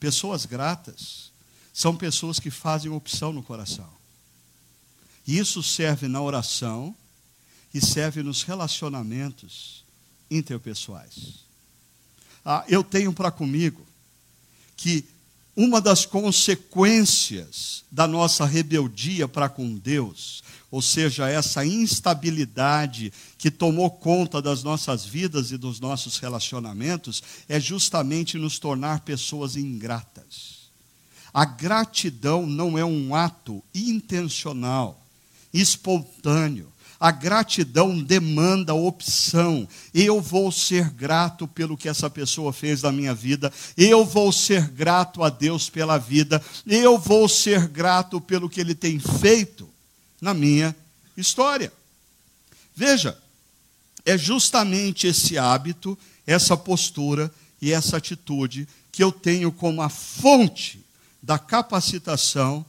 Pessoas 0.00 0.46
gratas 0.46 1.30
são 1.72 1.94
pessoas 1.94 2.40
que 2.40 2.50
fazem 2.50 2.90
opção 2.90 3.32
no 3.32 3.42
coração. 3.42 3.88
Isso 5.26 5.62
serve 5.62 6.08
na 6.08 6.20
oração, 6.20 6.94
e 7.74 7.84
serve 7.84 8.22
nos 8.22 8.44
relacionamentos 8.44 9.84
interpessoais. 10.30 11.44
Ah, 12.44 12.64
eu 12.68 12.84
tenho 12.84 13.12
para 13.12 13.32
comigo 13.32 13.84
que 14.76 15.04
uma 15.56 15.80
das 15.80 16.04
consequências 16.04 17.84
da 17.90 18.06
nossa 18.08 18.44
rebeldia 18.44 19.28
para 19.28 19.48
com 19.48 19.76
Deus, 19.76 20.42
ou 20.70 20.82
seja, 20.82 21.28
essa 21.28 21.64
instabilidade 21.64 23.12
que 23.38 23.50
tomou 23.50 23.90
conta 23.90 24.42
das 24.42 24.62
nossas 24.64 25.04
vidas 25.04 25.52
e 25.52 25.56
dos 25.56 25.78
nossos 25.78 26.18
relacionamentos, 26.18 27.22
é 27.48 27.60
justamente 27.60 28.36
nos 28.36 28.58
tornar 28.58 29.00
pessoas 29.00 29.56
ingratas. 29.56 30.64
A 31.32 31.44
gratidão 31.44 32.46
não 32.46 32.76
é 32.76 32.84
um 32.84 33.14
ato 33.14 33.62
intencional, 33.72 35.00
espontâneo, 35.52 36.73
a 37.04 37.10
gratidão 37.10 38.02
demanda 38.02 38.72
opção. 38.72 39.68
Eu 39.92 40.22
vou 40.22 40.50
ser 40.50 40.88
grato 40.88 41.46
pelo 41.46 41.76
que 41.76 41.86
essa 41.86 42.08
pessoa 42.08 42.50
fez 42.50 42.80
na 42.80 42.90
minha 42.90 43.14
vida. 43.14 43.52
Eu 43.76 44.06
vou 44.06 44.32
ser 44.32 44.68
grato 44.68 45.22
a 45.22 45.28
Deus 45.28 45.68
pela 45.68 45.98
vida. 45.98 46.42
Eu 46.66 46.98
vou 46.98 47.28
ser 47.28 47.68
grato 47.68 48.22
pelo 48.22 48.48
que 48.48 48.58
Ele 48.58 48.74
tem 48.74 48.98
feito 48.98 49.68
na 50.18 50.32
minha 50.32 50.74
história. 51.14 51.70
Veja, 52.74 53.18
é 54.06 54.16
justamente 54.16 55.06
esse 55.06 55.36
hábito, 55.36 55.98
essa 56.26 56.56
postura 56.56 57.30
e 57.60 57.70
essa 57.70 57.98
atitude 57.98 58.66
que 58.90 59.04
eu 59.04 59.12
tenho 59.12 59.52
como 59.52 59.82
a 59.82 59.90
fonte 59.90 60.82
da 61.22 61.38
capacitação 61.38 62.64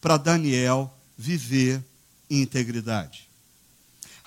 para 0.00 0.16
Daniel 0.16 0.90
viver 1.18 1.84
em 2.30 2.40
integridade. 2.40 3.27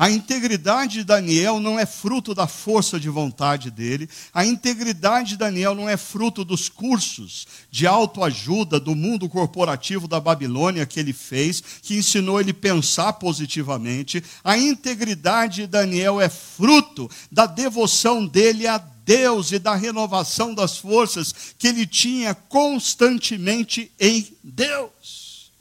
A 0.02 0.10
integridade 0.10 0.94
de 0.94 1.04
Daniel 1.04 1.60
não 1.60 1.78
é 1.80 1.86
fruto 1.86 2.34
da 2.34 2.48
força 2.48 3.00
de 3.00 3.08
vontade 3.08 3.70
dele, 3.70 4.10
a 4.34 4.44
integridade 4.44 5.30
de 5.30 5.38
Daniel 5.38 5.76
não 5.76 5.88
é 5.88 5.96
fruto 5.96 6.44
dos 6.44 6.68
cursos 6.68 7.46
de 7.70 7.86
autoajuda 7.86 8.80
do 8.80 8.96
mundo 8.96 9.30
corporativo 9.30 10.08
da 10.08 10.20
Babilônia 10.20 10.88
que 10.88 11.00
ele 11.00 11.14
fez, 11.14 11.62
que 11.84 11.98
ensinou 11.98 12.42
ele 12.42 12.52
pensar 12.52 13.14
positivamente. 13.14 14.24
A 14.44 14.58
integridade 14.58 15.58
de 15.58 15.68
Daniel 15.68 16.20
é 16.20 16.30
fruto 16.30 17.08
da 17.32 17.46
devoção 17.46 18.26
dele 18.26 18.66
a 18.66 18.80
Deus 18.80 19.52
e 19.52 19.60
da 19.60 19.76
renovação 19.76 20.56
das 20.56 20.80
forças 20.80 21.32
que 21.60 21.68
ele 21.68 21.86
tinha 21.86 22.34
constantemente 22.34 23.92
em 24.00 24.36
Deus. 24.44 25.52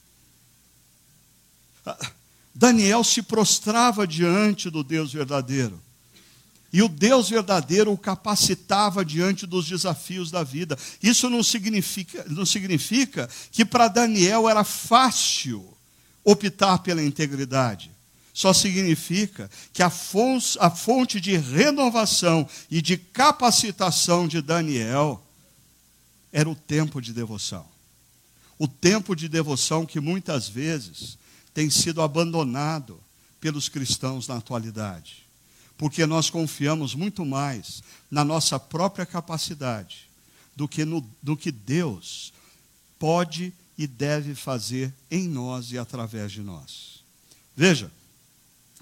Daniel 2.61 3.03
se 3.03 3.23
prostrava 3.23 4.07
diante 4.07 4.69
do 4.69 4.85
Deus 4.85 5.15
verdadeiro. 5.15 5.81
E 6.71 6.83
o 6.83 6.89
Deus 6.89 7.31
verdadeiro 7.31 7.91
o 7.91 7.97
capacitava 7.97 9.03
diante 9.03 9.47
dos 9.47 9.67
desafios 9.67 10.31
da 10.31 10.45
vida. 10.45 10.79
Isso 11.03 11.31
não 11.31 11.43
significa, 11.43 12.23
não 12.29 12.45
significa 12.45 13.31
que 13.51 13.65
para 13.65 13.89
Daniel 13.89 14.47
era 14.47 14.63
fácil 14.63 15.67
optar 16.23 16.81
pela 16.81 17.03
integridade. 17.03 17.91
Só 18.35 18.53
significa 18.53 19.51
que 19.73 19.83
a 19.83 19.89
fonte 19.89 21.19
de 21.19 21.39
renovação 21.39 22.47
e 22.71 22.83
de 22.83 22.99
capacitação 22.99 24.29
de 24.29 24.43
Daniel 24.43 25.25
era 26.31 26.49
o 26.49 26.55
tempo 26.55 27.01
de 27.01 27.15
devoção. 27.15 27.65
O 28.59 28.69
tempo 28.69 29.17
de 29.17 29.31
devoção 29.31 29.87
que 29.87 29.99
muitas 29.99 30.47
vezes 30.47 31.19
tem 31.53 31.69
sido 31.71 32.03
abandonado 32.03 33.01
pelos 33.41 33.69
cristãos 33.69 34.29
na 34.29 34.37
atualidade. 34.37 35.25
Porque 35.77 36.05
nós 36.07 36.29
confiamos 36.29 36.95
muito 36.95 37.25
mais 37.25 37.83
na 38.11 38.25
nossa 38.25 38.59
própria 38.59 39.07
capacidade 39.07 40.09
do 40.55 40.69
que 40.69 40.85
no 40.85 41.05
do 41.23 41.37
que 41.37 41.51
Deus 41.51 42.33
pode 42.99 43.53
e 43.79 43.87
deve 43.87 44.35
fazer 44.35 44.93
em 45.11 45.27
nós 45.27 45.73
e 45.73 45.79
através 45.79 46.31
de 46.33 46.43
nós. 46.43 47.03
Veja, 47.57 47.91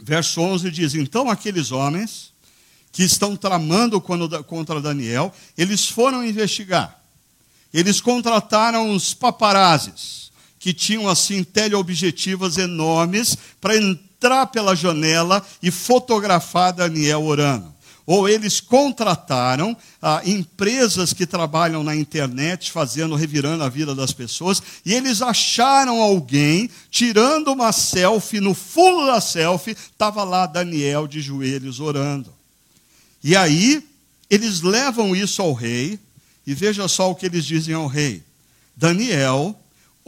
verso 0.00 0.40
11 0.40 0.70
diz: 0.72 0.94
Então 0.94 1.30
aqueles 1.30 1.70
homens 1.70 2.32
que 2.90 3.04
estão 3.04 3.36
tramando 3.36 4.00
contra 4.00 4.80
Daniel, 4.80 5.32
eles 5.56 5.88
foram 5.88 6.26
investigar. 6.26 7.00
Eles 7.72 8.00
contrataram 8.00 8.92
os 8.92 9.14
paparazes, 9.14 10.27
que 10.58 10.72
tinham 10.72 11.08
assim 11.08 11.44
teleobjetivas 11.44 12.58
enormes, 12.58 13.36
para 13.60 13.76
entrar 13.76 14.46
pela 14.46 14.74
janela 14.74 15.44
e 15.62 15.70
fotografar 15.70 16.72
Daniel 16.72 17.22
orando 17.24 17.78
ou 18.08 18.26
eles 18.26 18.58
contrataram 18.58 19.76
ah, 20.00 20.22
empresas 20.24 21.12
que 21.12 21.26
trabalham 21.26 21.84
na 21.84 21.94
internet, 21.94 22.72
fazendo, 22.72 23.14
revirando 23.14 23.62
a 23.62 23.68
vida 23.68 23.94
das 23.94 24.14
pessoas, 24.14 24.62
e 24.82 24.94
eles 24.94 25.20
acharam 25.20 26.00
alguém 26.00 26.70
tirando 26.90 27.48
uma 27.48 27.70
selfie, 27.70 28.40
no 28.40 28.54
fundo 28.54 29.04
da 29.04 29.20
selfie, 29.20 29.72
estava 29.72 30.24
lá 30.24 30.46
Daniel 30.46 31.06
de 31.06 31.20
joelhos 31.20 31.80
orando. 31.80 32.32
E 33.22 33.36
aí, 33.36 33.86
eles 34.30 34.62
levam 34.62 35.14
isso 35.14 35.42
ao 35.42 35.52
rei, 35.52 36.00
e 36.46 36.54
veja 36.54 36.88
só 36.88 37.10
o 37.10 37.14
que 37.14 37.26
eles 37.26 37.44
dizem 37.44 37.74
ao 37.74 37.86
rei: 37.86 38.22
Daniel, 38.74 39.54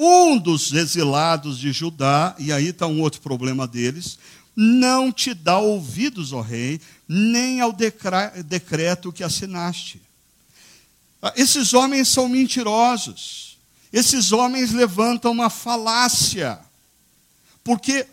um 0.03 0.39
dos 0.39 0.73
exilados 0.73 1.59
de 1.59 1.73
Judá, 1.73 2.35
e 2.39 2.51
aí 2.51 2.69
está 2.69 2.87
um 2.87 3.03
outro 3.03 3.21
problema 3.21 3.69
deles, 3.69 4.19
não 4.57 5.13
te 5.13 5.35
dá 5.35 5.59
ouvidos, 5.59 6.33
ó 6.33 6.41
rei, 6.41 6.81
nem 7.07 7.61
ao 7.61 7.71
decreto 7.71 9.13
que 9.13 9.23
assinaste. 9.23 10.01
Ah, 11.21 11.35
esses 11.37 11.75
homens 11.75 12.09
são 12.09 12.29
mentirosos. 12.31 13.59
Esses 13.93 14.33
homens 14.33 14.73
levantam 14.73 15.33
uma 15.33 15.51
falácia. 15.51 16.59
Porque 17.63 18.07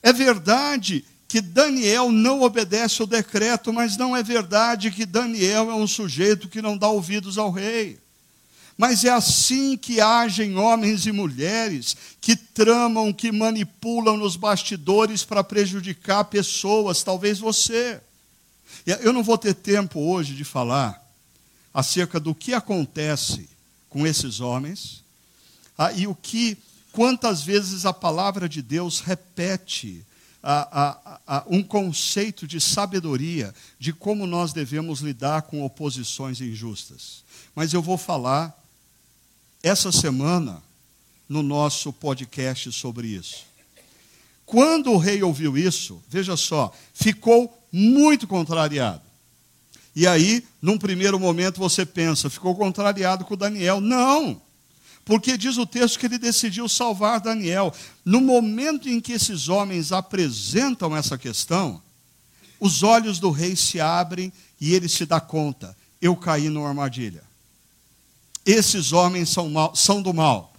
é 0.00 0.12
verdade 0.12 1.04
que 1.26 1.40
Daniel 1.40 2.12
não 2.12 2.42
obedece 2.42 3.02
o 3.02 3.06
decreto, 3.06 3.72
mas 3.72 3.96
não 3.96 4.16
é 4.16 4.22
verdade 4.22 4.92
que 4.92 5.04
Daniel 5.04 5.72
é 5.72 5.74
um 5.74 5.88
sujeito 5.88 6.48
que 6.48 6.62
não 6.62 6.78
dá 6.78 6.88
ouvidos 6.88 7.36
ao 7.36 7.50
rei. 7.50 7.98
Mas 8.76 9.04
é 9.04 9.10
assim 9.10 9.76
que 9.76 10.00
agem 10.00 10.56
homens 10.56 11.06
e 11.06 11.12
mulheres 11.12 11.96
que 12.20 12.34
tramam, 12.34 13.12
que 13.12 13.30
manipulam 13.30 14.16
nos 14.16 14.36
bastidores 14.36 15.24
para 15.24 15.44
prejudicar 15.44 16.24
pessoas, 16.24 17.02
talvez 17.02 17.38
você. 17.38 18.00
Eu 18.84 19.12
não 19.12 19.22
vou 19.22 19.38
ter 19.38 19.54
tempo 19.54 20.00
hoje 20.00 20.34
de 20.34 20.44
falar 20.44 21.00
acerca 21.72 22.18
do 22.18 22.34
que 22.34 22.52
acontece 22.52 23.48
com 23.88 24.06
esses 24.06 24.40
homens 24.40 25.02
ah, 25.78 25.92
e 25.92 26.06
o 26.06 26.14
que, 26.14 26.56
quantas 26.92 27.42
vezes 27.42 27.86
a 27.86 27.92
palavra 27.92 28.48
de 28.48 28.60
Deus 28.60 29.00
repete 29.00 30.04
um 31.46 31.62
conceito 31.62 32.46
de 32.46 32.60
sabedoria 32.60 33.54
de 33.78 33.92
como 33.92 34.26
nós 34.26 34.52
devemos 34.52 35.00
lidar 35.00 35.42
com 35.42 35.64
oposições 35.64 36.40
injustas. 36.40 37.24
Mas 37.54 37.72
eu 37.72 37.80
vou 37.80 37.96
falar 37.96 38.54
essa 39.64 39.90
semana 39.90 40.62
no 41.26 41.42
nosso 41.42 41.90
podcast 41.90 42.70
sobre 42.70 43.08
isso. 43.08 43.46
Quando 44.44 44.92
o 44.92 44.98
rei 44.98 45.22
ouviu 45.22 45.56
isso, 45.56 46.02
veja 46.06 46.36
só, 46.36 46.70
ficou 46.92 47.66
muito 47.72 48.26
contrariado. 48.26 49.00
E 49.96 50.06
aí, 50.06 50.44
num 50.60 50.76
primeiro 50.76 51.18
momento, 51.18 51.58
você 51.58 51.86
pensa, 51.86 52.28
ficou 52.28 52.54
contrariado 52.54 53.24
com 53.24 53.34
Daniel. 53.34 53.80
Não! 53.80 54.38
Porque 55.02 55.38
diz 55.38 55.56
o 55.56 55.64
texto 55.64 55.98
que 55.98 56.04
ele 56.06 56.18
decidiu 56.18 56.68
salvar 56.68 57.20
Daniel. 57.20 57.72
No 58.04 58.20
momento 58.20 58.86
em 58.86 59.00
que 59.00 59.12
esses 59.12 59.48
homens 59.48 59.92
apresentam 59.92 60.94
essa 60.94 61.16
questão, 61.16 61.80
os 62.60 62.82
olhos 62.82 63.18
do 63.18 63.30
rei 63.30 63.56
se 63.56 63.80
abrem 63.80 64.30
e 64.60 64.74
ele 64.74 64.90
se 64.90 65.06
dá 65.06 65.20
conta: 65.20 65.74
eu 66.02 66.14
caí 66.14 66.50
numa 66.50 66.68
armadilha. 66.68 67.22
Esses 68.44 68.92
homens 68.92 69.30
são, 69.30 69.48
mal, 69.48 69.74
são 69.74 70.02
do 70.02 70.12
mal. 70.12 70.54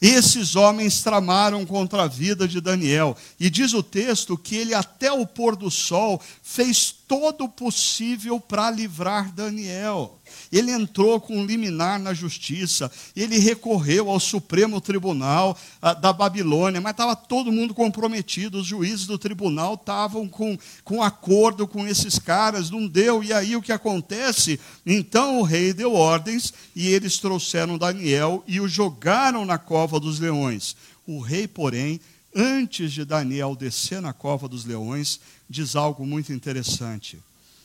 Esses 0.00 0.54
homens 0.54 1.02
tramaram 1.02 1.64
contra 1.64 2.02
a 2.02 2.06
vida 2.06 2.46
de 2.46 2.60
Daniel. 2.60 3.16
E 3.40 3.48
diz 3.48 3.72
o 3.72 3.82
texto 3.82 4.36
que 4.36 4.54
ele, 4.54 4.74
até 4.74 5.10
o 5.10 5.26
pôr 5.26 5.56
do 5.56 5.70
sol, 5.70 6.20
fez 6.42 6.90
todo 6.90 7.44
o 7.44 7.48
possível 7.48 8.38
para 8.38 8.70
livrar 8.70 9.32
Daniel. 9.32 10.20
Ele 10.54 10.70
entrou 10.70 11.20
com 11.20 11.36
um 11.36 11.44
liminar 11.44 11.98
na 11.98 12.14
justiça, 12.14 12.88
ele 13.16 13.38
recorreu 13.38 14.08
ao 14.08 14.20
Supremo 14.20 14.80
Tribunal 14.80 15.58
ah, 15.82 15.92
da 15.92 16.12
Babilônia, 16.12 16.80
mas 16.80 16.92
estava 16.92 17.16
todo 17.16 17.50
mundo 17.50 17.74
comprometido, 17.74 18.58
os 18.58 18.66
juízes 18.66 19.04
do 19.04 19.18
tribunal 19.18 19.74
estavam 19.74 20.28
com, 20.28 20.56
com 20.84 21.02
acordo 21.02 21.66
com 21.66 21.88
esses 21.88 22.20
caras, 22.20 22.70
não 22.70 22.86
deu, 22.86 23.24
e 23.24 23.32
aí 23.32 23.56
o 23.56 23.62
que 23.62 23.72
acontece? 23.72 24.60
Então 24.86 25.40
o 25.40 25.42
rei 25.42 25.72
deu 25.72 25.92
ordens 25.92 26.54
e 26.72 26.86
eles 26.86 27.18
trouxeram 27.18 27.76
Daniel 27.76 28.44
e 28.46 28.60
o 28.60 28.68
jogaram 28.68 29.44
na 29.44 29.58
cova 29.58 29.98
dos 29.98 30.20
leões. 30.20 30.76
O 31.04 31.18
rei, 31.18 31.48
porém, 31.48 32.00
antes 32.32 32.92
de 32.92 33.04
Daniel 33.04 33.56
descer 33.56 34.00
na 34.00 34.12
cova 34.12 34.46
dos 34.46 34.64
leões, 34.64 35.18
diz 35.50 35.74
algo 35.74 36.06
muito 36.06 36.32
interessante. 36.32 37.18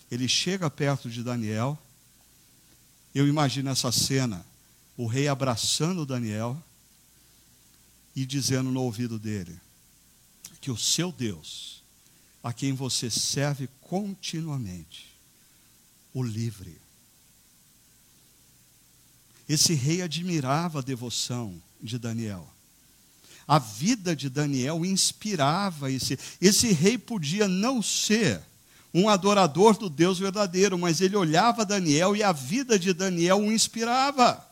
Ele 0.10 0.28
chega 0.28 0.72
perto 0.72 1.08
de 1.08 1.22
Daniel, 1.22 1.78
eu 3.14 3.28
imagino 3.28 3.70
essa 3.70 3.92
cena, 3.92 4.46
o 4.96 5.08
rei 5.08 5.28
abraçando 5.28 6.06
Daniel 6.06 6.62
e 8.16 8.26
dizendo 8.26 8.72
no 8.72 8.82
ouvido 8.82 9.18
dele 9.18 9.60
que 10.62 10.70
o 10.70 10.78
seu 10.78 11.12
Deus, 11.12 11.82
a 12.44 12.52
quem 12.52 12.74
você 12.74 13.10
serve 13.10 13.70
continuamente, 13.82 15.08
o 16.14 16.22
livre. 16.22 16.78
Esse 19.48 19.74
rei 19.74 20.02
admirava 20.02 20.80
a 20.80 20.84
devoção 20.84 21.60
de 21.82 21.98
Daniel. 21.98 22.48
A 23.48 23.58
vida 23.58 24.16
de 24.16 24.30
Daniel 24.30 24.86
inspirava 24.86 25.92
esse. 25.92 26.20
Esse 26.40 26.72
rei 26.72 27.00
podia 27.00 27.48
não 27.48 27.82
ser 27.82 28.44
um 28.94 29.08
adorador 29.08 29.78
do 29.78 29.90
Deus 29.90 30.20
verdadeiro, 30.20 30.78
mas 30.78 31.02
ele 31.02 31.16
olhava 31.16 31.66
Daniel 31.66 32.16
e 32.16 32.24
a 32.24 32.32
vida 32.32 32.78
de 32.78 32.94
Daniel 32.94 33.38
o 33.40 33.52
inspirava. 33.52 34.46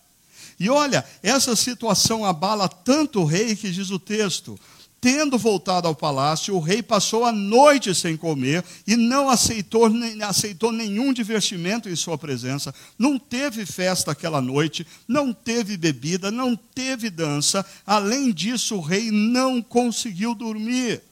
E 0.60 0.70
olha, 0.70 1.06
essa 1.22 1.56
situação 1.56 2.26
abala 2.26 2.68
tanto 2.68 3.22
o 3.22 3.26
rei 3.26 3.56
que 3.56 3.70
diz 3.70 3.92
o 3.92 4.00
texto: 4.00 4.60
Tendo 5.00 5.38
voltado 5.38 5.88
ao 5.88 5.94
palácio, 5.94 6.56
o 6.56 6.60
rei 6.60 6.82
passou 6.82 7.24
a 7.24 7.32
noite 7.32 7.94
sem 7.94 8.18
comer 8.18 8.66
e 8.88 8.96
não 8.96 9.30
aceitou, 9.30 9.88
aceitou 10.28 10.72
nenhum 10.72 11.14
divertimento 11.14 11.88
em 11.88 11.96
sua 11.96 12.18
presença. 12.18 12.74
Não 12.98 13.20
teve 13.20 13.64
festa 13.64 14.12
aquela 14.12 14.42
noite, 14.42 14.88
não 15.08 15.32
teve 15.32 15.78
bebida, 15.78 16.32
não 16.32 16.56
teve 16.56 17.12
dança. 17.12 17.64
Além 17.86 18.32
disso, 18.32 18.76
o 18.76 18.82
rei 18.82 19.12
não 19.12 19.62
conseguiu 19.62 20.34
dormir. 20.34 21.04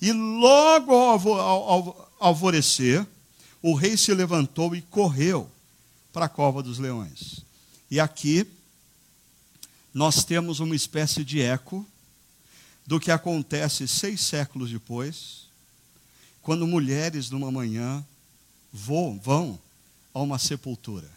E 0.00 0.12
logo 0.12 0.94
ao 0.94 2.05
alvorecer, 2.18 3.06
o 3.62 3.74
rei 3.74 3.96
se 3.96 4.12
levantou 4.14 4.74
e 4.74 4.82
correu 4.82 5.50
para 6.12 6.26
a 6.26 6.28
cova 6.28 6.62
dos 6.62 6.78
leões. 6.78 7.44
E 7.90 8.00
aqui 8.00 8.46
nós 9.92 10.24
temos 10.24 10.60
uma 10.60 10.74
espécie 10.74 11.24
de 11.24 11.40
eco 11.40 11.86
do 12.86 13.00
que 13.00 13.10
acontece 13.10 13.88
seis 13.88 14.20
séculos 14.20 14.70
depois, 14.70 15.46
quando 16.42 16.66
mulheres 16.66 17.30
numa 17.30 17.50
manhã 17.50 18.04
vão, 18.72 19.18
vão 19.18 19.58
a 20.14 20.20
uma 20.20 20.38
sepultura, 20.38 21.10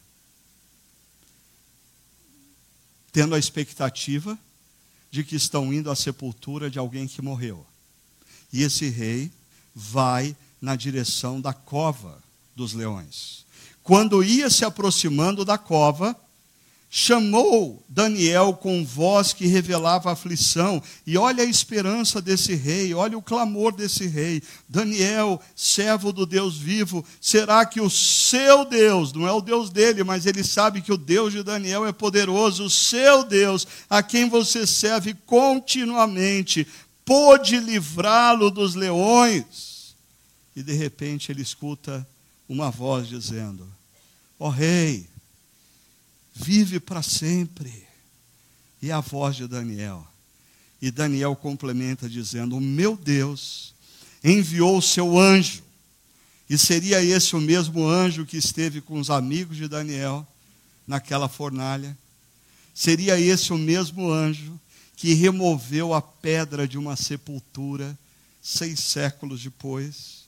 tendo 3.11 3.35
a 3.35 3.39
expectativa 3.39 4.37
de 5.11 5.23
que 5.23 5.35
estão 5.35 5.73
indo 5.73 5.91
à 5.91 5.95
sepultura 5.95 6.69
de 6.69 6.79
alguém 6.79 7.07
que 7.07 7.21
morreu. 7.21 7.65
E 8.51 8.63
esse 8.63 8.89
rei 8.89 9.31
vai 9.75 10.35
na 10.61 10.75
direção 10.75 11.39
da 11.39 11.53
cova 11.53 12.21
dos 12.55 12.73
leões. 12.73 13.45
Quando 13.83 14.23
ia 14.23 14.49
se 14.49 14.65
aproximando 14.65 15.43
da 15.43 15.57
cova, 15.57 16.15
chamou 16.89 17.83
Daniel 17.87 18.53
com 18.53 18.83
voz 18.83 19.31
que 19.31 19.45
revelava 19.45 20.11
aflição. 20.11 20.81
E 21.05 21.17
olha 21.17 21.43
a 21.43 21.47
esperança 21.47 22.21
desse 22.21 22.55
rei, 22.55 22.93
olha 22.93 23.17
o 23.17 23.21
clamor 23.21 23.73
desse 23.73 24.07
rei. 24.07 24.41
Daniel, 24.67 25.39
servo 25.55 26.11
do 26.11 26.25
Deus 26.25 26.57
vivo, 26.57 27.05
será 27.21 27.65
que 27.65 27.79
o 27.79 27.89
seu 27.89 28.65
Deus, 28.65 29.13
não 29.13 29.27
é 29.27 29.31
o 29.31 29.41
Deus 29.41 29.69
dele, 29.69 30.03
mas 30.03 30.25
ele 30.25 30.43
sabe 30.43 30.81
que 30.81 30.91
o 30.91 30.97
Deus 30.97 31.31
de 31.31 31.43
Daniel 31.43 31.85
é 31.85 31.91
poderoso, 31.91 32.65
o 32.65 32.69
seu 32.69 33.23
Deus, 33.23 33.67
a 33.89 34.01
quem 34.01 34.27
você 34.27 34.65
serve 34.65 35.13
continuamente, 35.25 36.67
pôde 37.05 37.59
livrá-lo 37.59 38.49
dos 38.49 38.73
leões? 38.73 39.68
E 40.59 40.61
de 40.61 40.73
repente 40.73 41.31
ele 41.31 41.41
escuta 41.41 42.05
uma 42.49 42.69
voz 42.69 43.07
dizendo: 43.07 43.65
Ó 44.37 44.47
oh, 44.47 44.49
rei, 44.49 45.07
vive 46.35 46.81
para 46.81 47.01
sempre. 47.01 47.87
E 48.81 48.91
a 48.91 48.99
voz 48.99 49.37
de 49.37 49.47
Daniel. 49.47 50.05
E 50.81 50.91
Daniel 50.91 51.33
complementa 51.33 52.09
dizendo: 52.09 52.57
O 52.57 52.59
meu 52.59 52.97
Deus 52.97 53.73
enviou 54.21 54.77
o 54.77 54.81
seu 54.81 55.17
anjo. 55.17 55.63
E 56.49 56.57
seria 56.57 57.01
esse 57.01 57.37
o 57.37 57.39
mesmo 57.39 57.87
anjo 57.87 58.25
que 58.25 58.35
esteve 58.35 58.81
com 58.81 58.99
os 58.99 59.09
amigos 59.09 59.55
de 59.55 59.65
Daniel 59.65 60.27
naquela 60.85 61.29
fornalha? 61.29 61.97
Seria 62.73 63.17
esse 63.17 63.53
o 63.53 63.57
mesmo 63.57 64.11
anjo 64.11 64.59
que 64.97 65.13
removeu 65.13 65.93
a 65.93 66.01
pedra 66.01 66.67
de 66.67 66.77
uma 66.77 66.97
sepultura 66.97 67.97
seis 68.41 68.81
séculos 68.81 69.41
depois? 69.41 70.18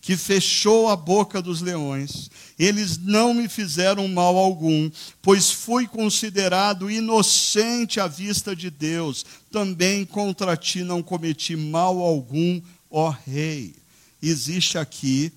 Que 0.00 0.16
fechou 0.16 0.88
a 0.88 0.96
boca 0.96 1.42
dos 1.42 1.60
leões. 1.60 2.30
Eles 2.58 2.98
não 2.98 3.34
me 3.34 3.48
fizeram 3.48 4.06
mal 4.08 4.36
algum, 4.36 4.90
pois 5.20 5.50
fui 5.50 5.86
considerado 5.86 6.90
inocente 6.90 8.00
à 8.00 8.06
vista 8.06 8.54
de 8.54 8.70
Deus. 8.70 9.24
Também 9.50 10.04
contra 10.04 10.56
ti 10.56 10.82
não 10.82 11.02
cometi 11.02 11.56
mal 11.56 11.98
algum, 12.00 12.60
ó 12.90 13.10
Rei. 13.10 13.74
Existe 14.22 14.78
aqui 14.78 15.32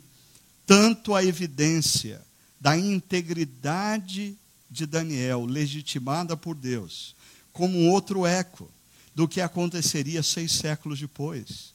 tanto 0.65 1.13
a 1.13 1.23
evidência 1.23 2.21
da 2.59 2.77
integridade 2.77 4.35
de 4.69 4.85
Daniel, 4.85 5.45
legitimada 5.45 6.37
por 6.37 6.55
Deus, 6.55 7.15
como 7.51 7.89
outro 7.89 8.25
eco 8.25 8.71
do 9.13 9.27
que 9.27 9.41
aconteceria 9.41 10.23
seis 10.23 10.53
séculos 10.53 10.99
depois 10.99 11.70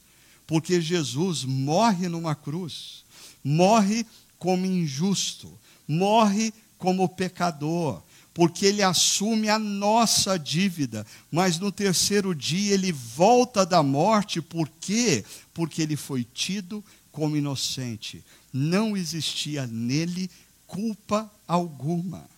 porque 0.46 0.80
Jesus 0.80 1.44
morre 1.44 2.08
numa 2.08 2.34
cruz, 2.34 3.04
morre 3.42 4.06
como 4.38 4.64
injusto, 4.64 5.52
morre 5.88 6.52
como 6.78 7.08
pecador, 7.08 8.02
porque 8.32 8.66
ele 8.66 8.82
assume 8.82 9.48
a 9.48 9.58
nossa 9.58 10.38
dívida, 10.38 11.06
mas 11.30 11.58
no 11.58 11.72
terceiro 11.72 12.34
dia 12.34 12.74
ele 12.74 12.92
volta 12.92 13.64
da 13.64 13.82
morte, 13.82 14.42
por 14.42 14.68
quê? 14.80 15.24
Porque 15.54 15.82
ele 15.82 15.96
foi 15.96 16.22
tido 16.22 16.84
como 17.10 17.36
inocente. 17.36 18.22
Não 18.52 18.96
existia 18.96 19.66
nele 19.66 20.30
culpa 20.66 21.30
alguma. 21.48 22.28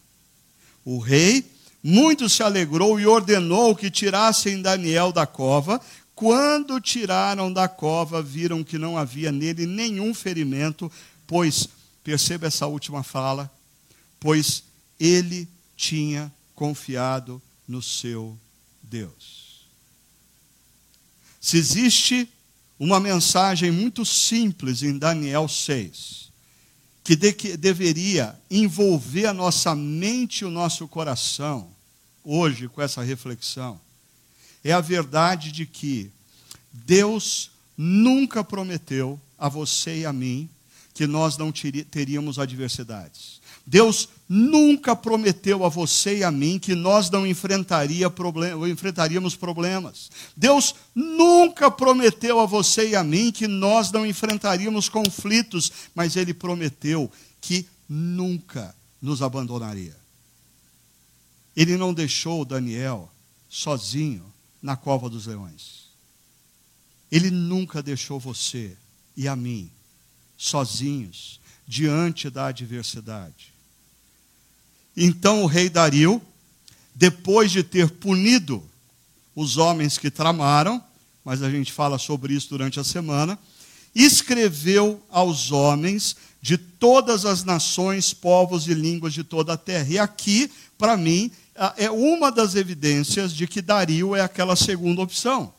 O 0.84 0.98
rei 0.98 1.44
muito 1.82 2.28
se 2.28 2.42
alegrou 2.42 2.98
e 3.00 3.06
ordenou 3.06 3.74
que 3.74 3.90
tirassem 3.90 4.62
Daniel 4.62 5.12
da 5.12 5.26
cova, 5.26 5.80
quando 6.18 6.80
tiraram 6.80 7.52
da 7.52 7.68
cova, 7.68 8.20
viram 8.20 8.64
que 8.64 8.76
não 8.76 8.98
havia 8.98 9.30
nele 9.30 9.66
nenhum 9.66 10.12
ferimento, 10.12 10.90
pois, 11.28 11.68
perceba 12.02 12.48
essa 12.48 12.66
última 12.66 13.04
fala, 13.04 13.48
pois 14.18 14.64
ele 14.98 15.48
tinha 15.76 16.32
confiado 16.56 17.40
no 17.68 17.80
seu 17.80 18.36
Deus. 18.82 19.64
Se 21.40 21.56
existe 21.56 22.28
uma 22.80 22.98
mensagem 22.98 23.70
muito 23.70 24.04
simples 24.04 24.82
em 24.82 24.98
Daniel 24.98 25.46
6, 25.46 26.32
que, 27.04 27.14
de, 27.14 27.32
que 27.32 27.56
deveria 27.56 28.36
envolver 28.50 29.26
a 29.26 29.32
nossa 29.32 29.72
mente 29.72 30.40
e 30.40 30.44
o 30.44 30.50
nosso 30.50 30.88
coração, 30.88 31.70
hoje, 32.24 32.66
com 32.66 32.82
essa 32.82 33.04
reflexão, 33.04 33.80
é 34.64 34.72
a 34.72 34.80
verdade 34.80 35.52
de 35.52 35.66
que 35.66 36.10
Deus 36.72 37.50
nunca 37.76 38.42
prometeu 38.42 39.20
a 39.38 39.48
você 39.48 40.00
e 40.00 40.06
a 40.06 40.12
mim 40.12 40.48
que 40.92 41.06
nós 41.06 41.38
não 41.38 41.52
teríamos 41.52 42.38
adversidades. 42.38 43.38
Deus 43.64 44.08
nunca 44.28 44.96
prometeu 44.96 45.64
a 45.64 45.68
você 45.68 46.18
e 46.18 46.24
a 46.24 46.30
mim 46.30 46.58
que 46.58 46.74
nós 46.74 47.10
não 47.10 47.26
enfrentaria 47.26 48.08
problem 48.10 48.68
enfrentaríamos 48.68 49.36
problemas. 49.36 50.10
Deus 50.36 50.74
nunca 50.94 51.70
prometeu 51.70 52.40
a 52.40 52.46
você 52.46 52.90
e 52.90 52.96
a 52.96 53.04
mim 53.04 53.30
que 53.30 53.46
nós 53.46 53.92
não 53.92 54.06
enfrentaríamos 54.06 54.88
conflitos, 54.88 55.70
mas 55.94 56.16
Ele 56.16 56.32
prometeu 56.32 57.10
que 57.40 57.66
nunca 57.88 58.74
nos 59.00 59.22
abandonaria. 59.22 59.96
Ele 61.54 61.76
não 61.76 61.92
deixou 61.92 62.44
Daniel 62.44 63.10
sozinho 63.48 64.24
na 64.62 64.76
cova 64.76 65.08
dos 65.08 65.26
leões. 65.26 65.88
Ele 67.10 67.30
nunca 67.30 67.82
deixou 67.82 68.18
você 68.18 68.76
e 69.16 69.26
a 69.26 69.34
mim 69.34 69.70
sozinhos 70.36 71.40
diante 71.66 72.30
da 72.30 72.46
adversidade. 72.46 73.52
Então 74.96 75.42
o 75.42 75.46
rei 75.46 75.68
Dario, 75.68 76.22
depois 76.94 77.50
de 77.50 77.62
ter 77.62 77.90
punido 77.90 78.62
os 79.34 79.56
homens 79.56 79.98
que 79.98 80.10
tramaram, 80.10 80.82
mas 81.24 81.42
a 81.42 81.50
gente 81.50 81.72
fala 81.72 81.98
sobre 81.98 82.34
isso 82.34 82.48
durante 82.48 82.80
a 82.80 82.84
semana, 82.84 83.38
escreveu 83.94 85.02
aos 85.10 85.50
homens 85.50 86.16
de 86.40 86.56
todas 86.56 87.24
as 87.24 87.44
nações, 87.44 88.12
povos 88.14 88.66
e 88.66 88.74
línguas 88.74 89.12
de 89.12 89.24
toda 89.24 89.52
a 89.52 89.56
terra. 89.56 89.88
E 89.90 89.98
aqui, 89.98 90.50
para 90.76 90.96
mim, 90.96 91.30
é 91.76 91.90
uma 91.90 92.30
das 92.30 92.54
evidências 92.54 93.32
de 93.32 93.46
que 93.46 93.60
Dario 93.60 94.14
é 94.14 94.20
aquela 94.20 94.56
segunda 94.56 95.02
opção. 95.02 95.52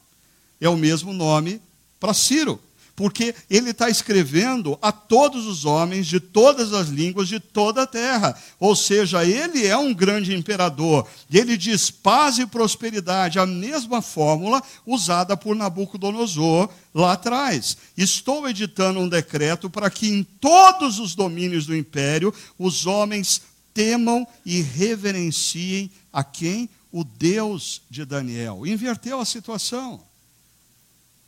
É 0.59 0.69
o 0.69 0.77
mesmo 0.77 1.13
nome 1.13 1.61
para 1.99 2.13
Ciro, 2.13 2.59
porque 2.95 3.33
ele 3.49 3.69
está 3.69 3.89
escrevendo 3.89 4.77
a 4.81 4.91
todos 4.91 5.45
os 5.45 5.63
homens 5.63 6.05
de 6.05 6.19
todas 6.19 6.73
as 6.73 6.89
línguas 6.89 7.29
de 7.29 7.39
toda 7.39 7.83
a 7.83 7.87
terra. 7.87 8.37
Ou 8.59 8.75
seja, 8.75 9.23
ele 9.23 9.65
é 9.65 9.77
um 9.77 9.93
grande 9.93 10.35
imperador. 10.35 11.07
E 11.29 11.37
ele 11.37 11.55
diz 11.55 11.89
paz 11.89 12.39
e 12.39 12.45
prosperidade, 12.45 13.39
a 13.39 13.45
mesma 13.45 14.01
fórmula 14.01 14.61
usada 14.85 15.37
por 15.37 15.55
Nabucodonosor 15.55 16.69
lá 16.93 17.13
atrás. 17.13 17.77
Estou 17.97 18.49
editando 18.49 18.99
um 18.99 19.07
decreto 19.07 19.69
para 19.69 19.89
que 19.89 20.09
em 20.09 20.21
todos 20.23 20.99
os 20.99 21.15
domínios 21.15 21.65
do 21.65 21.75
império 21.75 22.33
os 22.57 22.85
homens 22.85 23.41
temam 23.73 24.27
e 24.45 24.61
reverenciem 24.61 25.91
a 26.11 26.23
quem? 26.23 26.69
O 26.91 27.03
Deus 27.03 27.81
de 27.89 28.03
Daniel. 28.05 28.65
Inverteu 28.65 29.19
a 29.19 29.25
situação. 29.25 30.01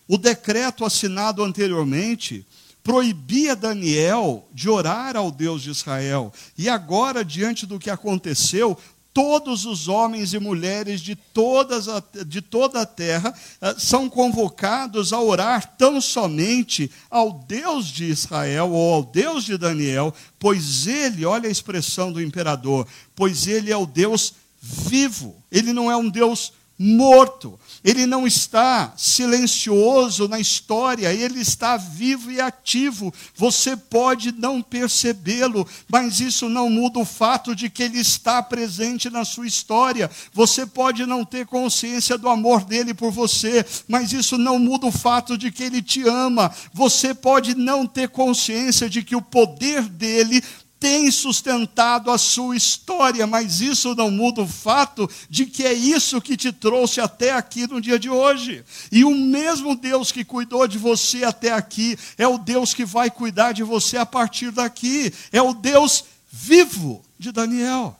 O 0.07 0.17
decreto 0.17 0.83
assinado 0.83 1.43
anteriormente 1.43 2.45
proibia 2.83 3.55
Daniel 3.55 4.47
de 4.51 4.69
orar 4.69 5.15
ao 5.15 5.31
Deus 5.31 5.61
de 5.61 5.69
Israel. 5.69 6.33
E 6.57 6.67
agora, 6.67 7.23
diante 7.23 7.65
do 7.65 7.79
que 7.79 7.89
aconteceu, 7.89 8.77
todos 9.13 9.65
os 9.65 9.87
homens 9.87 10.33
e 10.33 10.39
mulheres 10.39 11.01
de, 11.01 11.15
todas 11.15 11.87
a, 11.87 12.01
de 12.25 12.41
toda 12.41 12.81
a 12.81 12.85
terra 12.85 13.33
uh, 13.61 13.79
são 13.79 14.09
convocados 14.09 15.11
a 15.11 15.19
orar 15.19 15.75
tão 15.77 15.99
somente 15.99 16.89
ao 17.09 17.31
Deus 17.31 17.87
de 17.87 18.05
Israel 18.05 18.71
ou 18.71 18.93
ao 18.93 19.03
Deus 19.03 19.43
de 19.43 19.57
Daniel, 19.57 20.13
pois 20.39 20.87
ele, 20.87 21.25
olha 21.25 21.47
a 21.47 21.51
expressão 21.51 22.11
do 22.11 22.21
imperador, 22.21 22.87
pois 23.15 23.47
ele 23.47 23.71
é 23.71 23.77
o 23.77 23.85
Deus 23.85 24.33
vivo, 24.61 25.35
ele 25.51 25.73
não 25.73 25.91
é 25.91 25.95
um 25.97 26.09
Deus 26.09 26.53
morto. 26.77 27.59
Ele 27.83 28.05
não 28.05 28.27
está 28.27 28.93
silencioso 28.95 30.27
na 30.27 30.39
história, 30.39 31.11
ele 31.11 31.39
está 31.39 31.77
vivo 31.77 32.31
e 32.31 32.39
ativo. 32.39 33.11
Você 33.35 33.75
pode 33.75 34.31
não 34.31 34.61
percebê-lo, 34.61 35.67
mas 35.89 36.19
isso 36.19 36.47
não 36.47 36.69
muda 36.69 36.99
o 36.99 37.05
fato 37.05 37.55
de 37.55 37.69
que 37.69 37.81
ele 37.81 37.99
está 37.99 38.43
presente 38.43 39.09
na 39.09 39.25
sua 39.25 39.47
história. 39.47 40.11
Você 40.31 40.65
pode 40.65 41.07
não 41.07 41.25
ter 41.25 41.47
consciência 41.47 42.17
do 42.19 42.29
amor 42.29 42.63
dele 42.65 42.93
por 42.93 43.11
você, 43.11 43.65
mas 43.87 44.13
isso 44.13 44.37
não 44.37 44.59
muda 44.59 44.85
o 44.85 44.91
fato 44.91 45.35
de 45.35 45.51
que 45.51 45.63
ele 45.63 45.81
te 45.81 46.07
ama. 46.07 46.53
Você 46.73 47.15
pode 47.15 47.55
não 47.55 47.87
ter 47.87 48.09
consciência 48.09 48.87
de 48.87 49.03
que 49.03 49.15
o 49.15 49.21
poder 49.21 49.83
dele 49.83 50.43
tem 50.81 51.11
sustentado 51.11 52.09
a 52.09 52.17
sua 52.17 52.57
história, 52.57 53.27
mas 53.27 53.61
isso 53.61 53.93
não 53.93 54.09
muda 54.09 54.41
o 54.41 54.47
fato 54.47 55.07
de 55.29 55.45
que 55.45 55.63
é 55.63 55.71
isso 55.71 56.19
que 56.19 56.35
te 56.35 56.51
trouxe 56.51 56.99
até 56.99 57.33
aqui 57.33 57.67
no 57.67 57.79
dia 57.79 57.99
de 57.99 58.09
hoje. 58.09 58.65
E 58.91 59.03
o 59.03 59.11
mesmo 59.11 59.75
Deus 59.75 60.11
que 60.11 60.25
cuidou 60.25 60.67
de 60.67 60.79
você 60.79 61.23
até 61.23 61.51
aqui 61.51 61.95
é 62.17 62.27
o 62.27 62.39
Deus 62.39 62.73
que 62.73 62.83
vai 62.83 63.11
cuidar 63.11 63.51
de 63.51 63.61
você 63.61 63.95
a 63.95 64.07
partir 64.07 64.49
daqui. 64.49 65.13
É 65.31 65.39
o 65.39 65.53
Deus 65.53 66.03
vivo 66.31 67.05
de 67.19 67.31
Daniel. 67.31 67.95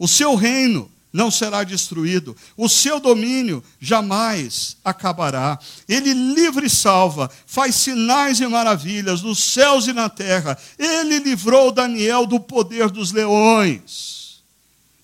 O 0.00 0.08
seu 0.08 0.34
reino 0.34 0.90
não 1.12 1.30
será 1.30 1.64
destruído, 1.64 2.36
o 2.56 2.68
seu 2.68 3.00
domínio 3.00 3.64
jamais 3.80 4.76
acabará. 4.84 5.58
Ele 5.88 6.12
livre 6.14 6.66
e 6.66 6.70
salva, 6.70 7.30
faz 7.46 7.74
sinais 7.74 8.40
e 8.40 8.46
maravilhas 8.46 9.20
nos 9.22 9.40
céus 9.40 9.88
e 9.88 9.92
na 9.92 10.08
terra. 10.08 10.56
Ele 10.78 11.18
livrou 11.18 11.72
Daniel 11.72 12.26
do 12.26 12.38
poder 12.38 12.90
dos 12.90 13.10
leões. 13.10 14.40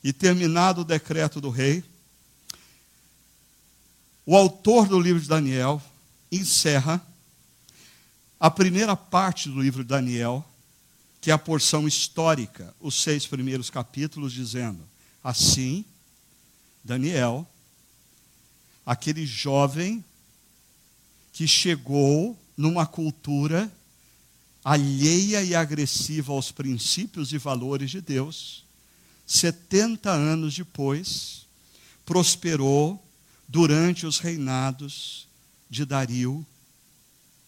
E 0.03 0.13
terminado 0.13 0.83
o 0.83 0.85
decreto 0.85 1.41
do 1.41 1.51
rei, 1.51 1.83
o 4.25 4.37
autor 4.37 4.87
do 4.87 5.01
livro 5.01 5.21
de 5.21 5.29
Daniel 5.29 5.83
encerra 6.31 7.05
a 8.39 8.51
primeira 8.51 8.95
parte 8.95 9.49
do 9.49 9.61
livro 9.61 9.83
de 9.83 9.89
Daniel, 9.89 10.45
que 11.21 11.31
é 11.33 11.35
a 11.35 11.39
porção 11.39 11.89
histórica, 11.89 12.73
os 12.81 13.03
seis 13.03 13.27
primeiros 13.27 13.71
capítulos, 13.71 14.33
dizendo: 14.33 14.79
Assim 15.25 15.85
Daniel, 16.87 17.47
aquele 18.87 19.27
jovem 19.27 20.05
que 21.33 21.47
chegou 21.47 22.39
numa 22.57 22.87
cultura 22.87 23.71
alheia 24.65 25.43
e 25.43 25.55
agressiva 25.55 26.33
aos 26.33 26.53
princípios 26.53 27.33
e 27.33 27.39
valores 27.39 27.91
de 27.91 28.01
Deus, 28.01 28.65
70 29.27 30.11
anos 30.11 30.55
depois, 30.55 31.47
prosperou 32.05 33.05
durante 33.49 34.07
os 34.07 34.21
reinados 34.21 35.27
de 35.69 35.85
Dario 35.85 36.47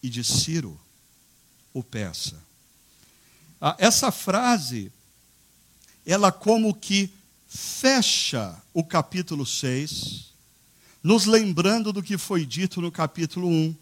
e 0.03 0.09
de 0.09 0.23
Ciro, 0.23 0.79
o 1.73 1.81
persa. 1.81 2.35
Ah, 3.61 3.75
essa 3.79 4.11
frase, 4.11 4.91
ela 6.05 6.29
como 6.29 6.73
que 6.73 7.09
fecha 7.49 8.55
o 8.71 8.83
capítulo 8.83 9.43
6, 9.43 10.25
nos 11.01 11.25
lembrando 11.25 11.91
do 11.91 12.03
que 12.03 12.15
foi 12.15 12.45
dito 12.45 12.79
no 12.79 12.91
capítulo 12.91 13.47
1. 13.47 13.75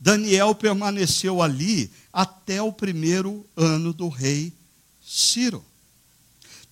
Daniel 0.00 0.52
permaneceu 0.56 1.40
ali 1.40 1.88
até 2.12 2.60
o 2.60 2.72
primeiro 2.72 3.46
ano 3.56 3.92
do 3.92 4.08
rei 4.08 4.52
Ciro. 5.00 5.64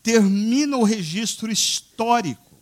Termina 0.02 0.76
o 0.76 0.82
registro 0.82 1.52
histórico. 1.52 2.58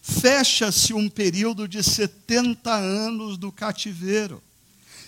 Fecha-se 0.00 0.94
um 0.94 1.10
período 1.10 1.68
de 1.68 1.82
70 1.82 2.72
anos 2.72 3.36
do 3.36 3.52
cativeiro. 3.52 4.42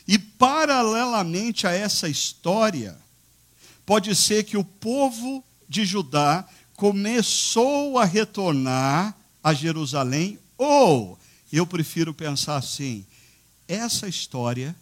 E, 0.06 0.18
paralelamente 0.18 1.66
a 1.66 1.70
essa 1.70 2.08
história, 2.08 2.98
pode 3.86 4.14
ser 4.14 4.44
que 4.44 4.56
o 4.56 4.64
povo 4.64 5.44
de 5.68 5.84
Judá 5.84 6.46
começou 6.78 7.98
a 7.98 8.04
retornar 8.04 9.12
a 9.42 9.52
Jerusalém, 9.52 10.38
ou, 10.56 11.18
eu 11.52 11.66
prefiro 11.66 12.14
pensar 12.14 12.56
assim, 12.56 13.04
essa 13.66 14.06
história 14.06 14.76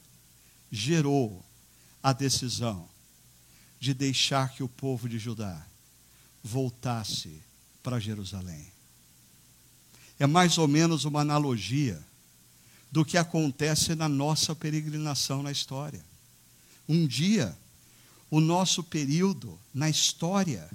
gerou 0.71 1.43
a 2.03 2.13
decisão 2.13 2.87
de 3.81 3.95
deixar 3.95 4.53
que 4.53 4.63
o 4.63 4.69
povo 4.69 5.09
de 5.09 5.19
Judá 5.19 5.67
voltasse 6.45 7.41
para 7.83 7.99
Jerusalém. 7.99 8.71
É 10.19 10.27
mais 10.27 10.59
ou 10.59 10.69
menos 10.69 11.07
uma 11.07 11.23
analogia 11.23 11.99
do 12.93 13.07
que 13.07 13.17
acontece 13.17 13.95
na 13.95 14.07
nossa 14.09 14.55
peregrinação 14.55 15.43
na 15.43 15.51
história. 15.51 16.05
Um 16.87 17.07
dia, 17.07 17.57
o 18.31 18.39
nosso 18.39 18.85
período 18.85 19.59
na 19.73 19.89
história 19.89 20.71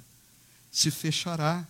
se 0.72 0.90
fechará. 0.90 1.64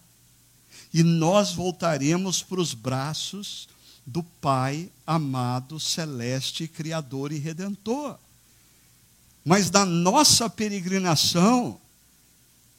E 0.95 1.03
nós 1.03 1.53
voltaremos 1.53 2.43
para 2.43 2.61
os 2.61 2.73
braços 2.73 3.69
do 4.07 4.23
Pai 4.23 4.89
amado, 5.07 5.81
celeste, 5.81 6.69
Criador 6.69 7.33
e 7.33 7.39
Redentor. 7.39 8.17
Mas 9.45 9.69
da 9.69 9.85
nossa 9.85 10.49
peregrinação, 10.49 11.81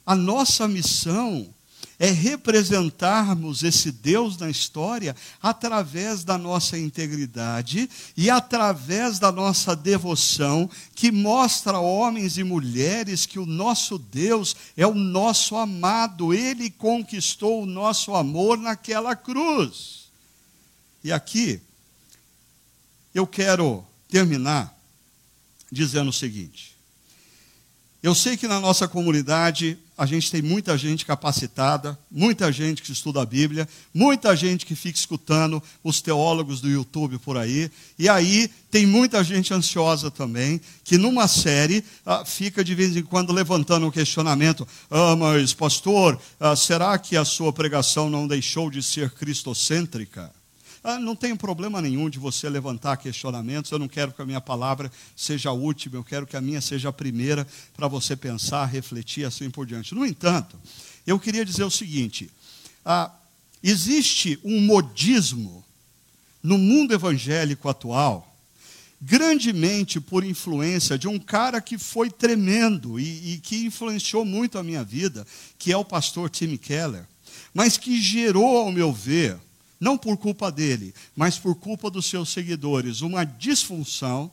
a 0.06 0.14
nossa 0.14 0.66
missão 0.66 1.53
é 1.98 2.10
representarmos 2.10 3.62
esse 3.62 3.92
Deus 3.92 4.36
na 4.36 4.50
história 4.50 5.14
através 5.42 6.24
da 6.24 6.36
nossa 6.36 6.78
integridade 6.78 7.88
e 8.16 8.28
através 8.30 9.18
da 9.18 9.30
nossa 9.30 9.76
devoção, 9.76 10.68
que 10.94 11.12
mostra 11.12 11.76
a 11.76 11.80
homens 11.80 12.36
e 12.36 12.44
mulheres 12.44 13.26
que 13.26 13.38
o 13.38 13.46
nosso 13.46 13.98
Deus 13.98 14.56
é 14.76 14.86
o 14.86 14.94
nosso 14.94 15.56
amado, 15.56 16.34
ele 16.34 16.70
conquistou 16.70 17.62
o 17.62 17.66
nosso 17.66 18.14
amor 18.14 18.58
naquela 18.58 19.14
cruz. 19.14 20.04
E 21.02 21.12
aqui, 21.12 21.60
eu 23.14 23.26
quero 23.26 23.84
terminar 24.08 24.74
dizendo 25.70 26.10
o 26.10 26.12
seguinte: 26.12 26.74
eu 28.02 28.14
sei 28.14 28.36
que 28.36 28.48
na 28.48 28.60
nossa 28.60 28.86
comunidade 28.86 29.78
a 29.96 30.06
gente 30.06 30.30
tem 30.30 30.42
muita 30.42 30.76
gente 30.76 31.06
capacitada, 31.06 31.98
muita 32.10 32.50
gente 32.50 32.82
que 32.82 32.90
estuda 32.90 33.22
a 33.22 33.26
Bíblia, 33.26 33.68
muita 33.92 34.34
gente 34.34 34.66
que 34.66 34.74
fica 34.74 34.98
escutando 34.98 35.62
os 35.82 36.00
teólogos 36.00 36.60
do 36.60 36.68
YouTube 36.68 37.18
por 37.18 37.36
aí, 37.36 37.70
e 37.98 38.08
aí 38.08 38.48
tem 38.70 38.86
muita 38.86 39.22
gente 39.22 39.54
ansiosa 39.54 40.10
também, 40.10 40.60
que 40.82 40.98
numa 40.98 41.28
série 41.28 41.84
ah, 42.04 42.24
fica 42.24 42.64
de 42.64 42.74
vez 42.74 42.96
em 42.96 43.02
quando 43.02 43.32
levantando 43.32 43.86
um 43.86 43.90
questionamento: 43.90 44.66
ah, 44.90 45.14
mas 45.14 45.54
pastor, 45.54 46.20
ah, 46.40 46.56
será 46.56 46.98
que 46.98 47.16
a 47.16 47.24
sua 47.24 47.52
pregação 47.52 48.10
não 48.10 48.26
deixou 48.26 48.70
de 48.70 48.82
ser 48.82 49.10
cristocêntrica? 49.10 50.32
Ah, 50.86 50.98
não 50.98 51.16
tem 51.16 51.34
problema 51.34 51.80
nenhum 51.80 52.10
de 52.10 52.18
você 52.18 52.46
levantar 52.46 52.98
questionamentos. 52.98 53.70
Eu 53.70 53.78
não 53.78 53.88
quero 53.88 54.12
que 54.12 54.20
a 54.20 54.26
minha 54.26 54.40
palavra 54.40 54.92
seja 55.16 55.48
a 55.48 55.52
última, 55.52 55.96
eu 55.96 56.04
quero 56.04 56.26
que 56.26 56.36
a 56.36 56.42
minha 56.42 56.60
seja 56.60 56.90
a 56.90 56.92
primeira 56.92 57.46
para 57.74 57.88
você 57.88 58.14
pensar, 58.14 58.66
refletir 58.66 59.24
assim 59.24 59.48
por 59.48 59.64
diante. 59.64 59.94
No 59.94 60.04
entanto, 60.04 60.58
eu 61.06 61.18
queria 61.18 61.42
dizer 61.42 61.64
o 61.64 61.70
seguinte: 61.70 62.30
ah, 62.84 63.10
existe 63.62 64.38
um 64.44 64.60
modismo 64.60 65.64
no 66.42 66.58
mundo 66.58 66.92
evangélico 66.92 67.66
atual 67.66 68.30
grandemente 69.00 70.00
por 70.00 70.24
influência 70.24 70.96
de 70.96 71.06
um 71.06 71.18
cara 71.18 71.60
que 71.60 71.76
foi 71.76 72.10
tremendo 72.10 72.98
e, 72.98 73.34
e, 73.34 73.38
que 73.38 73.66
influenciou 73.66 74.24
muito 74.24 74.58
a 74.58 74.62
minha 74.62 74.82
vida, 74.82 75.26
que 75.58 75.70
é 75.70 75.76
o 75.76 75.84
pastor 75.84 76.30
Tim 76.30 76.56
Keller, 76.56 77.04
mas 77.52 77.76
que 77.76 78.00
gerou, 78.00 78.56
ao 78.56 78.72
meu 78.72 78.92
ver, 78.92 79.38
não 79.84 79.98
por 79.98 80.16
culpa 80.16 80.50
dele, 80.50 80.94
mas 81.14 81.38
por 81.38 81.54
culpa 81.54 81.90
dos 81.90 82.06
seus 82.06 82.30
seguidores, 82.30 83.02
uma 83.02 83.22
disfunção, 83.22 84.32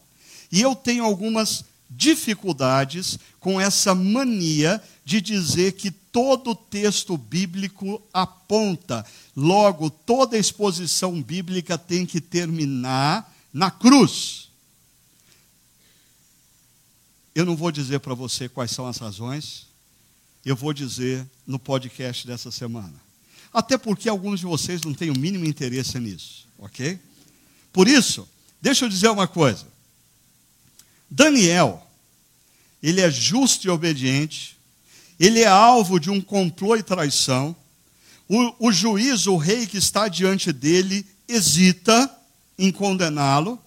e 0.49 0.62
eu 0.62 0.74
tenho 0.74 1.04
algumas 1.04 1.66
dificuldades 1.89 3.20
com 3.38 3.60
essa 3.60 3.93
mania 3.93 4.82
de 5.04 5.20
dizer 5.20 5.74
que 5.74 5.91
todo 5.91 6.56
texto 6.56 7.18
bíblico 7.18 8.02
aponta, 8.14 9.06
logo, 9.36 9.89
toda 9.89 10.38
exposição 10.38 11.22
bíblica 11.22 11.78
tem 11.78 12.06
que 12.06 12.22
terminar 12.22 13.30
na 13.52 13.70
cruz. 13.70 14.47
Eu 17.36 17.45
não 17.45 17.58
vou 17.58 17.74
dizer 17.74 17.99
para 17.99 18.14
você 18.14 18.47
quais 18.47 18.72
são 18.72 18.88
as 18.88 18.97
razões, 18.97 19.68
eu 20.45 20.56
vou 20.56 20.72
dizer 20.72 21.30
no 21.45 21.60
podcast 21.60 22.26
dessa 22.26 22.52
semana. 22.52 23.11
Até 23.54 23.78
porque 23.78 24.08
alguns 24.08 24.39
de 24.39 24.45
vocês 24.45 24.82
não 24.82 24.93
têm 24.93 25.10
o 25.10 25.18
mínimo 25.18 25.45
interesse 25.45 25.99
nisso, 25.99 26.47
ok? 26.58 26.99
Por 27.74 27.88
isso, 27.88 28.28
deixa 28.62 28.86
eu 28.86 28.89
dizer 28.89 29.10
uma 29.10 29.28
coisa. 29.28 29.66
Daniel, 31.10 31.86
ele 32.82 33.02
é 33.02 33.12
justo 33.12 33.68
e 33.68 33.70
obediente, 33.70 34.58
ele 35.20 35.41
é 35.41 35.47
alvo 35.47 35.99
de 35.99 36.10
um 36.10 36.22
complô 36.22 36.76
e 36.76 36.84
traição. 36.84 37.56
O, 38.28 38.68
o 38.68 38.72
juiz, 38.72 39.28
o 39.28 39.36
rei 39.36 39.68
que 39.68 39.78
está 39.78 40.08
diante 40.08 40.54
dele, 40.54 41.06
hesita 41.28 42.10
em 42.58 42.72
condená-lo 42.72 43.62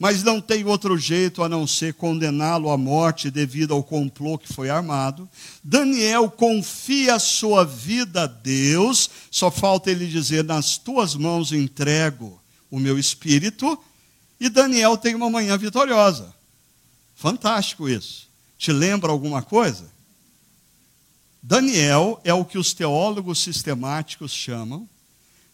mas 0.00 0.22
não 0.22 0.40
tem 0.40 0.64
outro 0.64 0.96
jeito 0.96 1.42
a 1.42 1.48
não 1.48 1.66
ser 1.66 1.92
condená-lo 1.92 2.70
à 2.70 2.78
morte 2.78 3.30
devido 3.30 3.74
ao 3.74 3.84
complô 3.84 4.38
que 4.38 4.50
foi 4.50 4.70
armado. 4.70 5.28
Daniel 5.62 6.30
confia 6.30 7.18
sua 7.18 7.66
vida 7.66 8.22
a 8.22 8.26
Deus, 8.26 9.10
só 9.30 9.50
falta 9.50 9.90
ele 9.90 10.06
dizer: 10.06 10.42
Nas 10.42 10.78
tuas 10.78 11.14
mãos 11.14 11.52
entrego 11.52 12.40
o 12.70 12.78
meu 12.78 12.98
espírito, 12.98 13.78
e 14.40 14.48
Daniel 14.48 14.96
tem 14.96 15.14
uma 15.14 15.28
manhã 15.28 15.58
vitoriosa. 15.58 16.34
Fantástico 17.14 17.86
isso. 17.86 18.26
Te 18.56 18.72
lembra 18.72 19.12
alguma 19.12 19.42
coisa? 19.42 19.92
Daniel 21.42 22.18
é 22.24 22.32
o 22.32 22.46
que 22.46 22.56
os 22.56 22.72
teólogos 22.72 23.38
sistemáticos 23.40 24.32
chamam 24.32 24.88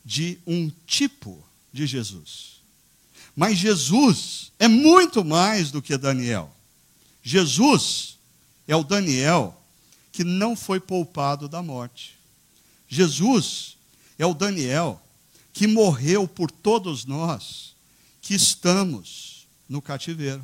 de 0.05 0.39
um 0.47 0.71
tipo 0.87 1.45
de 1.73 1.85
Jesus. 1.85 2.56
Mas 3.37 3.59
Jesus 3.59 4.51
é 4.59 4.66
muito 4.66 5.22
mais 5.22 5.70
do 5.70 5.82
que 5.82 5.99
Daniel. 5.99 6.51
Jesus 7.22 8.16
é 8.66 8.74
o 8.74 8.82
Daniel 8.82 9.55
que 10.11 10.24
não 10.24 10.57
foi 10.57 10.80
poupado 10.80 11.47
da 11.47 11.62
morte. 11.62 12.16
Jesus 12.89 13.76
é 14.18 14.24
o 14.24 14.32
Daniel 14.32 15.01
que 15.53 15.66
morreu 15.66 16.26
por 16.26 16.51
todos 16.51 17.05
nós 17.05 17.74
que 18.22 18.34
estamos 18.34 19.47
no 19.68 19.82
cativeiro. 19.82 20.43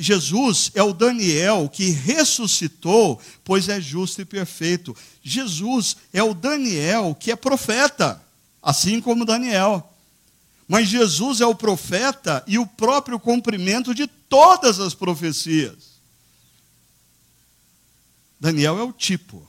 Jesus 0.00 0.70
é 0.74 0.82
o 0.82 0.92
Daniel 0.92 1.68
que 1.68 1.90
ressuscitou, 1.90 3.20
pois 3.44 3.68
é 3.68 3.80
justo 3.80 4.20
e 4.20 4.24
perfeito. 4.24 4.96
Jesus 5.22 5.96
é 6.12 6.22
o 6.22 6.34
Daniel 6.34 7.16
que 7.18 7.30
é 7.30 7.36
profeta, 7.36 8.20
assim 8.62 9.00
como 9.00 9.24
Daniel. 9.24 9.91
Mas 10.68 10.88
Jesus 10.88 11.40
é 11.40 11.46
o 11.46 11.54
profeta 11.54 12.42
e 12.46 12.58
o 12.58 12.66
próprio 12.66 13.18
cumprimento 13.18 13.94
de 13.94 14.06
todas 14.06 14.78
as 14.78 14.94
profecias. 14.94 15.92
Daniel 18.38 18.78
é 18.78 18.82
o 18.82 18.92
tipo, 18.92 19.46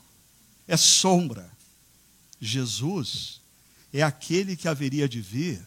é 0.68 0.78
sombra. 0.78 1.52
Jesus 2.40 3.42
é 3.94 4.02
aquele 4.02 4.56
que 4.56 4.68
haveria 4.68 5.08
de 5.08 5.22
vir. 5.22 5.66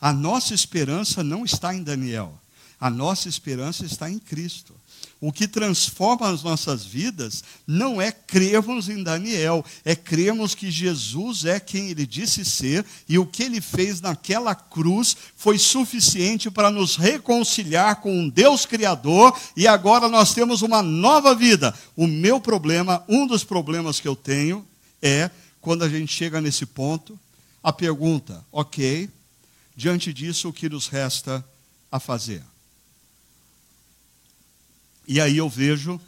A 0.00 0.12
nossa 0.12 0.54
esperança 0.54 1.22
não 1.22 1.44
está 1.44 1.74
em 1.74 1.82
Daniel. 1.82 2.38
A 2.78 2.90
nossa 2.90 3.28
esperança 3.28 3.84
está 3.84 4.10
em 4.10 4.18
Cristo. 4.18 4.75
O 5.18 5.32
que 5.32 5.48
transforma 5.48 6.28
as 6.28 6.42
nossas 6.42 6.84
vidas 6.84 7.42
não 7.66 8.00
é 8.00 8.12
crermos 8.12 8.88
em 8.90 9.02
Daniel, 9.02 9.64
é 9.82 9.96
crermos 9.96 10.54
que 10.54 10.70
Jesus 10.70 11.46
é 11.46 11.58
quem 11.58 11.88
ele 11.88 12.06
disse 12.06 12.44
ser 12.44 12.84
e 13.08 13.18
o 13.18 13.24
que 13.24 13.42
ele 13.42 13.62
fez 13.62 14.02
naquela 14.02 14.54
cruz 14.54 15.16
foi 15.34 15.58
suficiente 15.58 16.50
para 16.50 16.70
nos 16.70 16.96
reconciliar 16.96 17.96
com 17.96 18.14
um 18.14 18.28
Deus 18.28 18.66
Criador 18.66 19.34
e 19.56 19.66
agora 19.66 20.06
nós 20.06 20.34
temos 20.34 20.60
uma 20.60 20.82
nova 20.82 21.34
vida. 21.34 21.74
O 21.96 22.06
meu 22.06 22.38
problema, 22.38 23.02
um 23.08 23.26
dos 23.26 23.42
problemas 23.42 23.98
que 23.98 24.06
eu 24.06 24.14
tenho, 24.14 24.66
é 25.00 25.30
quando 25.62 25.82
a 25.82 25.88
gente 25.88 26.12
chega 26.12 26.42
nesse 26.42 26.66
ponto, 26.66 27.18
a 27.62 27.72
pergunta, 27.72 28.44
ok, 28.52 29.08
diante 29.74 30.12
disso, 30.12 30.50
o 30.50 30.52
que 30.52 30.68
nos 30.68 30.88
resta 30.88 31.44
a 31.90 31.98
fazer? 31.98 32.42
E 35.06 35.20
aí 35.20 35.36
eu 35.36 35.48
vejo 35.48 36.00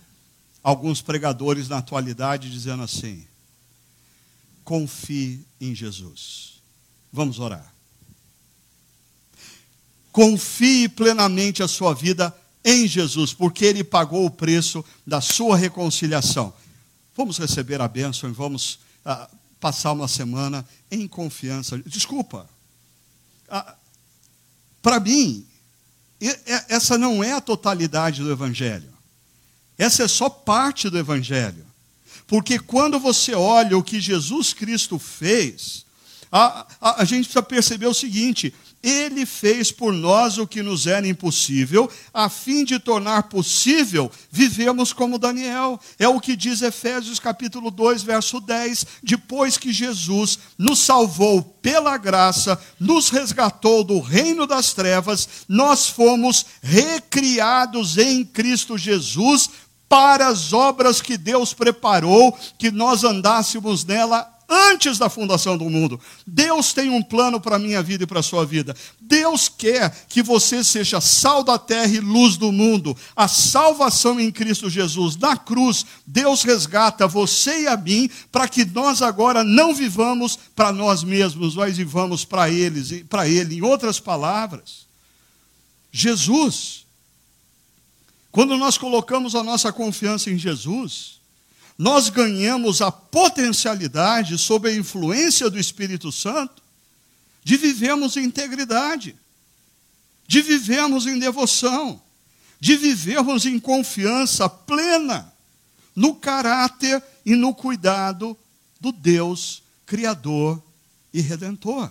alguns 0.63 1.01
pregadores 1.01 1.69
na 1.69 1.79
atualidade 1.79 2.51
dizendo 2.51 2.83
assim: 2.83 3.27
confie 4.65 5.45
em 5.61 5.75
Jesus. 5.75 6.61
Vamos 7.13 7.39
orar. 7.39 7.73
Confie 10.13 10.89
plenamente 10.89 11.63
a 11.63 11.69
sua 11.69 11.95
vida 11.95 12.37
em 12.65 12.87
Jesus, 12.87 13.33
porque 13.33 13.65
Ele 13.65 13.83
pagou 13.83 14.27
o 14.27 14.31
preço 14.31 14.85
da 15.07 15.21
sua 15.21 15.57
reconciliação. 15.57 16.53
Vamos 17.17 17.39
receber 17.39 17.81
a 17.81 17.89
bênção 17.89 18.29
e 18.29 18.33
vamos 18.33 18.79
ah, 19.05 19.31
passar 19.59 19.93
uma 19.93 20.07
semana 20.07 20.67
em 20.91 21.09
confiança. 21.09 21.79
Desculpa. 21.79 22.49
Ah, 23.49 23.75
Para 24.83 25.01
mim, 25.01 25.47
essa 26.69 26.99
não 26.99 27.23
é 27.23 27.33
a 27.33 27.41
totalidade 27.41 28.23
do 28.23 28.31
Evangelho. 28.31 28.93
Essa 29.77 30.03
é 30.03 30.09
só 30.09 30.29
parte 30.29 30.91
do 30.91 30.99
Evangelho. 30.99 31.65
Porque 32.27 32.59
quando 32.59 32.99
você 32.99 33.35
olha 33.35 33.79
o 33.79 33.83
que 33.83 34.01
Jesus 34.01 34.53
Cristo 34.53 34.99
fez, 34.99 35.87
a, 36.31 36.67
a, 36.81 37.03
a, 37.03 37.05
gente 37.05 37.25
precisa 37.25 37.43
perceber 37.43 37.87
o 37.87 37.95
seguinte: 37.95 38.53
Ele 38.83 39.27
fez 39.27 39.73
por 39.73 39.93
nós 39.93 40.39
o 40.39 40.47
que 40.47 40.63
nos 40.63 40.87
era 40.87 41.07
impossível, 41.07 41.91
a 42.15 42.29
fim 42.29 42.65
de 42.65 42.79
tornar 42.79 43.25
possível 43.25 44.11
vivermos 44.31 44.93
como 44.93 45.19
Daniel. 45.19 45.81
É 45.99 46.07
o 46.07 46.21
que 46.21 46.37
diz 46.37 46.63
Efésios 46.63 47.19
capítulo 47.19 47.73
2, 47.73 48.05
verso 48.05 48.41
10. 48.41 48.87
Depois 49.03 49.59
que 49.59 49.73
Jesus 49.73 50.39
nos 50.57 50.79
salvou 50.79 51.43
pela 51.43 51.97
graça, 51.97 52.61
nos 52.79 53.09
resgatou 53.09 53.83
do 53.83 53.99
reino 53.99 54.47
das 54.47 54.73
trevas, 54.73 55.29
nós 55.49 55.89
fomos 55.89 56.47
recriados 56.63 57.99
em 57.99 58.25
Cristo 58.25 58.79
Jesus 58.79 59.51
para 59.89 60.29
as 60.29 60.53
obras 60.53 61.01
que 61.01 61.17
Deus 61.17 61.53
preparou, 61.53 62.37
que 62.57 62.71
nós 62.71 63.03
andássemos 63.03 63.85
nela 63.85 64.38
antes 64.49 64.99
da 64.99 65.09
fundação 65.11 65.59
do 65.59 65.69
mundo. 65.69 66.01
Deus 66.27 66.73
tem 66.73 66.89
um 66.89 67.03
plano 67.03 67.41
para 67.41 67.57
a 67.57 67.59
minha 67.59 67.83
vida 67.83 68.05
e 68.05 68.07
para 68.07 68.21
a 68.21 68.23
sua 68.23 68.47
vida. 68.47 68.75
Deus 69.01 69.49
quer 69.49 70.07
que 70.09 70.23
você 70.23 70.65
seja 70.65 71.01
sal 71.01 71.45
da 71.45 71.59
terra 71.59 71.95
e 71.95 72.01
luz 72.01 72.37
do 72.37 72.51
mundo. 72.51 72.97
A 73.15 73.29
salvação 73.29 74.19
em 74.19 74.31
Cristo 74.31 74.71
Jesus, 74.71 75.17
na 75.17 75.37
cruz, 75.37 75.85
Deus 76.07 76.43
resgata 76.43 77.07
você 77.07 77.63
e 77.63 77.69
a 77.69 77.77
mim 77.77 78.09
para 78.33 78.49
que 78.49 78.65
nós 78.65 79.03
agora 79.03 79.45
não 79.45 79.75
vivamos 79.75 80.39
para 80.57 80.73
nós 80.73 81.05
mesmos, 81.05 81.55
nós 81.55 81.77
vivamos 81.77 82.25
para 82.25 82.51
eles, 82.51 83.03
para 83.09 83.29
ele. 83.29 83.57
Em 83.57 83.63
outras 83.63 84.01
palavras, 84.01 84.87
Jesus 85.93 86.89
quando 88.31 88.57
nós 88.57 88.77
colocamos 88.77 89.35
a 89.35 89.43
nossa 89.43 89.73
confiança 89.73 90.31
em 90.31 90.39
Jesus, 90.39 91.18
nós 91.79 92.09
ganhamos 92.09 92.83
a 92.83 92.91
potencialidade, 92.91 94.37
sob 94.37 94.69
a 94.69 94.75
influência 94.75 95.49
do 95.49 95.57
Espírito 95.57 96.11
Santo, 96.11 96.61
de 97.45 97.57
vivermos 97.57 98.17
em 98.17 98.25
integridade, 98.25 99.15
de 100.27 100.43
vivermos 100.43 101.07
em 101.07 101.21
devoção, 101.21 102.03
de 102.59 102.77
vivermos 102.77 103.47
em 103.47 103.61
confiança 103.61 104.49
plena 104.49 105.33
no 105.95 106.17
caráter 106.17 107.03
e 107.25 107.37
no 107.37 107.55
cuidado 107.55 108.37
do 108.81 108.91
Deus 108.91 109.63
Criador 109.87 110.61
e 111.15 111.21
Redentor. 111.21 111.91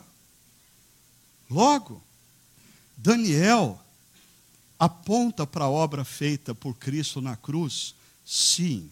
Logo, 1.50 2.04
Daniel 2.98 3.82
aponta 4.78 5.48
para 5.48 5.66
a 5.66 5.70
obra 5.70 6.04
feita 6.04 6.54
por 6.54 6.76
Cristo 6.76 7.22
na 7.22 7.38
cruz? 7.38 7.96
Sim. 8.26 8.92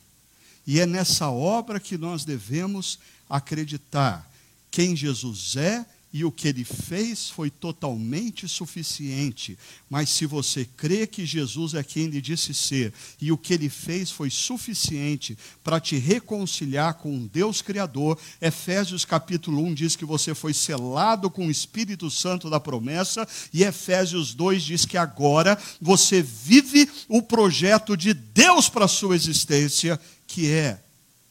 E 0.65 0.79
é 0.79 0.85
nessa 0.85 1.29
obra 1.29 1.79
que 1.79 1.97
nós 1.97 2.25
devemos 2.25 2.99
acreditar 3.29 4.29
quem 4.71 4.95
Jesus 4.95 5.55
é 5.55 5.85
e 6.15 6.23
o 6.23 6.31
que 6.31 6.47
ele 6.47 6.63
fez 6.63 7.29
foi 7.29 7.49
totalmente 7.49 8.47
suficiente. 8.47 9.59
Mas 9.89 10.09
se 10.09 10.25
você 10.25 10.63
crê 10.63 11.05
que 11.05 11.25
Jesus 11.25 11.73
é 11.73 11.83
quem 11.83 12.03
ele 12.03 12.21
disse 12.21 12.53
ser 12.53 12.93
e 13.19 13.33
o 13.33 13.37
que 13.37 13.53
ele 13.53 13.67
fez 13.67 14.09
foi 14.09 14.29
suficiente 14.29 15.37
para 15.61 15.77
te 15.77 15.97
reconciliar 15.97 16.93
com 16.93 17.13
um 17.13 17.27
Deus 17.27 17.61
Criador, 17.61 18.17
Efésios 18.41 19.03
capítulo 19.03 19.61
1 19.65 19.73
diz 19.73 19.97
que 19.97 20.05
você 20.05 20.33
foi 20.33 20.53
selado 20.53 21.29
com 21.29 21.47
o 21.47 21.51
Espírito 21.51 22.09
Santo 22.09 22.49
da 22.49 22.61
promessa, 22.61 23.27
e 23.53 23.63
Efésios 23.65 24.33
2 24.33 24.63
diz 24.63 24.85
que 24.85 24.97
agora 24.97 25.61
você 25.81 26.21
vive 26.21 26.89
o 27.09 27.21
projeto 27.21 27.97
de 27.97 28.13
Deus 28.13 28.69
para 28.69 28.85
a 28.85 28.87
sua 28.87 29.17
existência, 29.17 29.99
que 30.27 30.51
é, 30.51 30.83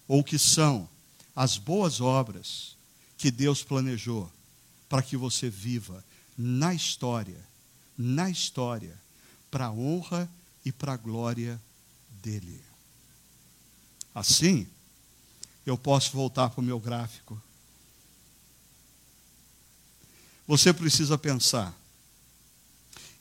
ou 0.07 0.23
que 0.23 0.39
são, 0.39 0.89
as 1.35 1.59
boas 1.59 2.01
obras 2.01 2.77
que 3.17 3.31
Deus 3.31 3.63
planejou 3.63 4.31
para 4.89 5.03
que 5.03 5.17
você 5.17 5.51
viva 5.51 6.05
na 6.37 6.75
história, 6.75 7.41
na 7.97 8.31
história, 8.31 8.97
para 9.51 9.67
a 9.67 9.73
honra 9.73 10.31
e 10.65 10.71
para 10.71 10.93
a 10.93 10.97
glória 10.97 11.61
dele. 12.23 12.61
Assim, 14.15 14.67
eu 15.67 15.77
posso 15.77 16.13
voltar 16.13 16.51
para 16.51 16.61
o 16.61 16.65
meu 16.65 16.79
gráfico. 16.79 17.41
Você 20.47 20.73
precisa 20.73 21.17
pensar. 21.17 21.75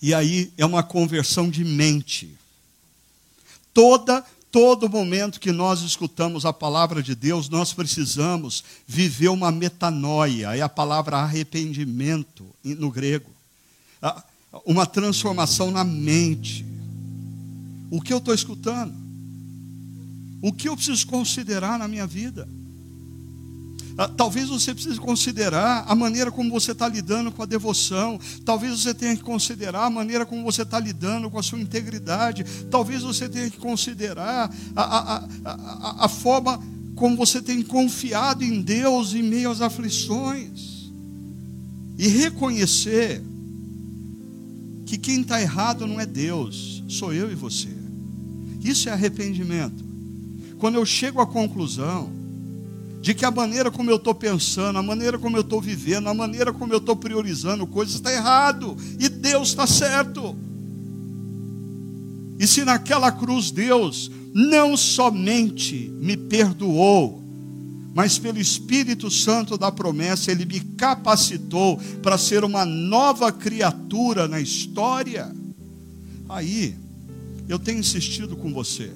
E 0.02 0.14
aí 0.14 0.54
é 0.58 0.66
uma 0.66 0.84
conversão 0.84 1.50
de 1.50 1.64
mente. 1.64 2.38
Toda 3.74 4.26
todo 4.54 4.88
momento 4.88 5.40
que 5.40 5.52
nós 5.52 5.82
escutamos 5.82 6.46
a 6.46 6.54
palavra 6.54 7.02
de 7.02 7.16
Deus, 7.16 7.50
nós 7.50 7.74
precisamos 7.74 8.64
viver 8.86 9.30
uma 9.30 9.52
metanoia, 9.52 10.56
é 10.56 10.62
a 10.62 10.70
palavra 10.70 11.18
arrependimento 11.18 12.46
no 12.64 12.92
grego. 12.92 13.32
Uma 14.64 14.86
transformação 14.86 15.72
na 15.72 15.84
mente. 15.84 16.64
O 17.90 18.00
que 18.00 18.14
eu 18.14 18.20
estou 18.20 18.32
escutando? 18.32 18.94
O 20.40 20.54
que 20.54 20.70
eu 20.70 20.76
preciso 20.76 21.08
considerar 21.08 21.80
na 21.80 21.88
minha 21.88 22.06
vida? 22.06 22.48
Ah, 23.98 24.08
talvez 24.08 24.50
você 24.50 24.74
precise 24.74 25.00
considerar 25.00 25.86
a 25.88 25.94
maneira 25.96 26.32
como 26.32 26.50
você 26.50 26.72
está 26.72 26.88
lidando 26.88 27.32
com 27.32 27.44
a 27.44 27.46
devoção. 27.46 28.20
Talvez 28.44 28.82
você 28.82 28.94
tenha 28.94 29.16
que 29.16 29.22
considerar 29.24 29.86
a 29.86 29.90
maneira 29.90 30.26
como 30.26 30.44
você 30.44 30.64
está 30.64 30.80
lidando 30.80 31.30
com 31.30 31.38
a 31.38 31.44
sua 31.44 31.60
integridade. 31.60 32.44
Talvez 32.72 33.04
você 33.04 33.30
tenha 33.30 33.50
que 33.50 33.58
considerar 33.58 34.54
a, 34.76 34.84
a, 34.84 35.28
a, 35.46 36.06
a 36.06 36.08
forma 36.08 36.60
como 36.96 37.16
você 37.16 37.42
tem 37.42 37.62
confiado 37.62 38.44
em 38.44 38.62
Deus 38.62 39.14
em 39.14 39.24
meio 39.24 39.52
às 39.52 39.62
aflições. 39.62 40.92
E 41.98 42.08
reconhecer 42.08 43.22
que 44.86 44.98
quem 44.98 45.22
está 45.22 45.40
errado 45.40 45.86
não 45.86 46.00
é 46.00 46.06
Deus, 46.06 46.84
sou 46.88 47.14
eu 47.14 47.32
e 47.32 47.36
você. 47.36 47.70
Isso 48.64 48.90
é 48.90 48.92
arrependimento. 48.92 49.84
Quando 50.58 50.76
eu 50.76 50.86
chego 50.86 51.22
à 51.22 51.28
conclusão 51.28 52.23
de 53.04 53.14
que 53.14 53.26
a 53.26 53.32
maneira 53.32 53.70
como 53.70 53.90
eu 53.92 53.98
estou 53.98 54.16
pensando, 54.16 54.80
a 54.80 54.82
maneira 54.82 55.20
como 55.20 55.36
eu 55.36 55.42
estou 55.42 55.60
vivendo, 55.60 56.08
a 56.08 56.14
maneira 56.14 56.54
como 56.54 56.72
eu 56.72 56.78
estou 56.78 56.96
priorizando 56.96 57.68
coisas 57.68 57.96
está 57.96 58.14
errado 58.14 58.78
e 58.98 59.10
Deus 59.10 59.50
está 59.50 59.68
certo. 59.68 60.34
E 62.40 62.48
se 62.48 62.64
naquela 62.64 63.12
cruz 63.12 63.52
Deus 63.52 64.10
não 64.34 64.78
somente 64.78 65.92
me 66.00 66.16
perdoou, 66.16 67.22
mas 67.94 68.18
pelo 68.18 68.40
Espírito 68.40 69.12
Santo 69.12 69.58
da 69.58 69.70
promessa, 69.70 70.32
Ele 70.32 70.46
me 70.46 70.62
capacitou 70.62 71.78
para 72.02 72.18
ser 72.18 72.46
uma 72.46 72.64
nova 72.64 73.34
criatura 73.34 74.30
na 74.30 74.40
história. 74.40 75.30
Aí, 76.30 76.74
eu 77.50 77.60
tenho 77.60 77.80
insistido 77.80 78.38
com 78.38 78.54
você. 78.54 78.94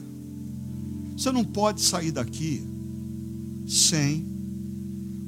Você 1.18 1.30
não 1.30 1.44
pode 1.44 1.82
sair 1.82 2.12
daqui 2.12 2.77
sem 3.68 4.26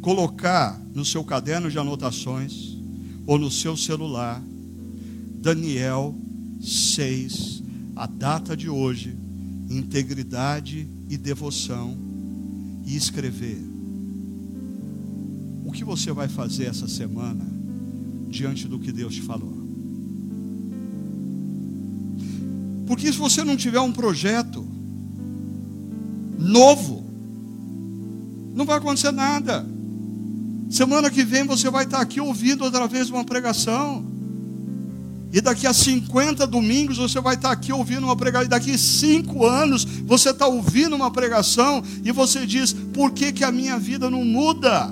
colocar 0.01 0.81
no 0.95 1.03
seu 1.03 1.23
caderno 1.23 1.69
de 1.69 1.77
anotações 1.77 2.77
ou 3.27 3.37
no 3.37 3.51
seu 3.51 3.75
celular 3.75 4.41
Daniel 5.41 6.15
6, 6.61 7.63
a 7.95 8.05
data 8.05 8.55
de 8.55 8.69
hoje, 8.69 9.15
integridade 9.69 10.87
e 11.09 11.17
devoção 11.17 11.97
e 12.85 12.95
escrever 12.95 13.61
o 15.65 15.71
que 15.71 15.83
você 15.83 16.11
vai 16.11 16.27
fazer 16.27 16.65
essa 16.65 16.87
semana 16.87 17.45
diante 18.29 18.67
do 18.67 18.79
que 18.79 18.91
Deus 18.91 19.15
te 19.15 19.21
falou. 19.21 19.59
Porque 22.87 23.11
se 23.11 23.17
você 23.19 23.43
não 23.43 23.55
tiver 23.55 23.79
um 23.79 23.91
projeto 23.91 24.67
novo, 26.39 27.09
não 28.60 28.66
vai 28.66 28.78
acontecer 28.78 29.12
nada. 29.12 29.66
Semana 30.70 31.10
que 31.10 31.24
vem 31.24 31.45
você 31.45 31.70
vai 31.70 31.86
estar 31.86 32.01
aqui 32.01 32.20
ouvindo 32.20 32.66
outra 32.66 32.88
vez 32.88 33.10
uma 33.10 33.24
pregação. 33.24 34.05
E 35.32 35.39
daqui 35.39 35.66
a 35.66 35.74
50 35.74 36.45
domingos 36.45 36.97
você 36.97 37.22
vai 37.22 37.36
estar 37.36 37.51
aqui 37.51 37.72
ouvindo 37.72 38.03
uma 38.03 38.18
pregação. 38.18 38.45
E 38.45 38.49
daqui 38.49 38.72
a 38.72 38.78
5 38.78 39.45
anos 39.45 39.86
você 39.86 40.32
está 40.32 40.45
ouvindo 40.45 40.93
uma 40.93 41.10
pregação 41.10 41.82
e 42.03 42.12
você 42.12 42.45
diz: 42.45 42.74
por 42.93 43.12
que, 43.12 43.32
que 43.32 43.45
a 43.45 43.51
minha 43.51 43.80
vida 43.80 44.10
não 44.10 44.26
muda? 44.26 44.91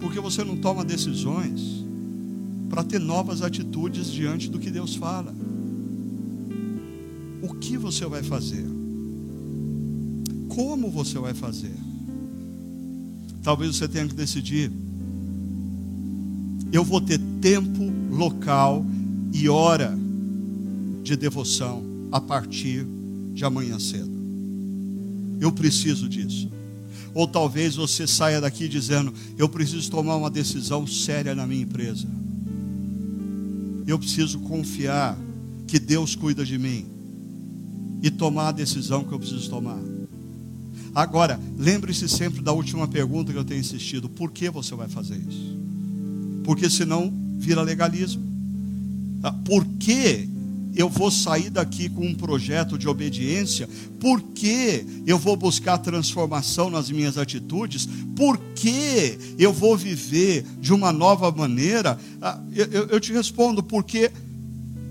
Porque 0.00 0.20
você 0.20 0.44
não 0.44 0.58
toma 0.58 0.84
decisões 0.84 1.82
para 2.68 2.84
ter 2.84 2.98
novas 2.98 3.40
atitudes 3.40 4.12
diante 4.12 4.50
do 4.50 4.58
que 4.58 4.70
Deus 4.70 4.94
fala. 4.94 5.34
O 7.40 7.54
que 7.54 7.78
você 7.78 8.04
vai 8.04 8.22
fazer? 8.22 8.73
Como 10.54 10.90
você 10.90 11.18
vai 11.18 11.34
fazer? 11.34 11.74
Talvez 13.42 13.76
você 13.76 13.88
tenha 13.88 14.06
que 14.06 14.14
decidir 14.14 14.70
eu 16.74 16.82
vou 16.82 17.00
ter 17.00 17.20
tempo, 17.40 17.88
local 18.10 18.84
e 19.32 19.48
hora 19.48 19.96
de 21.04 21.14
devoção 21.14 21.84
a 22.10 22.20
partir 22.20 22.84
de 23.32 23.44
amanhã 23.44 23.78
cedo. 23.78 24.10
Eu 25.40 25.52
preciso 25.52 26.08
disso. 26.08 26.50
Ou 27.14 27.28
talvez 27.28 27.76
você 27.76 28.08
saia 28.08 28.40
daqui 28.40 28.66
dizendo: 28.66 29.14
Eu 29.38 29.48
preciso 29.48 29.88
tomar 29.88 30.16
uma 30.16 30.28
decisão 30.28 30.84
séria 30.84 31.32
na 31.32 31.46
minha 31.46 31.62
empresa. 31.62 32.08
Eu 33.86 33.96
preciso 33.96 34.40
confiar 34.40 35.16
que 35.68 35.78
Deus 35.78 36.16
cuida 36.16 36.44
de 36.44 36.58
mim 36.58 36.86
e 38.02 38.10
tomar 38.10 38.48
a 38.48 38.52
decisão 38.52 39.04
que 39.04 39.12
eu 39.12 39.18
preciso 39.18 39.48
tomar. 39.48 39.93
Agora, 40.94 41.40
lembre-se 41.58 42.08
sempre 42.08 42.40
da 42.40 42.52
última 42.52 42.86
pergunta 42.86 43.32
que 43.32 43.38
eu 43.38 43.44
tenho 43.44 43.60
insistido: 43.60 44.08
por 44.08 44.30
que 44.30 44.48
você 44.48 44.74
vai 44.74 44.88
fazer 44.88 45.16
isso? 45.16 45.64
porque 46.44 46.68
senão 46.70 47.12
vira 47.38 47.62
legalismo. 47.62 48.22
Ah, 49.22 49.32
por 49.32 49.64
que 49.80 50.28
eu 50.76 50.88
vou 50.88 51.10
sair 51.10 51.50
daqui 51.50 51.88
com 51.88 52.06
um 52.06 52.14
projeto 52.14 52.76
de 52.76 52.86
obediência? 52.86 53.68
Por 53.98 54.20
que 54.20 54.84
eu 55.06 55.18
vou 55.18 55.36
buscar 55.36 55.78
transformação 55.78 56.68
nas 56.68 56.90
minhas 56.90 57.16
atitudes? 57.16 57.88
Por 58.14 58.38
que 58.54 59.18
eu 59.38 59.52
vou 59.52 59.76
viver 59.76 60.44
de 60.60 60.72
uma 60.72 60.92
nova 60.92 61.32
maneira? 61.32 61.98
Ah, 62.20 62.38
eu, 62.54 62.86
eu 62.88 63.00
te 63.00 63.12
respondo, 63.12 63.62
porque 63.62 64.10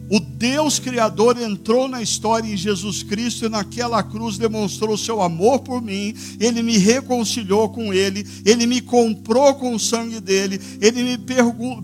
o 0.09 0.19
Deus 0.19 0.79
Criador 0.79 1.41
entrou 1.41 1.87
na 1.87 2.01
história 2.01 2.47
em 2.47 2.57
Jesus 2.57 3.03
Cristo 3.03 3.45
e 3.45 3.49
naquela 3.49 4.03
cruz 4.03 4.37
demonstrou 4.37 4.97
seu 4.97 5.21
amor 5.21 5.59
por 5.59 5.81
mim. 5.81 6.13
Ele 6.39 6.61
me 6.61 6.77
reconciliou 6.77 7.69
com 7.69 7.93
Ele, 7.93 8.25
Ele 8.45 8.65
me 8.65 8.81
comprou 8.81 9.55
com 9.55 9.73
o 9.73 9.79
sangue 9.79 10.19
dele, 10.19 10.59
Ele 10.81 11.03
me, 11.03 11.17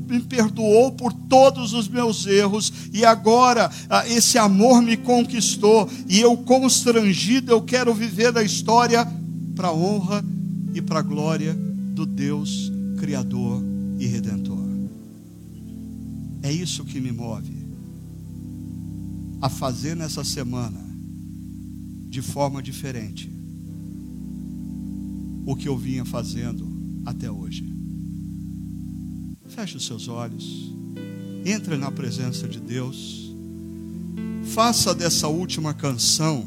me 0.08 0.20
perdoou 0.22 0.92
por 0.92 1.14
todos 1.14 1.74
os 1.74 1.88
meus 1.88 2.26
erros 2.26 2.72
e 2.94 3.06
agora 3.06 3.72
ah, 3.90 4.08
esse 4.08 4.38
amor 4.38 4.82
me 4.82 4.98
conquistou 4.98 5.90
e 6.08 6.20
eu, 6.20 6.36
constrangido, 6.38 7.52
eu 7.52 7.62
quero 7.62 7.94
viver 7.94 8.32
da 8.32 8.44
história 8.44 9.08
para 9.56 9.70
a 9.70 9.74
honra 9.74 10.24
e 10.74 10.82
para 10.82 11.00
a 11.00 11.04
glória 11.04 11.54
do 11.94 12.06
Deus 12.06 12.72
Criador 12.98 13.64
e 13.98 14.06
Redentor. 14.06 14.60
É 16.44 16.52
isso 16.52 16.86
que 16.86 17.00
me 17.00 17.12
move 17.12 17.59
a 19.42 19.50
fazer 19.50 19.96
nessa 19.96 20.24
semana 20.24 20.80
de 22.10 22.22
forma 22.22 22.62
diferente 22.62 23.32
o 25.46 25.56
que 25.56 25.68
eu 25.68 25.78
vinha 25.78 26.06
fazendo 26.06 26.68
até 27.06 27.32
hoje. 27.32 27.66
Feche 29.48 29.78
os 29.78 29.86
seus 29.86 30.08
olhos, 30.08 30.74
entre 31.46 31.76
na 31.78 31.92
presença 31.92 32.48
de 32.48 32.60
Deus, 32.60 33.34
faça 34.54 34.94
dessa 34.94 35.28
última 35.28 35.74
canção 35.74 36.46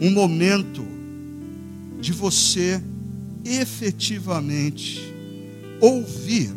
um 0.00 0.10
momento 0.10 0.84
de 2.00 2.12
você 2.12 2.82
efetivamente 3.44 5.00
ouvir 5.80 6.52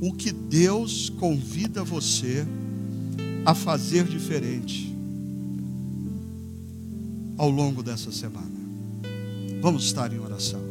o 0.00 0.12
que 0.12 0.32
Deus 0.32 1.10
convida 1.10 1.82
você 1.82 2.46
a 2.46 2.65
a 3.46 3.54
fazer 3.54 4.02
diferente 4.06 4.92
ao 7.38 7.48
longo 7.48 7.80
dessa 7.80 8.10
semana. 8.10 8.50
Vamos 9.62 9.84
estar 9.84 10.12
em 10.12 10.18
oração. 10.18 10.65